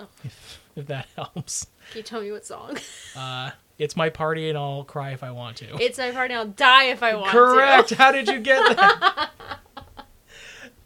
Oh. 0.00 0.08
If, 0.24 0.60
if 0.74 0.86
that 0.86 1.06
helps. 1.16 1.66
Can 1.90 1.98
you 1.98 2.02
tell 2.02 2.20
me 2.22 2.32
what 2.32 2.44
song? 2.46 2.78
Uh, 3.14 3.50
it's 3.78 3.94
my 3.94 4.08
party 4.08 4.48
and 4.48 4.56
I'll 4.58 4.84
cry 4.84 5.12
if 5.12 5.22
I 5.22 5.30
want 5.30 5.58
to. 5.58 5.76
it's 5.80 5.98
my 5.98 6.10
party. 6.10 6.34
And 6.34 6.40
I'll 6.40 6.48
die 6.48 6.84
if 6.84 7.02
I 7.02 7.14
want 7.14 7.30
Correct. 7.30 7.88
to. 7.90 7.94
Correct. 7.96 8.02
How 8.02 8.10
did 8.10 8.28
you 8.28 8.40
get 8.40 8.58
that? 8.76 9.30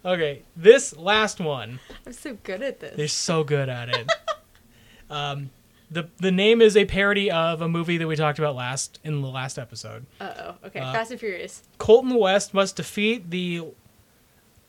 Okay, 0.08 0.42
this 0.56 0.96
last 0.96 1.38
one. 1.38 1.80
I'm 2.06 2.14
so 2.14 2.38
good 2.42 2.62
at 2.62 2.80
this. 2.80 2.96
They're 2.96 3.08
so 3.08 3.44
good 3.44 3.68
at 3.68 3.90
it. 3.90 4.10
um, 5.10 5.50
the 5.90 6.08
the 6.16 6.30
name 6.30 6.62
is 6.62 6.78
a 6.78 6.86
parody 6.86 7.30
of 7.30 7.60
a 7.60 7.68
movie 7.68 7.98
that 7.98 8.06
we 8.08 8.16
talked 8.16 8.38
about 8.38 8.54
last 8.54 8.98
in 9.04 9.20
the 9.20 9.28
last 9.28 9.58
episode. 9.58 10.06
Uh 10.18 10.32
oh. 10.38 10.54
Okay. 10.68 10.80
Uh, 10.80 10.94
Fast 10.94 11.10
and 11.10 11.20
Furious. 11.20 11.62
Colton 11.76 12.14
West 12.14 12.54
must 12.54 12.76
defeat 12.76 13.28
the 13.28 13.66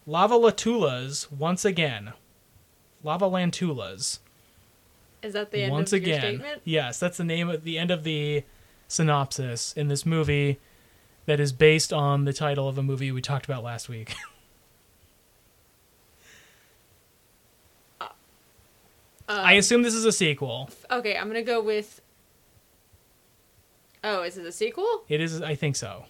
Lava 0.06 0.36
Lantulas 0.36 1.32
once 1.32 1.63
again. 1.63 2.12
Lava 3.02 3.25
Lantulas 3.25 4.19
Is 5.23 5.32
that 5.32 5.52
the 5.52 5.63
end 5.63 5.71
once 5.71 5.93
of 5.93 6.06
your 6.06 6.17
again. 6.17 6.36
statement? 6.36 6.62
Yes, 6.65 6.99
that's 6.99 7.15
the 7.15 7.23
name 7.23 7.49
at 7.49 7.63
the 7.63 7.78
end 7.78 7.91
of 7.91 8.04
the 8.04 8.43
synopsis 8.89 9.71
in 9.71 9.88
this 9.88 10.06
movie 10.06 10.60
that 11.28 11.39
is 11.39 11.54
based 11.54 11.93
on 11.93 12.25
the 12.25 12.34
title 12.34 12.67
of 12.67 12.78
a 12.78 12.84
movie 12.84 13.10
we 13.10 13.21
talked 13.21 13.45
about 13.45 13.63
last 13.63 13.88
week. 13.88 14.15
I 19.30 19.54
assume 19.54 19.84
this 19.84 19.94
is 19.94 20.06
a 20.06 20.12
sequel. 20.12 20.70
Okay, 20.89 21.15
I'm 21.15 21.28
gonna 21.28 21.44
go 21.44 21.62
with. 21.62 22.02
Oh, 24.04 24.24
is 24.24 24.38
it 24.38 24.46
a 24.46 24.52
sequel? 24.52 25.04
It 25.08 25.22
is 25.22 25.42
I 25.42 25.56
think 25.56 25.76
so. 25.76 26.06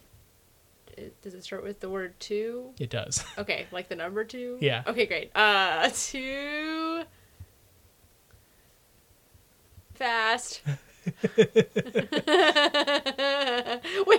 It- 0.96 1.20
Does 1.22 1.34
it 1.34 1.44
start 1.44 1.62
with 1.62 1.80
the 1.80 1.88
word 1.88 2.18
two? 2.20 2.70
It 2.78 2.90
does. 2.90 3.24
Okay, 3.38 3.66
like 3.72 3.88
the 3.88 3.96
number 3.96 4.24
two. 4.24 4.58
Yeah. 4.60 4.82
Okay, 4.86 5.06
great. 5.06 5.30
Uh, 5.34 5.90
two. 5.94 7.02
Fast. 9.94 10.62
Wait, 11.36 11.46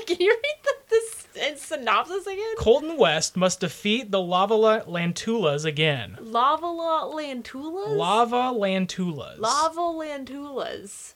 can 0.07 0.17
you 0.19 0.31
read 0.31 0.59
the, 0.63 0.73
this 0.89 1.20
uh, 1.41 1.55
synopsis 1.55 2.27
again? 2.27 2.55
Colton 2.57 2.97
West 2.97 3.35
must 3.35 3.59
defeat 3.61 4.11
the 4.11 4.21
Lava 4.21 4.53
Lantulas 4.55 5.65
again. 5.65 6.17
Lava 6.19 6.67
la- 6.67 7.09
lantulas. 7.11 7.95
Lava 7.97 8.51
Lantulas. 8.57 9.39
Lava 9.39 9.81
lantulas. 9.81 11.13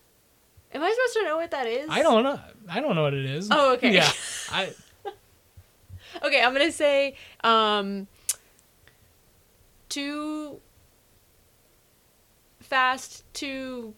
Am 0.73 0.83
I 0.83 0.89
supposed 0.91 1.13
to 1.13 1.23
know 1.23 1.37
what 1.37 1.51
that 1.51 1.67
is? 1.67 1.87
I 1.89 2.01
don't 2.01 2.23
know. 2.23 2.39
I 2.69 2.81
don't 2.81 2.95
know 2.95 3.03
what 3.03 3.13
it 3.13 3.25
is. 3.25 3.47
Oh, 3.51 3.73
okay. 3.73 3.93
Yeah. 3.93 4.11
I 4.51 4.73
Okay, 6.23 6.41
I'm 6.41 6.53
gonna 6.53 6.71
say 6.71 7.15
um 7.43 8.07
too 9.89 10.59
fast 12.59 13.23
to 13.35 13.93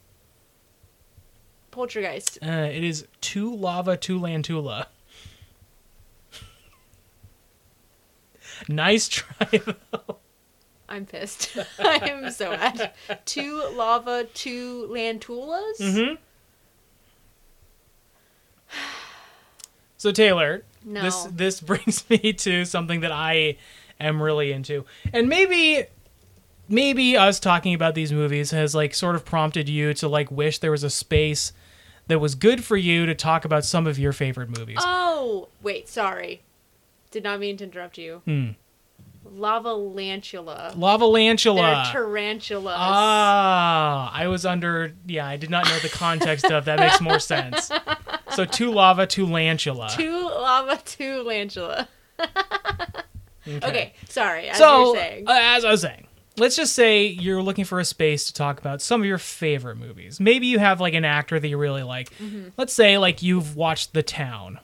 poltergeist. 1.71 2.39
uh, 2.43 2.69
it 2.71 2.83
is 2.83 3.07
two 3.21 3.55
lava 3.55 3.95
two 3.97 4.19
Lantula. 4.19 4.87
Nice 8.67 9.07
try. 9.07 9.61
though. 9.91 10.17
I'm 10.89 11.05
pissed. 11.05 11.57
I'm 11.79 12.31
so 12.31 12.51
mad. 12.51 12.93
Two 13.25 13.61
lava, 13.73 14.23
two 14.33 14.87
lantulas. 14.91 15.79
Mhm. 15.81 16.17
So 19.97 20.11
Taylor, 20.11 20.63
No. 20.85 21.01
this 21.01 21.23
this 21.31 21.61
brings 21.61 22.07
me 22.09 22.33
to 22.33 22.65
something 22.65 23.01
that 23.01 23.11
I 23.11 23.57
am 23.99 24.21
really 24.21 24.51
into. 24.51 24.85
And 25.11 25.27
maybe 25.27 25.85
maybe 26.69 27.17
us 27.17 27.39
talking 27.39 27.73
about 27.73 27.95
these 27.95 28.11
movies 28.11 28.51
has 28.51 28.75
like 28.75 28.93
sort 28.93 29.15
of 29.15 29.25
prompted 29.25 29.67
you 29.69 29.93
to 29.95 30.07
like 30.07 30.29
wish 30.29 30.59
there 30.59 30.71
was 30.71 30.83
a 30.83 30.89
space 30.89 31.51
that 32.07 32.19
was 32.19 32.35
good 32.35 32.63
for 32.63 32.77
you 32.77 33.05
to 33.05 33.15
talk 33.15 33.43
about 33.43 33.65
some 33.65 33.87
of 33.87 33.97
your 33.99 34.13
favorite 34.13 34.49
movies. 34.57 34.77
Oh, 34.81 35.49
wait, 35.61 35.89
sorry. 35.89 36.41
Did 37.11 37.23
not 37.23 37.39
mean 37.39 37.57
to 37.57 37.63
interrupt 37.63 37.97
you. 37.97 38.21
Hmm. 38.25 38.49
Lava 39.29 39.73
lantula. 39.73 40.73
Lava 40.77 41.03
They're 41.03 41.07
Lantula. 41.09 41.89
tarantulas. 41.91 42.75
Ah, 42.77 44.11
I 44.13 44.27
was 44.27 44.45
under. 44.45 44.93
Yeah, 45.05 45.27
I 45.27 45.35
did 45.37 45.49
not 45.49 45.65
know 45.65 45.77
the 45.79 45.89
context 45.89 46.45
of 46.45 46.65
that. 46.65 46.79
Makes 46.79 47.01
more 47.01 47.19
sense. 47.19 47.69
So 48.31 48.45
two 48.45 48.71
lava, 48.71 49.05
two 49.05 49.25
lantula. 49.25 49.89
two 49.95 50.21
lava, 50.21 50.81
two 50.85 51.23
lantula. 51.23 51.87
Okay, 53.47 53.93
sorry. 54.09 54.49
As 54.49 54.57
so, 54.57 54.95
uh, 54.97 55.23
as 55.27 55.63
I 55.65 55.71
was 55.71 55.81
saying, 55.81 56.07
let's 56.37 56.55
just 56.55 56.73
say 56.73 57.05
you're 57.07 57.41
looking 57.41 57.65
for 57.65 57.79
a 57.79 57.85
space 57.85 58.25
to 58.25 58.33
talk 58.33 58.59
about 58.59 58.81
some 58.81 59.01
of 59.01 59.07
your 59.07 59.17
favorite 59.17 59.77
movies. 59.77 60.19
Maybe 60.19 60.47
you 60.47 60.59
have 60.59 60.79
like 60.81 60.93
an 60.93 61.05
actor 61.05 61.39
that 61.39 61.47
you 61.47 61.57
really 61.57 61.83
like. 61.83 62.09
Mm-hmm. 62.17 62.49
Let's 62.57 62.73
say 62.73 62.97
like 62.97 63.21
you've 63.21 63.55
watched 63.55 63.93
The 63.93 64.03
Town, 64.03 64.59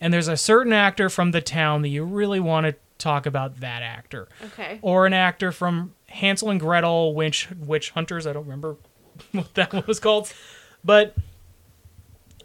and 0.00 0.12
there's 0.12 0.28
a 0.28 0.36
certain 0.36 0.72
actor 0.72 1.08
from 1.08 1.30
The 1.30 1.40
Town 1.40 1.82
that 1.82 1.88
you 1.88 2.04
really 2.04 2.40
want 2.40 2.66
to 2.66 2.74
talk 2.98 3.26
about 3.26 3.60
that 3.60 3.82
actor, 3.82 4.28
okay. 4.46 4.78
or 4.82 5.06
an 5.06 5.12
actor 5.12 5.52
from 5.52 5.94
Hansel 6.08 6.50
and 6.50 6.60
Gretel, 6.60 7.14
Witch 7.14 7.48
Witch 7.58 7.90
Hunters. 7.90 8.26
I 8.26 8.32
don't 8.32 8.44
remember 8.44 8.76
what 9.32 9.54
that 9.54 9.72
one 9.72 9.84
was 9.86 10.00
called, 10.00 10.32
but 10.84 11.14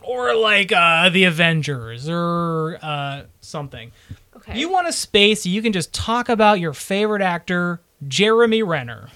or 0.03 0.35
like 0.35 0.71
uh, 0.71 1.09
The 1.09 1.25
Avengers 1.25 2.09
or 2.09 2.79
uh, 2.81 3.23
something. 3.41 3.91
Okay. 4.35 4.59
You 4.59 4.69
want 4.69 4.87
a 4.87 4.93
space 4.93 5.45
you 5.45 5.61
can 5.61 5.71
just 5.71 5.93
talk 5.93 6.27
about 6.29 6.59
your 6.59 6.73
favorite 6.73 7.21
actor, 7.21 7.81
Jeremy 8.07 8.63
Renner. 8.63 9.09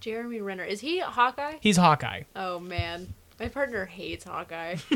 Jeremy 0.00 0.40
Renner. 0.40 0.64
Is 0.64 0.80
he 0.80 1.00
Hawkeye? 1.00 1.56
He's 1.60 1.76
Hawkeye. 1.76 2.22
Oh 2.34 2.58
man. 2.58 3.14
My 3.40 3.48
partner 3.48 3.86
hates 3.86 4.24
Hawkeye. 4.24 4.76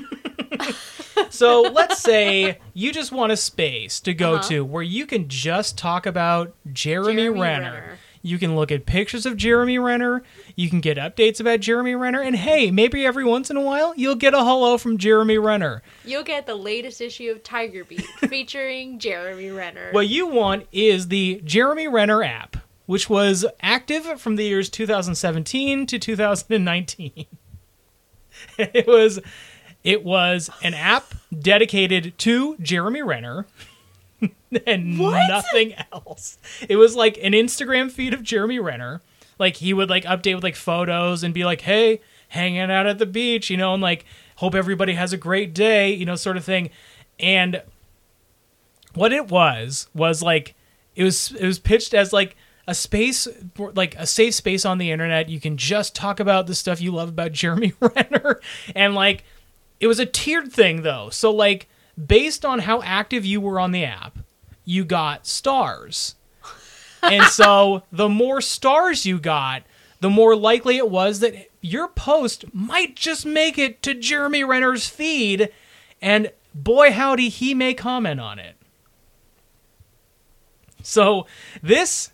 So 1.30 1.62
let's 1.62 1.98
say 2.00 2.58
you 2.74 2.92
just 2.92 3.10
want 3.10 3.32
a 3.32 3.36
space 3.36 4.00
to 4.00 4.12
go 4.12 4.34
Uh-huh. 4.34 4.48
to 4.50 4.64
where 4.64 4.82
you 4.82 5.06
can 5.06 5.28
just 5.28 5.78
talk 5.78 6.04
about 6.04 6.54
Jeremy, 6.72 7.14
Jeremy 7.22 7.40
Renner. 7.40 7.72
Renner. 7.72 7.98
You 8.20 8.38
can 8.38 8.54
look 8.54 8.70
at 8.70 8.84
pictures 8.86 9.24
of 9.26 9.36
Jeremy 9.36 9.78
Renner. 9.78 10.22
You 10.54 10.68
can 10.68 10.80
get 10.80 10.98
updates 10.98 11.40
about 11.40 11.60
Jeremy 11.60 11.94
Renner. 11.94 12.20
And 12.20 12.36
hey, 12.36 12.70
maybe 12.70 13.04
every 13.06 13.24
once 13.24 13.50
in 13.50 13.56
a 13.56 13.62
while 13.62 13.94
you'll 13.96 14.14
get 14.14 14.34
a 14.34 14.44
hello 14.44 14.76
from 14.78 14.98
Jeremy 14.98 15.38
Renner. 15.38 15.82
You'll 16.04 16.22
get 16.22 16.46
the 16.46 16.54
latest 16.54 17.00
issue 17.00 17.30
of 17.30 17.42
Tiger 17.42 17.84
Beat 17.84 18.02
featuring 18.28 18.98
Jeremy 18.98 19.50
Renner. 19.50 19.88
What 19.92 20.08
you 20.08 20.26
want 20.26 20.66
is 20.70 21.08
the 21.08 21.40
Jeremy 21.44 21.88
Renner 21.88 22.22
app, 22.22 22.58
which 22.86 23.08
was 23.08 23.44
active 23.62 24.20
from 24.20 24.36
the 24.36 24.44
years 24.44 24.68
2017 24.68 25.86
to 25.86 25.98
2019. 25.98 27.26
it 28.58 28.86
was 28.86 29.20
it 29.84 30.04
was 30.04 30.48
an 30.62 30.74
app 30.74 31.14
dedicated 31.36 32.16
to 32.18 32.56
Jeremy 32.58 33.02
Renner 33.02 33.46
and 34.66 34.98
What? 34.98 35.28
nothing 35.28 35.74
else. 35.92 36.38
It 36.68 36.76
was 36.76 36.94
like 36.94 37.18
an 37.18 37.32
Instagram 37.32 37.90
feed 37.90 38.14
of 38.14 38.22
Jeremy 38.22 38.58
Renner. 38.60 39.00
Like 39.38 39.56
he 39.56 39.72
would 39.72 39.90
like 39.90 40.04
update 40.04 40.34
with 40.36 40.44
like 40.44 40.54
photos 40.56 41.24
and 41.24 41.34
be 41.34 41.44
like, 41.44 41.62
"Hey, 41.62 42.00
hanging 42.28 42.70
out 42.70 42.86
at 42.86 42.98
the 42.98 43.06
beach," 43.06 43.50
you 43.50 43.56
know, 43.56 43.74
and 43.74 43.82
like 43.82 44.04
hope 44.36 44.54
everybody 44.54 44.92
has 44.94 45.12
a 45.12 45.16
great 45.16 45.52
day, 45.54 45.92
you 45.92 46.04
know, 46.04 46.14
sort 46.14 46.36
of 46.36 46.44
thing. 46.44 46.70
And 47.18 47.62
what 48.94 49.12
it 49.12 49.28
was 49.28 49.88
was 49.94 50.22
like 50.22 50.54
it 50.94 51.02
was 51.02 51.32
it 51.32 51.46
was 51.46 51.58
pitched 51.58 51.94
as 51.94 52.12
like 52.12 52.36
a 52.66 52.74
space 52.74 53.26
like 53.58 53.96
a 53.96 54.06
safe 54.06 54.34
space 54.34 54.64
on 54.64 54.78
the 54.78 54.90
internet 54.90 55.28
you 55.28 55.40
can 55.40 55.56
just 55.56 55.96
talk 55.96 56.20
about 56.20 56.46
the 56.46 56.54
stuff 56.54 56.80
you 56.80 56.92
love 56.92 57.08
about 57.08 57.32
Jeremy 57.32 57.72
Renner 57.80 58.40
and 58.74 58.94
like 58.94 59.24
it 59.82 59.88
was 59.88 59.98
a 59.98 60.06
tiered 60.06 60.52
thing 60.52 60.82
though. 60.82 61.10
So 61.10 61.32
like 61.32 61.68
based 62.06 62.44
on 62.44 62.60
how 62.60 62.80
active 62.82 63.26
you 63.26 63.40
were 63.40 63.58
on 63.58 63.72
the 63.72 63.84
app, 63.84 64.16
you 64.64 64.84
got 64.84 65.26
stars. 65.26 66.14
and 67.02 67.24
so 67.24 67.82
the 67.92 68.08
more 68.08 68.40
stars 68.40 69.04
you 69.04 69.18
got, 69.18 69.64
the 70.00 70.08
more 70.08 70.36
likely 70.36 70.76
it 70.76 70.88
was 70.88 71.18
that 71.18 71.34
your 71.60 71.88
post 71.88 72.44
might 72.54 72.94
just 72.94 73.26
make 73.26 73.58
it 73.58 73.82
to 73.82 73.92
Jeremy 73.92 74.44
Renner's 74.44 74.88
feed 74.88 75.50
and 76.00 76.30
boy 76.54 76.92
howdy 76.92 77.28
he 77.28 77.52
may 77.52 77.74
comment 77.74 78.20
on 78.20 78.38
it. 78.38 78.54
So 80.84 81.26
this 81.60 82.11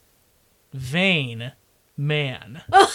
vain 0.73 1.53
man 1.97 2.63
oh. 2.73 2.93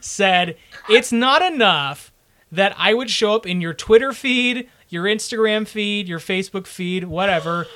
said 0.00 0.56
it's 0.88 1.12
not 1.12 1.42
enough 1.42 2.12
that 2.50 2.74
I 2.78 2.94
would 2.94 3.10
show 3.10 3.34
up 3.34 3.46
in 3.46 3.60
your 3.60 3.74
Twitter 3.74 4.12
feed, 4.12 4.68
your 4.88 5.04
Instagram 5.04 5.66
feed, 5.66 6.08
your 6.08 6.18
Facebook 6.18 6.66
feed, 6.66 7.04
whatever. 7.04 7.66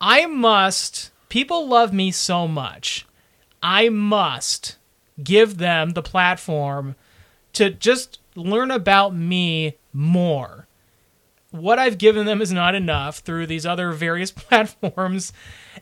I 0.00 0.26
must, 0.26 1.10
people 1.28 1.66
love 1.66 1.92
me 1.92 2.10
so 2.10 2.46
much. 2.46 3.06
I 3.62 3.88
must 3.88 4.76
give 5.22 5.58
them 5.58 5.90
the 5.90 6.02
platform 6.02 6.94
to 7.54 7.70
just 7.70 8.20
learn 8.34 8.70
about 8.70 9.14
me 9.14 9.76
more. 9.92 10.66
What 11.52 11.78
I've 11.80 11.98
given 11.98 12.26
them 12.26 12.40
is 12.40 12.52
not 12.52 12.74
enough 12.76 13.18
through 13.18 13.46
these 13.46 13.66
other 13.66 13.90
various 13.92 14.30
platforms. 14.32 15.32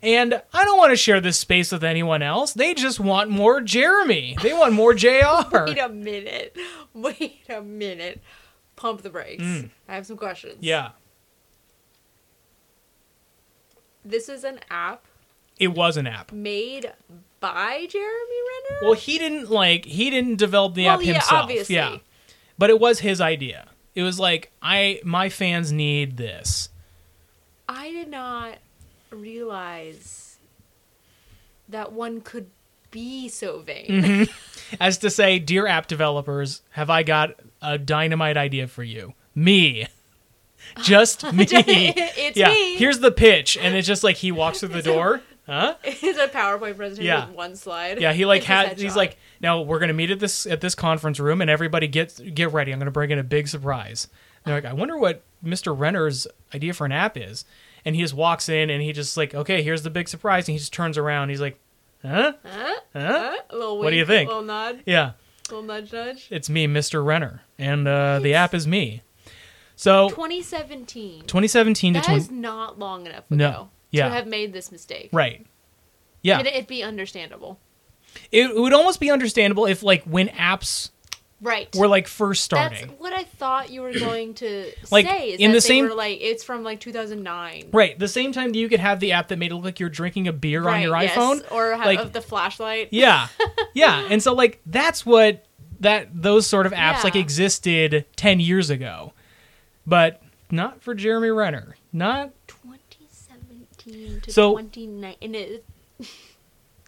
And 0.03 0.41
I 0.55 0.65
don't 0.65 0.79
want 0.79 0.91
to 0.93 0.97
share 0.97 1.21
this 1.21 1.39
space 1.39 1.71
with 1.73 1.85
anyone 1.85 2.23
else. 2.23 2.55
They 2.55 2.73
just 2.75 2.99
want 3.01 3.29
more 3.31 3.61
Jeremy. 3.61 4.37
They 4.43 4.55
want 4.55 4.73
more 4.73 4.95
JR. 4.95 5.09
Wait 5.53 5.79
a 5.79 5.89
minute. 5.91 6.57
Wait 6.95 7.41
a 7.51 7.61
minute. 7.61 8.23
Pump 8.77 9.03
the 9.03 9.11
brakes. 9.11 9.43
I 9.89 9.95
have 9.95 10.07
some 10.07 10.17
questions. 10.17 10.55
Mm. 10.55 10.59
Yeah. 10.63 10.91
This 14.05 14.29
is 14.29 14.45
an 14.45 14.61
app 14.71 15.05
It 15.59 15.69
was 15.69 15.97
an 15.97 16.07
app. 16.07 16.33
made 16.33 16.93
by 17.41 17.87
Jeremy 17.91 18.37
Renner? 18.71 18.81
Well, 18.83 18.93
he 18.95 19.19
didn't 19.19 19.51
like 19.51 19.85
he 19.85 20.11
didn't 20.11 20.37
develop 20.37 20.75
the 20.75 20.85
Well, 20.87 20.95
app 20.99 21.05
yeah, 21.05 21.13
himself. 21.15 21.43
obviously. 21.43 21.75
Yeah. 21.75 21.97
But 22.57 22.71
it 22.71 22.81
was 22.81 23.01
his 23.01 23.21
idea. 23.21 23.69
It 23.99 24.05
was 24.05 24.21
like 24.21 24.53
I 24.63 25.01
my 25.03 25.29
fans 25.29 25.73
need 25.73 26.19
this. 26.19 26.69
I 27.69 27.91
did 27.91 28.09
not 28.09 28.59
realize 29.11 30.37
that 31.69 31.93
one 31.93 32.21
could 32.21 32.47
be 32.93 33.29
so 33.29 33.59
vain. 33.59 33.87
Mm-hmm. 33.89 34.77
As 34.81 34.99
to 34.99 35.11
say, 35.11 35.41
dear 35.41 35.67
app 35.67 35.89
developers, 35.89 36.63
have 36.71 36.91
I 36.91 37.03
got 37.03 37.41
a 37.61 37.77
dynamite 37.77 38.37
idea 38.37 38.69
for 38.69 38.85
you? 38.85 39.15
Me. 39.35 39.89
Just 40.83 41.25
me. 41.33 41.47
It's 41.49 42.37
yeah. 42.37 42.51
me. 42.51 42.77
Here's 42.77 43.01
the 43.01 43.11
pitch, 43.11 43.57
and 43.57 43.75
it's 43.75 43.87
just 43.87 44.05
like 44.05 44.17
he 44.17 44.31
walks 44.31 44.61
through 44.61 44.69
the 44.69 44.83
door. 44.83 45.23
Huh? 45.49 45.75
It's 45.85 46.19
a 46.19 46.29
PowerPoint 46.29 46.77
presentation 46.77 47.05
Yeah. 47.07 47.27
with 47.27 47.35
one 47.37 47.57
slide. 47.57 48.01
Yeah, 48.01 48.13
he 48.13 48.25
like 48.27 48.45
had 48.45 48.79
he's 48.79 48.95
like, 48.97 49.17
now 49.41 49.63
we're 49.63 49.79
gonna 49.79 49.93
meet 49.95 50.11
at 50.11 50.21
this 50.21 50.47
at 50.47 50.61
this 50.61 50.75
conference 50.75 51.19
room, 51.19 51.41
and 51.41 51.51
everybody 51.51 51.89
get 51.89 52.21
get 52.35 52.53
ready. 52.53 52.73
I'm 52.73 52.79
gonna 52.79 52.91
bring 52.91 53.11
in 53.11 53.19
a 53.19 53.25
big 53.25 53.49
surprise. 53.49 54.09
And 54.45 54.53
they're 54.53 54.61
like, 54.63 54.71
I 54.71 54.75
wonder 54.75 54.97
what 54.97 55.23
Mr. 55.45 55.77
Renner's 55.77 56.27
idea 56.55 56.73
for 56.75 56.85
an 56.85 56.93
app 56.93 57.17
is. 57.17 57.45
And 57.85 57.95
he 57.97 58.03
just 58.03 58.15
walks 58.15 58.49
in, 58.49 58.69
and 58.71 58.83
he 58.83 58.93
just 58.93 59.17
like, 59.17 59.35
okay, 59.35 59.63
here's 59.63 59.83
the 59.83 59.91
big 59.91 60.09
surprise, 60.09 60.49
and 60.49 60.53
he 60.55 60.59
just 60.59 60.73
turns 60.73 60.99
around. 60.99 61.31
He's 61.31 61.41
like, 61.41 61.59
huh, 62.03 62.33
Huh? 62.45 62.75
huh? 62.93 63.37
Little 63.53 63.79
What 63.79 63.91
do 63.91 63.97
you 63.97 64.03
wink, 64.03 64.09
think? 64.09 64.29
little 64.29 64.43
nod, 64.43 64.83
Yeah, 64.85 65.13
little 65.49 65.63
nudge 65.63 65.93
nudge. 65.93 66.29
it's 66.31 66.51
me, 66.51 66.67
Mr. 66.67 67.05
Renner, 67.05 67.43
and 67.59 67.89
uh, 67.89 68.19
the 68.21 68.35
app 68.35 68.53
is 68.55 68.67
me. 68.67 69.03
So 69.77 70.09
2017. 70.11 71.23
2017 71.23 71.95
to 71.95 72.01
That 72.01 72.05
20, 72.07 72.19
is 72.21 72.31
not 72.31 72.79
long 72.79 73.07
enough 73.07 73.31
ago 73.31 73.37
No. 73.37 73.71
Yeah. 73.91 74.09
to 74.09 74.15
have 74.15 74.27
made 74.27 74.53
this 74.53 74.71
mistake. 74.73 75.11
right. 75.13 75.47
Yeah, 76.23 76.39
Could 76.39 76.47
it 76.49 76.67
be 76.67 76.83
understandable? 76.83 77.59
it, 78.33 78.51
it 78.51 78.57
would 78.61 78.73
almost 78.73 78.99
be 79.01 79.11
understandable 79.11 79.67
if 79.67 79.83
like 79.83 80.03
when 80.05 80.29
apps 80.29 80.91
Right. 81.41 81.73
were 81.77 81.87
like 81.87 82.09
first 82.09 82.43
starting. 82.43 82.89
That's 82.89 83.01
what 83.01 83.13
I 83.13 83.23
thought 83.23 83.71
you 83.71 83.83
were 83.83 83.93
going 83.93 84.35
to 84.35 84.73
Like, 84.91 85.07
say. 85.07 85.31
Is 85.35 85.41
in 85.41 85.53
that 85.53 85.59
the 85.59 85.61
they 85.61 85.69
same- 85.69 85.85
were 85.89 85.95
like 85.95 86.19
it's 86.21 86.43
from 86.43 86.65
like 86.65 86.81
2009. 86.81 87.69
Right. 87.73 87.97
The 87.97 88.09
same 88.09 88.33
time 88.33 88.51
that 88.51 88.59
you 88.59 88.69
could 88.69 88.81
have 88.81 88.99
the 88.99 89.13
app 89.13 89.29
that 89.29 89.39
made 89.39 89.53
it 89.53 89.55
look 89.55 89.65
like 89.65 89.79
you're 89.79 89.89
drinking 89.89 90.27
a 90.27 90.33
beer 90.33 90.69
on 90.69 90.83
your 90.83 91.01
yes. 91.01 91.15
iPhone. 91.17 91.45
or 91.53 91.77
have 91.77 91.87
like- 91.87 92.13
the 92.13 92.21
flashlight. 92.21 92.89
Yeah. 92.93 93.29
Yeah. 93.75 94.09
And 94.11 94.21
so 94.21 94.35
like 94.35 94.61
that's 94.67 95.07
what 95.07 95.47
that 95.79 96.09
those 96.13 96.49
sort 96.49 96.67
of 96.67 96.73
apps 96.73 97.05
like 97.05 97.15
existed 97.15 98.05
10 98.17 98.41
years 98.41 98.71
ago. 98.71 99.13
But 99.87 100.21
not 100.51 100.83
for 100.83 100.95
Jeremy 100.95 101.29
Renner. 101.31 101.77
Not 101.93 102.33
2017 103.89 104.21
to 104.23 104.33
So- 104.33 104.53
29 104.53 105.15
and 105.23 105.37
it 105.37 105.65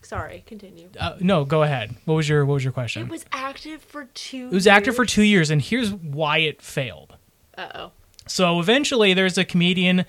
Sorry, 0.03 0.43
continue. 0.47 0.89
uh, 0.99 1.17
no, 1.21 1.45
go 1.45 1.63
ahead. 1.63 1.95
What 2.05 2.15
was 2.15 2.29
your 2.29 2.45
what 2.45 2.55
was 2.55 2.65
your 2.65 2.73
question? 2.73 3.03
It 3.03 3.11
was 3.11 3.25
active 3.33 3.83
for 3.83 4.07
2 4.15 4.47
It 4.47 4.53
was 4.53 4.67
active 4.67 4.97
for 4.97 5.05
2 5.05 5.23
years 5.23 5.51
and 5.51 5.61
here's 5.63 5.93
why 5.93 6.39
it 6.39 6.61
failed. 6.63 7.17
Uh-oh. 7.57 7.93
So 8.27 8.59
eventually 8.61 9.13
there's 9.15 9.37
a 9.39 9.45
comedian, 9.45 10.01
I 10.01 10.05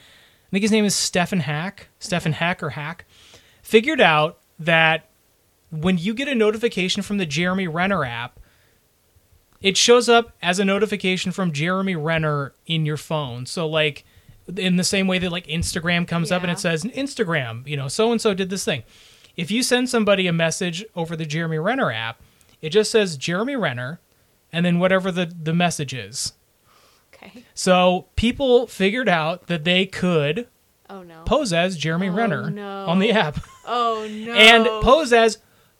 think 0.52 0.62
his 0.64 0.72
name 0.72 0.86
is 0.86 0.96
Stephen 0.96 1.42
Hack, 1.42 1.89
Stephen 2.00 2.34
Hack 2.34 2.64
or 2.64 2.72
Hack, 2.72 3.06
figured 3.62 4.00
out 4.02 4.39
that 4.60 5.10
when 5.72 5.98
you 5.98 6.14
get 6.14 6.28
a 6.28 6.36
notification 6.36 7.02
from 7.04 7.18
the 7.18 7.26
Jeremy 7.26 7.68
Renner 7.68 8.04
app, 8.06 8.39
it 9.62 9.78
shows 9.78 10.10
up 10.10 10.32
as 10.42 10.58
a 10.60 10.66
notification 10.66 11.32
from 11.32 11.52
Jeremy 11.52 11.96
Renner 11.96 12.54
in 12.66 12.86
your 12.86 12.98
phone. 12.98 13.46
So 13.46 13.68
like 13.68 14.04
in 14.58 14.76
the 14.78 14.84
same 14.84 15.08
way 15.08 15.20
that 15.20 15.32
like 15.32 15.48
Instagram 15.48 16.08
comes 16.08 16.32
up 16.32 16.42
and 16.44 16.52
it 16.52 16.60
says 16.60 16.84
Instagram, 16.84 17.68
you 17.68 17.78
know, 17.78 17.88
so 17.88 18.12
and 18.12 18.20
so 18.22 18.34
did 18.34 18.50
this 18.50 18.66
thing. 18.66 18.84
If 19.38 19.50
you 19.52 19.64
send 19.64 19.89
somebody 19.89 20.28
a 20.28 20.34
message 20.34 20.84
over 20.96 21.16
the 21.16 21.26
Jeremy 21.26 21.58
Renner 21.60 21.92
app, 21.92 22.22
it 22.62 22.70
just 22.70 22.92
says 22.92 23.18
Jeremy 23.18 23.56
Renner 23.56 24.00
and 24.52 24.66
then 24.66 24.80
whatever 24.80 25.12
the 25.12 25.26
the 25.42 25.54
message 25.54 25.94
is. 25.94 26.34
Okay. 27.14 27.44
So 27.54 28.08
people 28.16 28.68
figured 28.68 29.08
out 29.10 29.48
that 29.48 29.64
they 29.64 29.86
could 29.86 30.48
Oh 30.89 31.04
no. 31.04 31.22
pose 31.26 31.54
as 31.54 31.78
Jeremy 31.78 32.10
Oh, 32.10 32.14
Renner 32.14 32.50
no. 32.50 32.86
on 32.88 33.00
the 33.00 33.12
app 33.12 33.39
oh 33.66 34.08
no. 34.12 34.34
and 34.34 34.66
pose 34.84 35.14
as 35.14 35.38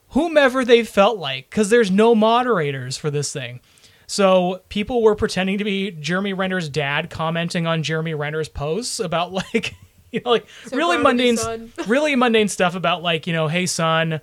whomever 0.10 0.64
they 0.64 0.84
felt 0.84 1.18
like 1.18 1.50
because 1.50 1.70
there's 1.70 1.92
no 1.92 2.14
moderators 2.16 2.96
for 2.98 3.10
this 3.12 3.34
thing. 3.34 3.60
So 4.12 4.62
people 4.68 5.02
were 5.02 5.16
pretending 5.16 5.58
to 5.60 5.64
be 5.64 5.90
Jeremy 5.92 6.34
Renner's 6.34 6.68
dad 6.68 7.10
commenting 7.10 7.66
on 7.66 7.82
Jeremy 7.82 8.14
Renner's 8.14 8.50
posts 8.50 9.00
about 9.00 9.32
like 9.54 9.74
you 10.12 10.20
know 10.26 10.32
like 10.32 10.46
So 10.66 10.76
really 10.76 10.98
proud 10.98 11.16
of 11.16 11.22
you, 11.22 11.36
mundane 11.36 11.72
really 11.88 12.16
mundane 12.18 12.50
stuff 12.50 12.76
about 12.76 13.02
like 13.04 13.26
you 13.26 13.32
know 13.32 13.48
hey 13.48 13.66
son 13.66 14.20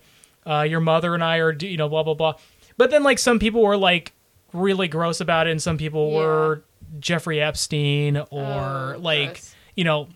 uh, 0.47 0.61
your 0.69 0.81
mother 0.81 1.15
and 1.15 1.25
I 1.25 1.39
are 1.39 1.53
you 1.55 1.79
know 1.79 1.89
blah 1.89 2.03
blah 2.03 2.13
blah. 2.13 2.35
But 2.77 2.91
then 2.91 3.03
like 3.03 3.19
some 3.19 3.39
people 3.39 3.63
were 3.63 3.79
like 3.79 4.13
really 4.53 4.89
gross 4.89 5.23
about 5.23 5.47
it 5.47 5.53
and 5.53 5.63
some 5.63 5.79
people 5.79 6.11
Yeah. 6.11 6.17
were 6.19 6.65
Jeffrey 7.01 7.41
Epstein 7.41 8.19
or 8.31 8.95
Oh, 8.95 8.99
like 9.01 9.29
gross. 9.37 9.55
you 9.75 9.85
know 9.85 10.09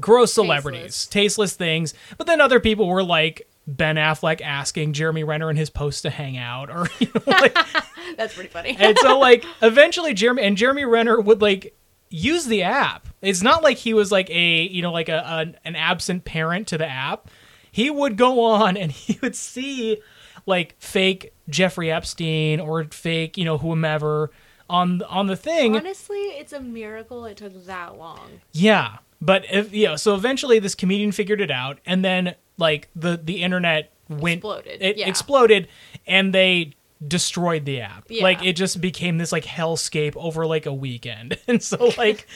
gross 0.00 0.32
celebrities, 0.32 1.06
tasteless 1.08 1.54
things. 1.54 1.92
But 2.16 2.26
then 2.26 2.40
other 2.40 2.58
people 2.58 2.88
were 2.88 3.04
like 3.04 3.46
Ben 3.68 3.96
Affleck 3.96 4.40
asking 4.40 4.94
Jeremy 4.94 5.24
Renner 5.24 5.50
and 5.50 5.58
his 5.58 5.68
post 5.68 6.00
to 6.02 6.10
hang 6.10 6.38
out, 6.38 6.70
or 6.70 6.86
you 6.98 7.08
know, 7.14 7.22
like, 7.26 7.54
That's 8.16 8.34
pretty 8.34 8.48
funny. 8.48 8.74
and 8.80 8.98
so 8.98 9.18
like 9.20 9.44
eventually 9.60 10.14
Jeremy 10.14 10.42
and 10.42 10.56
Jeremy 10.56 10.86
Renner 10.86 11.20
would 11.20 11.42
like 11.42 11.76
use 12.08 12.46
the 12.46 12.62
app. 12.62 13.06
It's 13.20 13.42
not 13.42 13.62
like 13.62 13.76
he 13.76 13.92
was 13.92 14.10
like 14.10 14.30
a 14.30 14.62
you 14.62 14.80
know 14.80 14.90
like 14.90 15.10
a, 15.10 15.18
a 15.18 15.68
an 15.68 15.76
absent 15.76 16.24
parent 16.24 16.66
to 16.68 16.78
the 16.78 16.86
app. 16.88 17.30
He 17.70 17.90
would 17.90 18.16
go 18.16 18.42
on 18.42 18.78
and 18.78 18.90
he 18.90 19.18
would 19.20 19.36
see 19.36 19.98
like 20.46 20.74
fake 20.78 21.34
Jeffrey 21.50 21.92
Epstein 21.92 22.60
or 22.60 22.84
fake 22.84 23.36
you 23.36 23.44
know 23.44 23.58
whomever 23.58 24.30
on 24.70 25.02
on 25.02 25.26
the 25.26 25.36
thing. 25.36 25.76
Honestly, 25.76 26.16
it's 26.18 26.54
a 26.54 26.60
miracle 26.60 27.26
it 27.26 27.36
took 27.36 27.66
that 27.66 27.98
long. 27.98 28.40
Yeah, 28.52 28.96
but 29.20 29.44
if 29.52 29.74
you 29.74 29.88
know, 29.88 29.96
so 29.96 30.14
eventually 30.14 30.58
this 30.58 30.74
comedian 30.74 31.12
figured 31.12 31.42
it 31.42 31.50
out, 31.50 31.80
and 31.84 32.02
then 32.02 32.34
like 32.58 32.88
the 32.94 33.16
the 33.22 33.42
internet 33.42 33.92
went 34.08 34.38
Exploded, 34.38 34.82
It 34.82 34.96
yeah. 34.98 35.08
exploded, 35.08 35.68
and 36.06 36.34
they 36.34 36.74
destroyed 37.06 37.64
the 37.64 37.80
app. 37.80 38.04
Yeah. 38.08 38.22
Like 38.24 38.44
it 38.44 38.54
just 38.54 38.80
became 38.80 39.18
this 39.18 39.30
like 39.32 39.44
hellscape 39.44 40.16
over 40.16 40.46
like 40.46 40.66
a 40.66 40.72
weekend, 40.72 41.38
and 41.48 41.62
so 41.62 41.92
like 41.96 42.26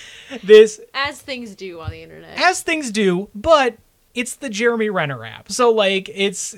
this 0.42 0.80
As 0.94 1.20
things 1.20 1.54
do 1.54 1.80
on 1.80 1.90
the 1.90 2.02
internet. 2.02 2.38
as 2.38 2.62
things 2.62 2.90
do, 2.90 3.28
but 3.34 3.76
it's 4.14 4.36
the 4.36 4.48
Jeremy 4.50 4.88
Renner 4.90 5.24
app. 5.24 5.50
So 5.50 5.70
like 5.70 6.10
it's 6.14 6.56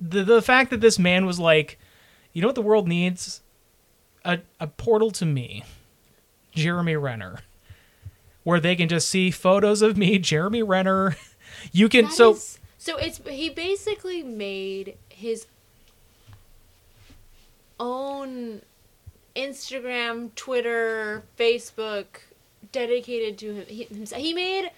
the 0.00 0.22
the 0.24 0.42
fact 0.42 0.70
that 0.70 0.80
this 0.80 0.98
man 0.98 1.24
was 1.26 1.38
like, 1.38 1.78
you 2.32 2.42
know 2.42 2.48
what 2.48 2.54
the 2.54 2.62
world 2.62 2.86
needs? 2.88 3.40
A 4.24 4.40
a 4.60 4.66
portal 4.66 5.10
to 5.12 5.24
me. 5.24 5.64
Jeremy 6.52 6.96
Renner. 6.96 7.38
Where 8.42 8.60
they 8.60 8.74
can 8.76 8.88
just 8.88 9.08
see 9.08 9.30
photos 9.30 9.80
of 9.82 9.96
me, 9.96 10.18
Jeremy 10.18 10.62
Renner. 10.62 11.16
You 11.72 11.88
can 11.88 12.04
That 12.06 12.12
so 12.12 12.32
is- 12.32 12.58
so 12.78 12.96
it's 12.96 13.20
he 13.28 13.50
basically 13.50 14.22
made 14.22 14.96
his 15.08 15.46
own 17.80 18.62
Instagram, 19.36 20.34
Twitter, 20.34 21.24
Facebook 21.38 22.06
dedicated 22.72 23.38
to 23.38 23.54
him. 23.54 23.66
He, 23.66 23.84
himself. 23.84 24.20
he 24.22 24.32
made 24.32 24.70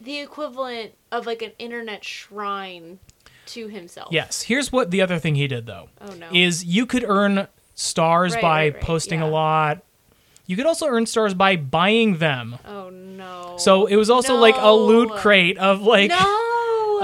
the 0.00 0.20
equivalent 0.20 0.92
of 1.10 1.26
like 1.26 1.42
an 1.42 1.52
internet 1.58 2.04
shrine 2.04 2.98
to 3.46 3.68
himself. 3.68 4.08
Yes. 4.12 4.42
Here's 4.42 4.70
what 4.72 4.90
the 4.90 5.00
other 5.02 5.18
thing 5.18 5.34
he 5.34 5.46
did 5.46 5.66
though. 5.66 5.88
Oh 6.00 6.14
no. 6.14 6.28
Is 6.32 6.64
you 6.64 6.86
could 6.86 7.04
earn 7.04 7.48
stars 7.74 8.34
Right, 8.34 8.42
by 8.42 8.48
right, 8.64 8.74
right, 8.74 8.82
posting 8.82 9.20
a 9.20 9.28
lot. 9.28 9.82
You 10.46 10.56
could 10.56 10.66
also 10.66 10.86
earn 10.86 11.06
stars 11.06 11.34
by 11.34 11.56
buying 11.56 12.18
them. 12.18 12.58
oh 12.66 12.90
no. 12.90 13.56
So 13.58 13.86
it 13.86 13.96
was 13.96 14.10
also 14.10 14.36
like 14.36 14.56
a 14.56 14.72
loot 14.72 15.10
crate 15.12 15.58
of 15.58 15.82
like 15.82 16.10
no. 16.10 16.42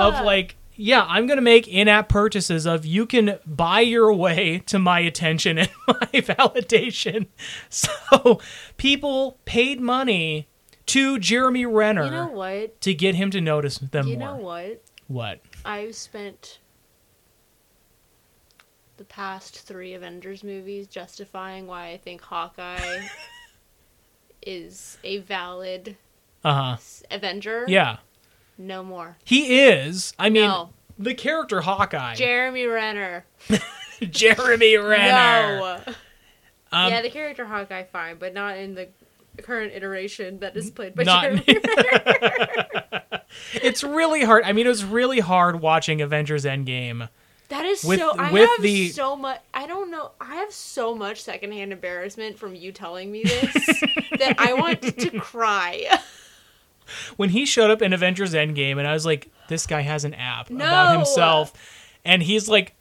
Of 0.03 0.25
like 0.25 0.57
yeah, 0.75 1.05
I'm 1.07 1.27
gonna 1.27 1.43
make 1.43 1.69
in-app 1.69 2.09
purchases 2.09 2.67
of 2.67 2.85
you 2.87 3.05
can 3.07 3.39
buy 3.47 3.81
your 3.81 4.13
way 4.13 4.61
to 4.67 4.79
my 4.79 5.01
attention 5.01 5.59
and 5.59 5.71
my 5.87 5.95
validation. 6.13 7.27
So 7.69 8.41
people 8.79 9.39
paid 9.45 9.81
money 9.81 10.49
to 10.87 11.19
Jeremy 11.19 11.67
Renner 11.67 12.05
You 12.07 12.11
know 12.11 12.27
what? 12.29 12.81
to 12.81 12.95
get 12.95 13.15
him 13.15 13.31
to 13.33 13.41
notice 13.41 13.79
them 13.79 14.09
You 14.09 14.17
more. 14.19 14.29
know 14.29 14.37
what? 14.37 14.83
What? 15.09 15.41
I've 15.65 15.95
spent 15.95 16.59
the 18.97 19.05
past 19.05 19.61
three 19.61 19.95
Avengers 19.95 20.43
movies 20.43 20.87
justifying 20.87 21.67
why 21.67 21.89
I 21.91 21.97
think 21.99 22.21
Hawkeye 22.23 23.07
is 24.43 24.99
a 25.05 25.19
valid 25.19 25.97
Uh 26.45 26.77
huh. 26.77 26.77
Avenger. 27.11 27.65
Yeah, 27.69 27.99
No 28.63 28.83
more. 28.83 29.17
he 29.25 29.61
is. 29.61 30.15
I 30.19 30.31
mean, 30.31 30.45
No. 30.49 30.71
the 30.99 31.15
character 31.15 31.61
Hawkeye, 31.61 32.15
Jeremy 32.15 32.67
Renner. 32.67 33.25
Jeremy 34.01 34.77
Renner. 34.79 35.59
No. 35.59 35.95
Um, 36.75 36.91
yeah, 36.91 37.03
the 37.03 37.11
character 37.11 37.45
Hawkeye 37.45 37.85
fine, 37.85 38.17
but 38.19 38.33
not 38.35 38.57
in 38.57 38.75
the 38.75 38.89
current 39.43 39.73
iteration 39.75 40.39
that 40.41 40.57
is 40.57 40.71
played 40.71 40.95
by 40.95 41.03
Not- 41.05 41.23
Jeremy 41.23 41.45
Renner. 41.65 43.23
it's 43.55 43.83
really 43.85 44.23
hard. 44.25 44.45
I 44.45 44.53
mean, 44.53 44.67
it 44.67 44.71
was 44.71 44.85
really 44.85 45.21
hard 45.21 45.61
watching 45.61 46.01
Avengers 46.01 46.45
Endgame. 46.45 47.09
That 47.49 47.67
is 47.67 47.85
With- 47.85 47.99
so. 47.99 48.15
I 48.19 48.33
with 48.33 48.49
have 48.49 48.63
the- 48.63 48.89
so 48.89 49.15
much. 49.17 49.41
I 49.53 49.67
don't 49.67 49.91
know. 49.91 50.13
I 50.21 50.37
have 50.37 50.53
so 50.53 50.95
much 50.95 51.23
secondhand 51.23 51.73
embarrassment 51.73 52.39
from 52.39 52.55
you 52.55 52.73
telling 52.73 53.13
me 53.13 53.23
this 53.25 53.53
that 54.19 54.37
I 54.39 54.55
want 54.55 54.81
to 54.83 55.11
cry. 55.21 55.99
When 57.17 57.31
he 57.31 57.47
showed 57.47 57.71
up 57.71 57.83
in 57.83 57.93
Avengers 57.93 58.35
Endgame, 58.35 58.79
and 58.79 58.87
I 58.87 58.93
was 58.93 59.07
like, 59.07 59.31
this 59.49 59.67
guy 59.67 59.81
has 59.83 60.05
an 60.05 60.15
app 60.15 60.51
No! 60.51 60.65
about 60.65 60.97
himself, 60.97 61.53
and 62.05 62.23
he's 62.23 62.49
like, 62.49 62.75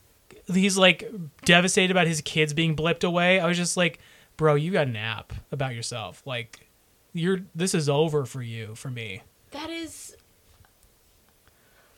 he's 0.51 0.77
like 0.77 1.09
devastated 1.45 1.91
about 1.91 2.07
his 2.07 2.21
kids 2.21 2.53
being 2.53 2.75
blipped 2.75 3.03
away. 3.03 3.39
I 3.39 3.47
was 3.47 3.57
just 3.57 3.77
like, 3.77 3.99
bro, 4.37 4.55
you 4.55 4.71
got 4.71 4.87
an 4.87 4.95
app 4.95 5.33
about 5.51 5.75
yourself. 5.75 6.21
Like, 6.25 6.67
you're 7.13 7.39
this 7.55 7.73
is 7.75 7.89
over 7.89 8.25
for 8.25 8.41
you, 8.41 8.75
for 8.75 8.89
me. 8.89 9.21
That 9.51 9.69
is. 9.69 10.15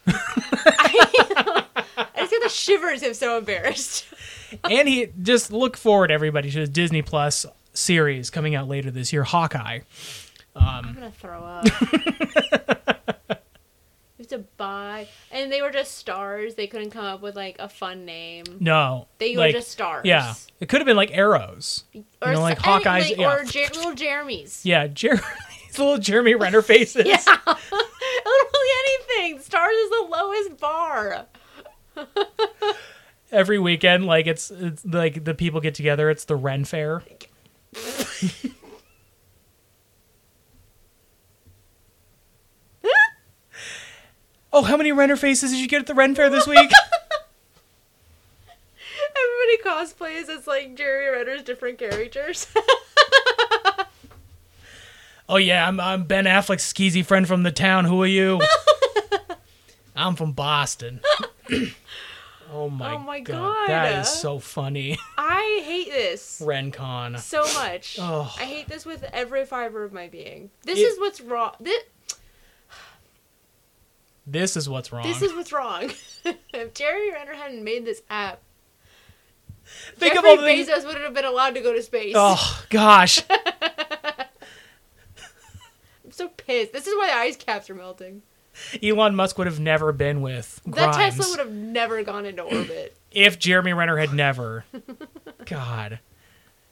I, 0.07 1.65
I 1.97 2.05
just 2.17 2.31
get 2.31 2.43
the 2.43 2.49
shivers. 2.49 3.03
I'm 3.03 3.13
so 3.13 3.37
embarrassed. 3.37 4.05
and 4.69 4.87
he 4.87 5.09
just 5.21 5.51
look 5.51 5.77
forward, 5.77 6.11
everybody, 6.11 6.51
to 6.51 6.59
his 6.59 6.69
Disney 6.69 7.01
Plus 7.01 7.45
series 7.73 8.29
coming 8.29 8.53
out 8.55 8.67
later 8.67 8.91
this 8.91 9.13
year, 9.13 9.23
Hawkeye. 9.23 9.79
Um, 10.55 10.65
I'm 10.65 10.93
gonna 10.93 11.11
throw 11.11 11.39
up. 11.43 11.65
you 14.17 14.19
have 14.19 14.27
to 14.29 14.37
buy, 14.57 15.07
and 15.31 15.51
they 15.51 15.61
were 15.61 15.71
just 15.71 15.97
stars. 15.97 16.55
They 16.55 16.67
couldn't 16.67 16.91
come 16.91 17.05
up 17.05 17.21
with 17.21 17.35
like 17.35 17.55
a 17.59 17.67
fun 17.67 18.05
name. 18.05 18.43
No, 18.59 19.07
They 19.17 19.35
like, 19.35 19.53
were 19.53 19.59
just 19.59 19.71
stars. 19.71 20.05
Yeah, 20.05 20.33
it 20.59 20.69
could 20.69 20.79
have 20.79 20.85
been 20.85 20.95
like 20.97 21.15
arrows. 21.17 21.83
or 22.21 22.29
you 22.29 22.33
know, 22.35 22.41
like 22.41 22.59
Hawkeye's- 22.59 23.09
like- 23.09 23.17
yeah. 23.17 23.33
or 23.35 23.43
Jer- 23.43 23.67
little 23.73 23.95
Jeremy's. 23.95 24.63
Yeah, 24.65 24.87
Jer- 24.87 25.19
these 25.67 25.79
little 25.79 25.97
Jeremy 25.97 26.35
Renner 26.35 26.61
faces. 26.63 27.05
Yeah, 27.07 27.17
literally 27.27 28.69
anything. 28.85 29.39
Stars 29.41 29.73
is 29.75 29.89
the 29.89 30.07
lowest 30.11 30.57
bar. 30.59 31.25
every 33.31 33.57
weekend 33.59 34.05
like 34.05 34.25
it's 34.27 34.49
it's 34.51 34.83
like 34.85 35.23
the 35.25 35.33
people 35.33 35.59
get 35.61 35.73
together 35.75 36.09
it's 36.09 36.25
the 36.25 36.35
ren 36.35 36.63
fair 36.65 37.01
oh 44.53 44.63
how 44.63 44.77
many 44.77 44.91
renner 44.91 45.15
faces 45.17 45.51
did 45.51 45.59
you 45.59 45.67
get 45.67 45.81
at 45.81 45.87
the 45.87 45.93
ren 45.93 46.15
fair 46.15 46.29
this 46.29 46.47
week 46.47 46.71
Everybody 49.15 49.85
cosplays 49.85 50.29
as 50.29 50.47
like 50.47 50.75
Jerry 50.75 51.09
Renner's 51.11 51.43
different 51.43 51.77
characters. 51.77 52.47
oh 55.29 55.37
yeah 55.37 55.67
I'm, 55.67 55.79
I'm 55.79 56.03
ben 56.05 56.25
affleck's 56.25 56.71
skeezy 56.71 57.05
friend 57.05 57.27
from 57.27 57.43
the 57.43 57.51
town 57.51 57.85
who 57.85 58.01
are 58.01 58.07
you 58.07 58.41
i'm 59.95 60.15
from 60.15 60.31
boston 60.33 60.99
oh 62.51 62.69
my, 62.69 62.93
Oh 62.95 62.99
my 62.99 63.19
god 63.19 63.67
that 63.67 63.91
God. 63.93 64.01
is 64.01 64.09
so 64.09 64.39
funny 64.39 64.97
I 65.17 65.61
hate 65.65 65.89
this 65.91 66.41
rencon 66.43 67.19
so 67.19 67.41
much. 67.55 67.97
Oh. 67.99 68.33
I 68.39 68.45
hate 68.45 68.67
this 68.67 68.85
with 68.85 69.03
every 69.13 69.45
fiber 69.45 69.83
of 69.83 69.93
my 69.93 70.07
being. 70.07 70.49
This 70.63 70.79
It- 70.79 70.83
is 70.83 70.99
what's 70.99 71.21
wrong. 71.21 71.51
This, 71.59 71.83
this 74.25 74.55
is 74.55 74.69
what's 74.69 74.91
wrong 74.91 75.03
this 75.03 75.21
is 75.21 75.33
what's 75.33 75.51
wrong. 75.51 75.91
if 76.53 76.73
Jerry 76.73 77.11
Renner 77.11 77.33
hadn't 77.33 77.63
made 77.63 77.85
this 77.85 78.01
app, 78.09 78.41
think 79.95 80.15
of 80.15 80.25
all 80.25 80.37
Bezos 80.37 80.85
wouldn't 80.85 81.03
have 81.03 81.13
been 81.13 81.25
allowed 81.25 81.55
to 81.55 81.61
go 81.61 81.73
to 81.73 81.81
space. 81.81 82.13
oh 82.17 82.63
gosh 82.69 83.21
I'm 86.03 86.11
so 86.11 86.27
pissed. 86.29 86.73
This 86.73 86.87
is 86.87 86.95
why 86.95 87.07
the 87.07 87.17
ice 87.17 87.35
caps 87.35 87.69
are 87.69 87.75
melting. 87.75 88.21
elon 88.83 89.15
musk 89.15 89.37
would 89.37 89.47
have 89.47 89.59
never 89.59 89.91
been 89.91 90.21
with 90.21 90.61
That 90.67 90.93
Tesla 90.95 91.25
would 91.29 91.39
have 91.39 91.51
never 91.51 92.03
gone 92.03 92.25
into 92.25 92.43
orbit. 92.43 92.95
if 93.11 93.39
Jeremy 93.39 93.73
Renner 93.73 93.97
had 93.97 94.13
never. 94.13 94.65
God. 95.45 95.99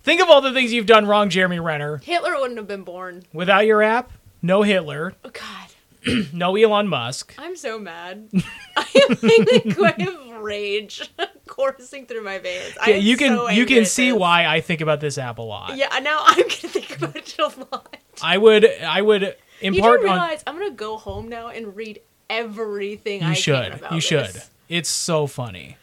Think 0.03 0.21
of 0.21 0.29
all 0.29 0.41
the 0.41 0.51
things 0.53 0.73
you've 0.73 0.85
done 0.87 1.05
wrong, 1.07 1.29
Jeremy 1.29 1.59
Renner. 1.59 1.97
Hitler 1.97 2.35
wouldn't 2.39 2.57
have 2.57 2.67
been 2.67 2.83
born. 2.83 3.23
Without 3.33 3.65
your 3.65 3.81
app, 3.83 4.11
no 4.41 4.63
Hitler, 4.63 5.13
Oh 5.23 5.29
God, 5.29 5.67
no 6.33 6.55
Elon 6.55 6.87
Musk. 6.87 7.35
I'm 7.37 7.55
so 7.55 7.79
mad. 7.79 8.29
I 8.77 9.07
am 9.09 9.17
like 9.21 9.65
a 9.65 9.73
quite 9.75 10.07
of 10.07 10.41
rage 10.41 11.11
coursing 11.47 12.05
through 12.05 12.23
my 12.23 12.39
veins. 12.39 12.77
I 12.81 12.91
Yeah, 12.91 12.95
you 12.97 13.17
can 13.17 13.35
so 13.37 13.49
you 13.49 13.65
can 13.65 13.85
see 13.85 14.11
why 14.11 14.45
I 14.45 14.61
think 14.61 14.81
about 14.81 14.99
this 14.99 15.17
app 15.17 15.37
a 15.37 15.41
lot. 15.43 15.77
Yeah, 15.77 15.87
now 15.99 16.19
I'm 16.25 16.37
gonna 16.37 16.49
think 16.49 16.97
about 16.97 17.15
it 17.15 17.37
a 17.39 17.47
lot. 17.71 17.97
I 18.21 18.37
would 18.37 18.65
I 18.65 19.01
would 19.01 19.21
You 19.21 19.33
impart 19.61 20.01
do 20.01 20.07
on 20.07 20.13
realize 20.13 20.43
I'm 20.47 20.57
gonna 20.57 20.71
go 20.71 20.97
home 20.97 21.29
now 21.29 21.49
and 21.49 21.75
read 21.75 22.01
everything 22.29 23.23
I 23.23 23.29
you 23.29 23.35
can 23.35 23.79
should. 23.81 23.81
You 23.91 24.01
should. 24.01 24.25
this. 24.27 24.49
It's 24.69 24.89
so 24.89 25.27
funny. 25.27 25.77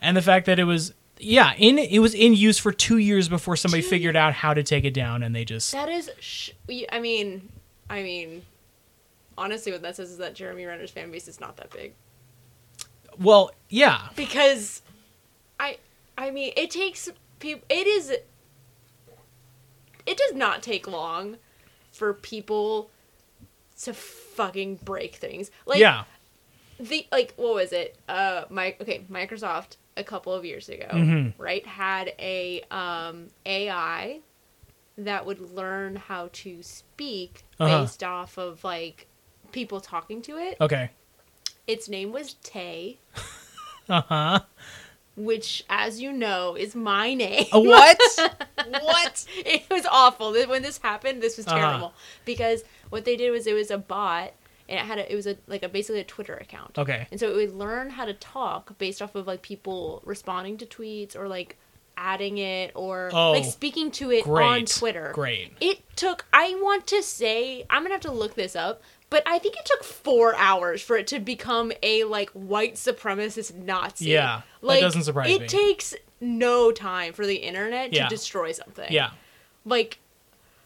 And 0.00 0.16
the 0.16 0.22
fact 0.22 0.46
that 0.46 0.58
it 0.58 0.64
was 0.64 0.92
yeah, 1.18 1.54
in 1.56 1.78
it 1.78 1.98
was 2.00 2.14
in 2.14 2.34
use 2.34 2.58
for 2.58 2.72
2 2.72 2.98
years 2.98 3.28
before 3.28 3.56
somebody 3.56 3.82
Two 3.82 3.88
figured 3.88 4.16
out 4.16 4.34
how 4.34 4.52
to 4.54 4.62
take 4.62 4.84
it 4.84 4.94
down 4.94 5.22
and 5.22 5.34
they 5.34 5.44
just 5.44 5.72
That 5.72 5.88
is, 5.88 6.10
sh- 6.20 6.50
I 6.90 7.00
mean, 7.00 7.48
I 7.88 8.02
mean, 8.02 8.42
honestly, 9.36 9.72
what 9.72 9.82
that 9.82 9.96
says 9.96 10.10
is 10.10 10.18
that 10.18 10.34
Jeremy 10.34 10.64
Renner's 10.64 10.90
fan 10.90 11.10
base 11.10 11.28
is 11.28 11.40
not 11.40 11.56
that 11.56 11.70
big 11.70 11.94
well, 13.18 13.52
yeah. 13.68 14.08
because, 14.16 14.82
I, 15.60 15.78
I 16.18 16.30
mean, 16.30 16.52
it 16.56 16.70
takes 16.70 17.08
people. 17.38 17.64
It 17.68 17.86
is. 17.86 18.10
It 20.06 20.18
does 20.18 20.34
not 20.34 20.62
take 20.62 20.86
long 20.86 21.36
for 21.92 22.12
people 22.12 22.90
to 23.82 23.94
fucking 23.94 24.76
break 24.84 25.14
things. 25.16 25.50
Like 25.64 25.78
yeah. 25.78 26.04
the 26.78 27.06
like 27.10 27.34
what 27.36 27.54
was 27.54 27.72
it? 27.72 27.96
Uh, 28.08 28.44
my 28.50 28.76
okay, 28.80 29.04
Microsoft 29.10 29.76
a 29.96 30.04
couple 30.04 30.32
of 30.34 30.44
years 30.44 30.68
ago, 30.68 30.88
Mhm. 30.92 31.34
right, 31.38 31.64
had 31.66 32.12
a 32.18 32.62
um 32.70 33.28
AI 33.46 34.20
that 34.98 35.24
would 35.24 35.40
learn 35.40 35.96
how 35.96 36.28
to 36.32 36.62
speak 36.62 37.44
Uh-huh. 37.58 37.82
based 37.82 38.02
off 38.04 38.36
of 38.38 38.62
like 38.62 39.06
people 39.54 39.80
talking 39.80 40.20
to 40.22 40.36
it. 40.36 40.56
Okay. 40.60 40.90
Its 41.66 41.88
name 41.88 42.12
was 42.12 42.34
Tay, 42.42 42.98
Uh-huh. 43.88 44.40
which, 45.16 45.64
as 45.70 46.00
you 46.00 46.12
know, 46.12 46.54
is 46.56 46.74
my 46.74 47.14
name. 47.14 47.46
What? 47.52 47.98
what? 48.68 49.26
it 49.36 49.62
was 49.70 49.86
awful. 49.90 50.32
When 50.34 50.62
this 50.62 50.78
happened, 50.78 51.22
this 51.22 51.36
was 51.36 51.46
Uh-huh. 51.46 51.56
terrible 51.56 51.94
because 52.24 52.64
what 52.90 53.04
they 53.04 53.16
did 53.16 53.30
was 53.30 53.46
it 53.46 53.54
was 53.54 53.70
a 53.70 53.78
bot 53.78 54.32
and 54.68 54.78
it 54.78 54.84
had 54.84 54.98
a, 54.98 55.10
it 55.12 55.14
was 55.14 55.26
a 55.26 55.36
like 55.46 55.62
a 55.62 55.68
basically 55.68 56.00
a 56.00 56.04
Twitter 56.04 56.34
account. 56.34 56.78
Okay. 56.78 57.06
And 57.10 57.20
so 57.20 57.30
it 57.30 57.36
would 57.36 57.54
learn 57.54 57.90
how 57.90 58.04
to 58.04 58.14
talk 58.14 58.76
based 58.78 59.00
off 59.00 59.14
of 59.14 59.26
like 59.26 59.42
people 59.42 60.02
responding 60.04 60.56
to 60.58 60.66
tweets 60.66 61.14
or 61.16 61.28
like 61.28 61.56
adding 61.96 62.38
it 62.38 62.72
or 62.74 63.10
Oh, 63.12 63.32
like 63.32 63.44
speaking 63.44 63.90
to 63.92 64.10
it 64.10 64.24
Great. 64.24 64.44
on 64.46 64.64
Twitter. 64.64 65.12
Great. 65.14 65.52
It 65.60 65.82
took 65.96 66.26
I 66.32 66.54
want 66.60 66.86
to 66.88 67.02
say 67.02 67.64
I'm 67.70 67.82
gonna 67.82 67.94
have 67.94 68.00
to 68.02 68.10
look 68.12 68.34
this 68.34 68.56
up, 68.56 68.82
but 69.14 69.22
I 69.26 69.38
think 69.38 69.54
it 69.56 69.64
took 69.64 69.84
four 69.84 70.34
hours 70.34 70.82
for 70.82 70.96
it 70.96 71.06
to 71.06 71.20
become 71.20 71.70
a 71.84 72.02
like 72.02 72.30
white 72.30 72.74
supremacist 72.74 73.54
Nazi. 73.54 74.06
Yeah, 74.06 74.42
that 74.60 74.66
like, 74.66 74.80
doesn't 74.80 75.04
surprise 75.04 75.30
it 75.30 75.38
me. 75.38 75.44
It 75.44 75.48
takes 75.48 75.94
no 76.20 76.72
time 76.72 77.12
for 77.12 77.24
the 77.24 77.36
internet 77.36 77.92
to 77.92 78.08
destroy 78.08 78.50
something. 78.50 78.90
Yeah. 78.90 79.10
Like 79.64 79.98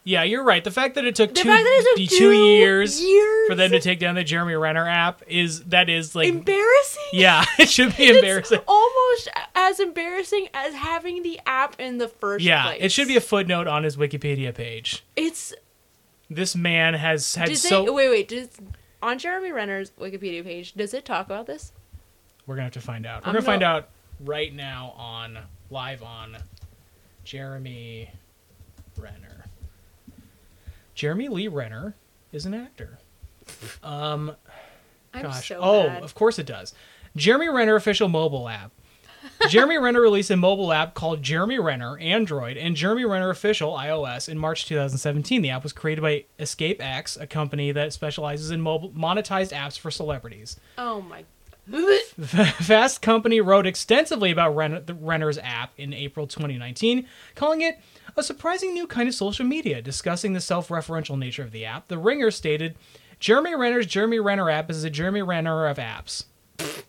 Yeah, 0.02 0.22
you're 0.22 0.44
right. 0.44 0.64
The 0.64 0.70
fact 0.70 0.94
that 0.94 1.04
it 1.04 1.14
took 1.14 1.34
two, 1.34 1.46
that 1.46 1.60
it 1.62 1.98
took 2.00 2.08
two 2.08 2.18
two 2.18 2.32
years, 2.32 3.02
years 3.02 3.48
for 3.48 3.54
them 3.54 3.70
to 3.72 3.80
take 3.80 3.98
down 3.98 4.14
the 4.14 4.24
Jeremy 4.24 4.54
Renner 4.54 4.88
app 4.88 5.22
is 5.26 5.64
that 5.64 5.90
is 5.90 6.14
like 6.14 6.28
embarrassing. 6.28 7.02
yeah, 7.12 7.44
it 7.58 7.68
should 7.68 7.94
be 7.98 8.04
It's 8.04 8.16
embarrassing. 8.16 8.60
almost 8.66 9.28
as 9.54 9.78
embarrassing 9.78 10.48
as 10.54 10.72
having 10.72 11.22
the 11.22 11.38
app 11.44 11.78
in 11.78 11.98
the 11.98 12.08
first 12.08 12.42
Yeah, 12.46 12.62
place. 12.64 12.78
it 12.80 12.92
should 12.92 13.08
be 13.08 13.16
a 13.16 13.20
footnote 13.20 13.66
on 13.66 13.82
his 13.84 13.98
Wikipedia 13.98 14.54
page. 14.54 15.04
It's 15.16 15.52
This 16.30 16.54
man 16.54 16.94
has 16.94 17.34
had 17.34 17.48
does 17.48 17.62
so 17.62 17.86
it, 17.86 17.94
wait 17.94 18.08
wait 18.10 18.28
does 18.28 18.48
on 19.02 19.18
Jeremy 19.18 19.52
Renner's 19.52 19.90
Wikipedia 19.92 20.44
page 20.44 20.74
does 20.74 20.92
it 20.92 21.04
talk 21.04 21.26
about 21.26 21.46
this? 21.46 21.72
We're 22.46 22.56
gonna 22.56 22.64
have 22.64 22.72
to 22.74 22.80
find 22.80 23.06
out. 23.06 23.22
We're 23.22 23.28
I'm 23.28 23.34
gonna 23.34 23.44
find 23.44 23.62
out 23.62 23.88
right 24.20 24.54
now 24.54 24.94
on 24.96 25.38
live 25.70 26.02
on 26.02 26.36
Jeremy 27.24 28.10
Renner. 28.96 29.44
Jeremy 30.94 31.28
Lee 31.28 31.48
Renner 31.48 31.94
is 32.32 32.46
an 32.46 32.54
actor. 32.54 32.98
Um, 33.82 34.36
I'm 35.14 35.22
gosh. 35.22 35.48
so 35.48 35.58
oh, 35.60 35.86
mad. 35.88 36.02
of 36.02 36.14
course 36.14 36.38
it 36.38 36.44
does. 36.44 36.74
Jeremy 37.16 37.48
Renner 37.48 37.76
official 37.76 38.08
mobile 38.08 38.46
app. 38.46 38.72
Jeremy 39.48 39.78
Renner 39.78 40.00
released 40.00 40.30
a 40.30 40.36
mobile 40.36 40.72
app 40.72 40.94
called 40.94 41.22
Jeremy 41.22 41.58
Renner 41.58 41.96
Android 41.98 42.56
and 42.56 42.76
Jeremy 42.76 43.04
Renner 43.04 43.30
official 43.30 43.72
iOS 43.72 44.28
in 44.28 44.38
March 44.38 44.66
2017. 44.66 45.42
The 45.42 45.50
app 45.50 45.62
was 45.62 45.72
created 45.72 46.02
by 46.02 46.24
EscapeX, 46.38 47.20
a 47.20 47.26
company 47.26 47.72
that 47.72 47.92
specializes 47.92 48.50
in 48.50 48.60
mobile 48.60 48.90
monetized 48.90 49.52
apps 49.52 49.78
for 49.78 49.90
celebrities. 49.90 50.58
Oh 50.76 51.00
my. 51.00 51.24
Fast 52.20 53.02
Company 53.02 53.40
wrote 53.40 53.66
extensively 53.66 54.30
about 54.30 54.56
Ren- 54.56 54.84
Renner's 55.00 55.38
app 55.38 55.72
in 55.76 55.92
April 55.92 56.26
2019, 56.26 57.06
calling 57.34 57.60
it 57.60 57.78
a 58.16 58.22
surprising 58.22 58.72
new 58.72 58.86
kind 58.86 59.06
of 59.06 59.14
social 59.14 59.44
media, 59.44 59.82
discussing 59.82 60.32
the 60.32 60.40
self 60.40 60.68
referential 60.68 61.18
nature 61.18 61.42
of 61.42 61.52
the 61.52 61.66
app. 61.66 61.88
The 61.88 61.98
Ringer 61.98 62.30
stated 62.30 62.74
Jeremy 63.20 63.54
Renner's 63.54 63.86
Jeremy 63.86 64.18
Renner 64.18 64.48
app 64.48 64.70
is 64.70 64.82
a 64.82 64.90
Jeremy 64.90 65.22
Renner 65.22 65.66
of 65.66 65.76
apps. 65.76 66.24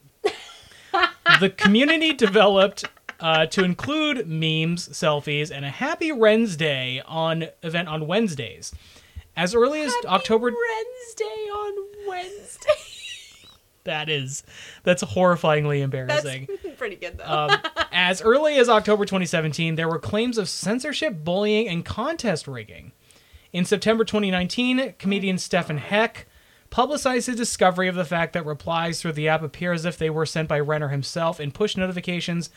the 1.39 1.49
community 1.49 2.13
developed 2.13 2.85
uh, 3.19 3.45
to 3.47 3.63
include 3.63 4.27
memes, 4.27 4.89
selfies, 4.89 5.51
and 5.51 5.65
a 5.65 5.69
Happy 5.69 6.11
Wren's 6.11 6.55
Day 6.55 7.01
on 7.05 7.47
event 7.63 7.87
on 7.87 8.07
Wednesdays. 8.07 8.73
As 9.35 9.55
early 9.55 9.81
as 9.81 9.93
October 10.05 10.51
Wednesday 10.51 11.49
on 11.51 11.87
Wednesday. 12.07 12.69
that 13.85 14.09
is 14.09 14.43
that's 14.83 15.03
horrifyingly 15.03 15.79
That's 15.79 16.25
embarrassing. 16.25 16.47
pretty 16.77 16.95
good 16.95 17.17
though. 17.17 17.25
Um, 17.25 17.57
as 17.91 18.21
early 18.21 18.57
as 18.57 18.69
October 18.69 19.05
2017, 19.05 19.75
there 19.75 19.87
were 19.87 19.99
claims 19.99 20.37
of 20.37 20.49
censorship, 20.49 21.23
bullying, 21.23 21.67
and 21.67 21.85
contest 21.85 22.47
rigging. 22.47 22.91
In 23.51 23.65
September 23.65 24.03
2019, 24.03 24.93
comedian 24.99 25.37
Stefan 25.37 25.77
Heck 25.77 26.27
publicized 26.69 27.27
his 27.27 27.35
discovery 27.35 27.87
of 27.87 27.95
the 27.95 28.05
fact 28.05 28.33
that 28.33 28.45
replies 28.45 29.01
through 29.01 29.13
the 29.13 29.27
app 29.27 29.41
appear 29.41 29.73
as 29.73 29.85
if 29.85 29.97
they 29.97 30.09
were 30.09 30.25
sent 30.25 30.47
by 30.47 30.59
Renner 30.59 30.89
himself 30.89 31.39
in 31.39 31.51
push 31.51 31.75
notifications. 31.77 32.49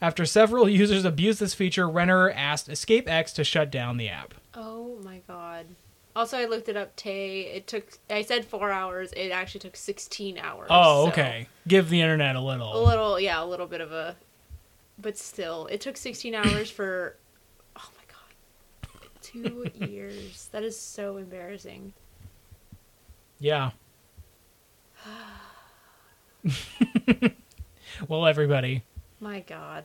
After 0.00 0.24
several 0.24 0.68
users 0.68 1.04
abused 1.04 1.40
this 1.40 1.54
feature, 1.54 1.88
Renner 1.88 2.30
asked 2.30 2.68
EscapeX 2.68 3.34
to 3.34 3.44
shut 3.44 3.70
down 3.70 3.96
the 3.96 4.08
app. 4.08 4.34
oh 4.54 4.98
my 5.02 5.20
god. 5.26 5.66
Also, 6.16 6.36
I 6.36 6.46
looked 6.46 6.68
it 6.68 6.76
up. 6.76 6.96
Tay. 6.96 7.42
It 7.42 7.68
took. 7.68 7.84
I 8.10 8.22
said 8.22 8.44
four 8.44 8.72
hours. 8.72 9.12
It 9.12 9.30
actually 9.30 9.60
took 9.60 9.76
sixteen 9.76 10.38
hours. 10.38 10.66
Oh, 10.68 11.04
so 11.04 11.12
okay. 11.12 11.46
Give 11.68 11.88
the 11.88 12.00
internet 12.00 12.34
a 12.34 12.40
little. 12.40 12.76
A 12.76 12.82
little, 12.84 13.20
yeah, 13.20 13.40
a 13.42 13.46
little 13.46 13.68
bit 13.68 13.80
of 13.80 13.92
a. 13.92 14.16
But 14.98 15.16
still, 15.16 15.66
it 15.66 15.80
took 15.80 15.96
sixteen 15.96 16.34
hours 16.34 16.68
for. 16.78 17.14
Oh 17.76 17.88
my 17.96 18.02
god, 18.92 19.10
two 19.22 19.70
years. 19.86 20.48
That 20.50 20.64
is 20.64 20.76
so 20.78 21.16
embarrassing. 21.16 21.92
Yeah. 23.40 23.70
well, 28.08 28.26
everybody, 28.26 28.84
My 29.18 29.40
god, 29.40 29.84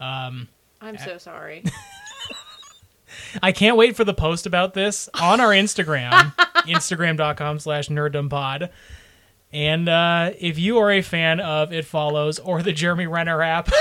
um, 0.00 0.48
I'm 0.80 0.98
so 0.98 1.18
sorry. 1.18 1.62
I 3.42 3.52
can't 3.52 3.76
wait 3.76 3.96
for 3.96 4.04
the 4.04 4.14
post 4.14 4.46
about 4.46 4.74
this 4.74 5.08
on 5.14 5.40
our 5.40 5.50
Instagram, 5.50 6.34
instagram.com 6.66 7.58
slash 7.58 7.88
nerddompod. 7.88 8.70
And 9.52 9.88
uh, 9.88 10.32
if 10.38 10.58
you 10.58 10.78
are 10.78 10.90
a 10.90 11.02
fan 11.02 11.40
of 11.40 11.72
It 11.72 11.84
Follows 11.84 12.38
or 12.38 12.62
the 12.62 12.72
Jeremy 12.72 13.06
Renner 13.06 13.42
app, 13.42 13.68
if 13.68 13.74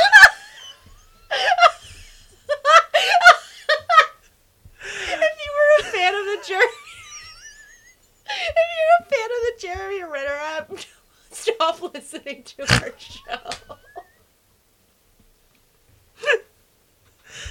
you 4.83 5.51
were 5.51 5.79
a 5.79 5.83
fan 5.83 6.15
of 6.15 6.25
the 6.25 6.43
Jeremy, 6.47 6.71
if 8.25 8.55
you're 8.55 8.99
a 8.99 9.05
fan 9.09 9.25
of 9.25 9.41
the 9.41 9.53
Jeremy 9.59 10.03
Renner 10.03 10.39
app, 10.57 10.71
stop 11.31 11.74
listening 11.93 12.43
to 12.43 12.61
our 12.61 12.93
show. 12.97 13.39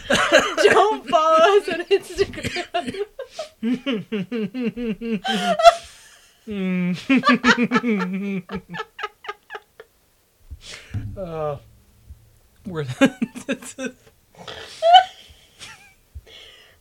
Don't 0.62 1.08
follow 1.08 1.58
us 1.58 1.68
on 1.68 1.84
Instagram. 1.84 3.06
uh, 11.16 11.56
we're, 12.66 12.86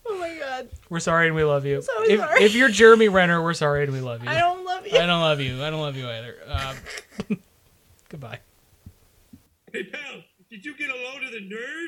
Oh 0.07 0.19
my 0.19 0.37
god, 0.37 0.67
we're 0.89 0.99
sorry 0.99 1.27
and 1.27 1.35
we 1.35 1.43
love 1.45 1.65
you. 1.65 1.81
So 1.81 1.91
if, 2.03 2.19
sorry. 2.19 2.43
if 2.43 2.55
you're 2.55 2.67
Jeremy 2.67 3.07
Renner, 3.07 3.41
we're 3.41 3.53
sorry 3.53 3.83
and 3.83 3.93
we 3.93 4.01
love 4.01 4.21
you. 4.21 4.29
I 4.29 4.37
don't 4.37 4.65
love 4.65 4.85
you. 4.85 4.97
I 4.97 5.05
don't 5.05 5.21
love 5.21 5.39
you. 5.39 5.63
I 5.63 5.69
don't 5.69 5.79
love 5.79 5.95
you 5.95 6.09
either. 6.09 6.35
Um, 6.45 7.37
goodbye. 8.09 8.39
Hey, 9.71 9.85
pal, 9.85 10.21
did 10.49 10.65
you 10.65 10.75
get 10.75 10.89
a 10.89 10.93
load 10.95 11.23
of 11.23 11.31
the 11.31 11.39
nerd? 11.39 11.87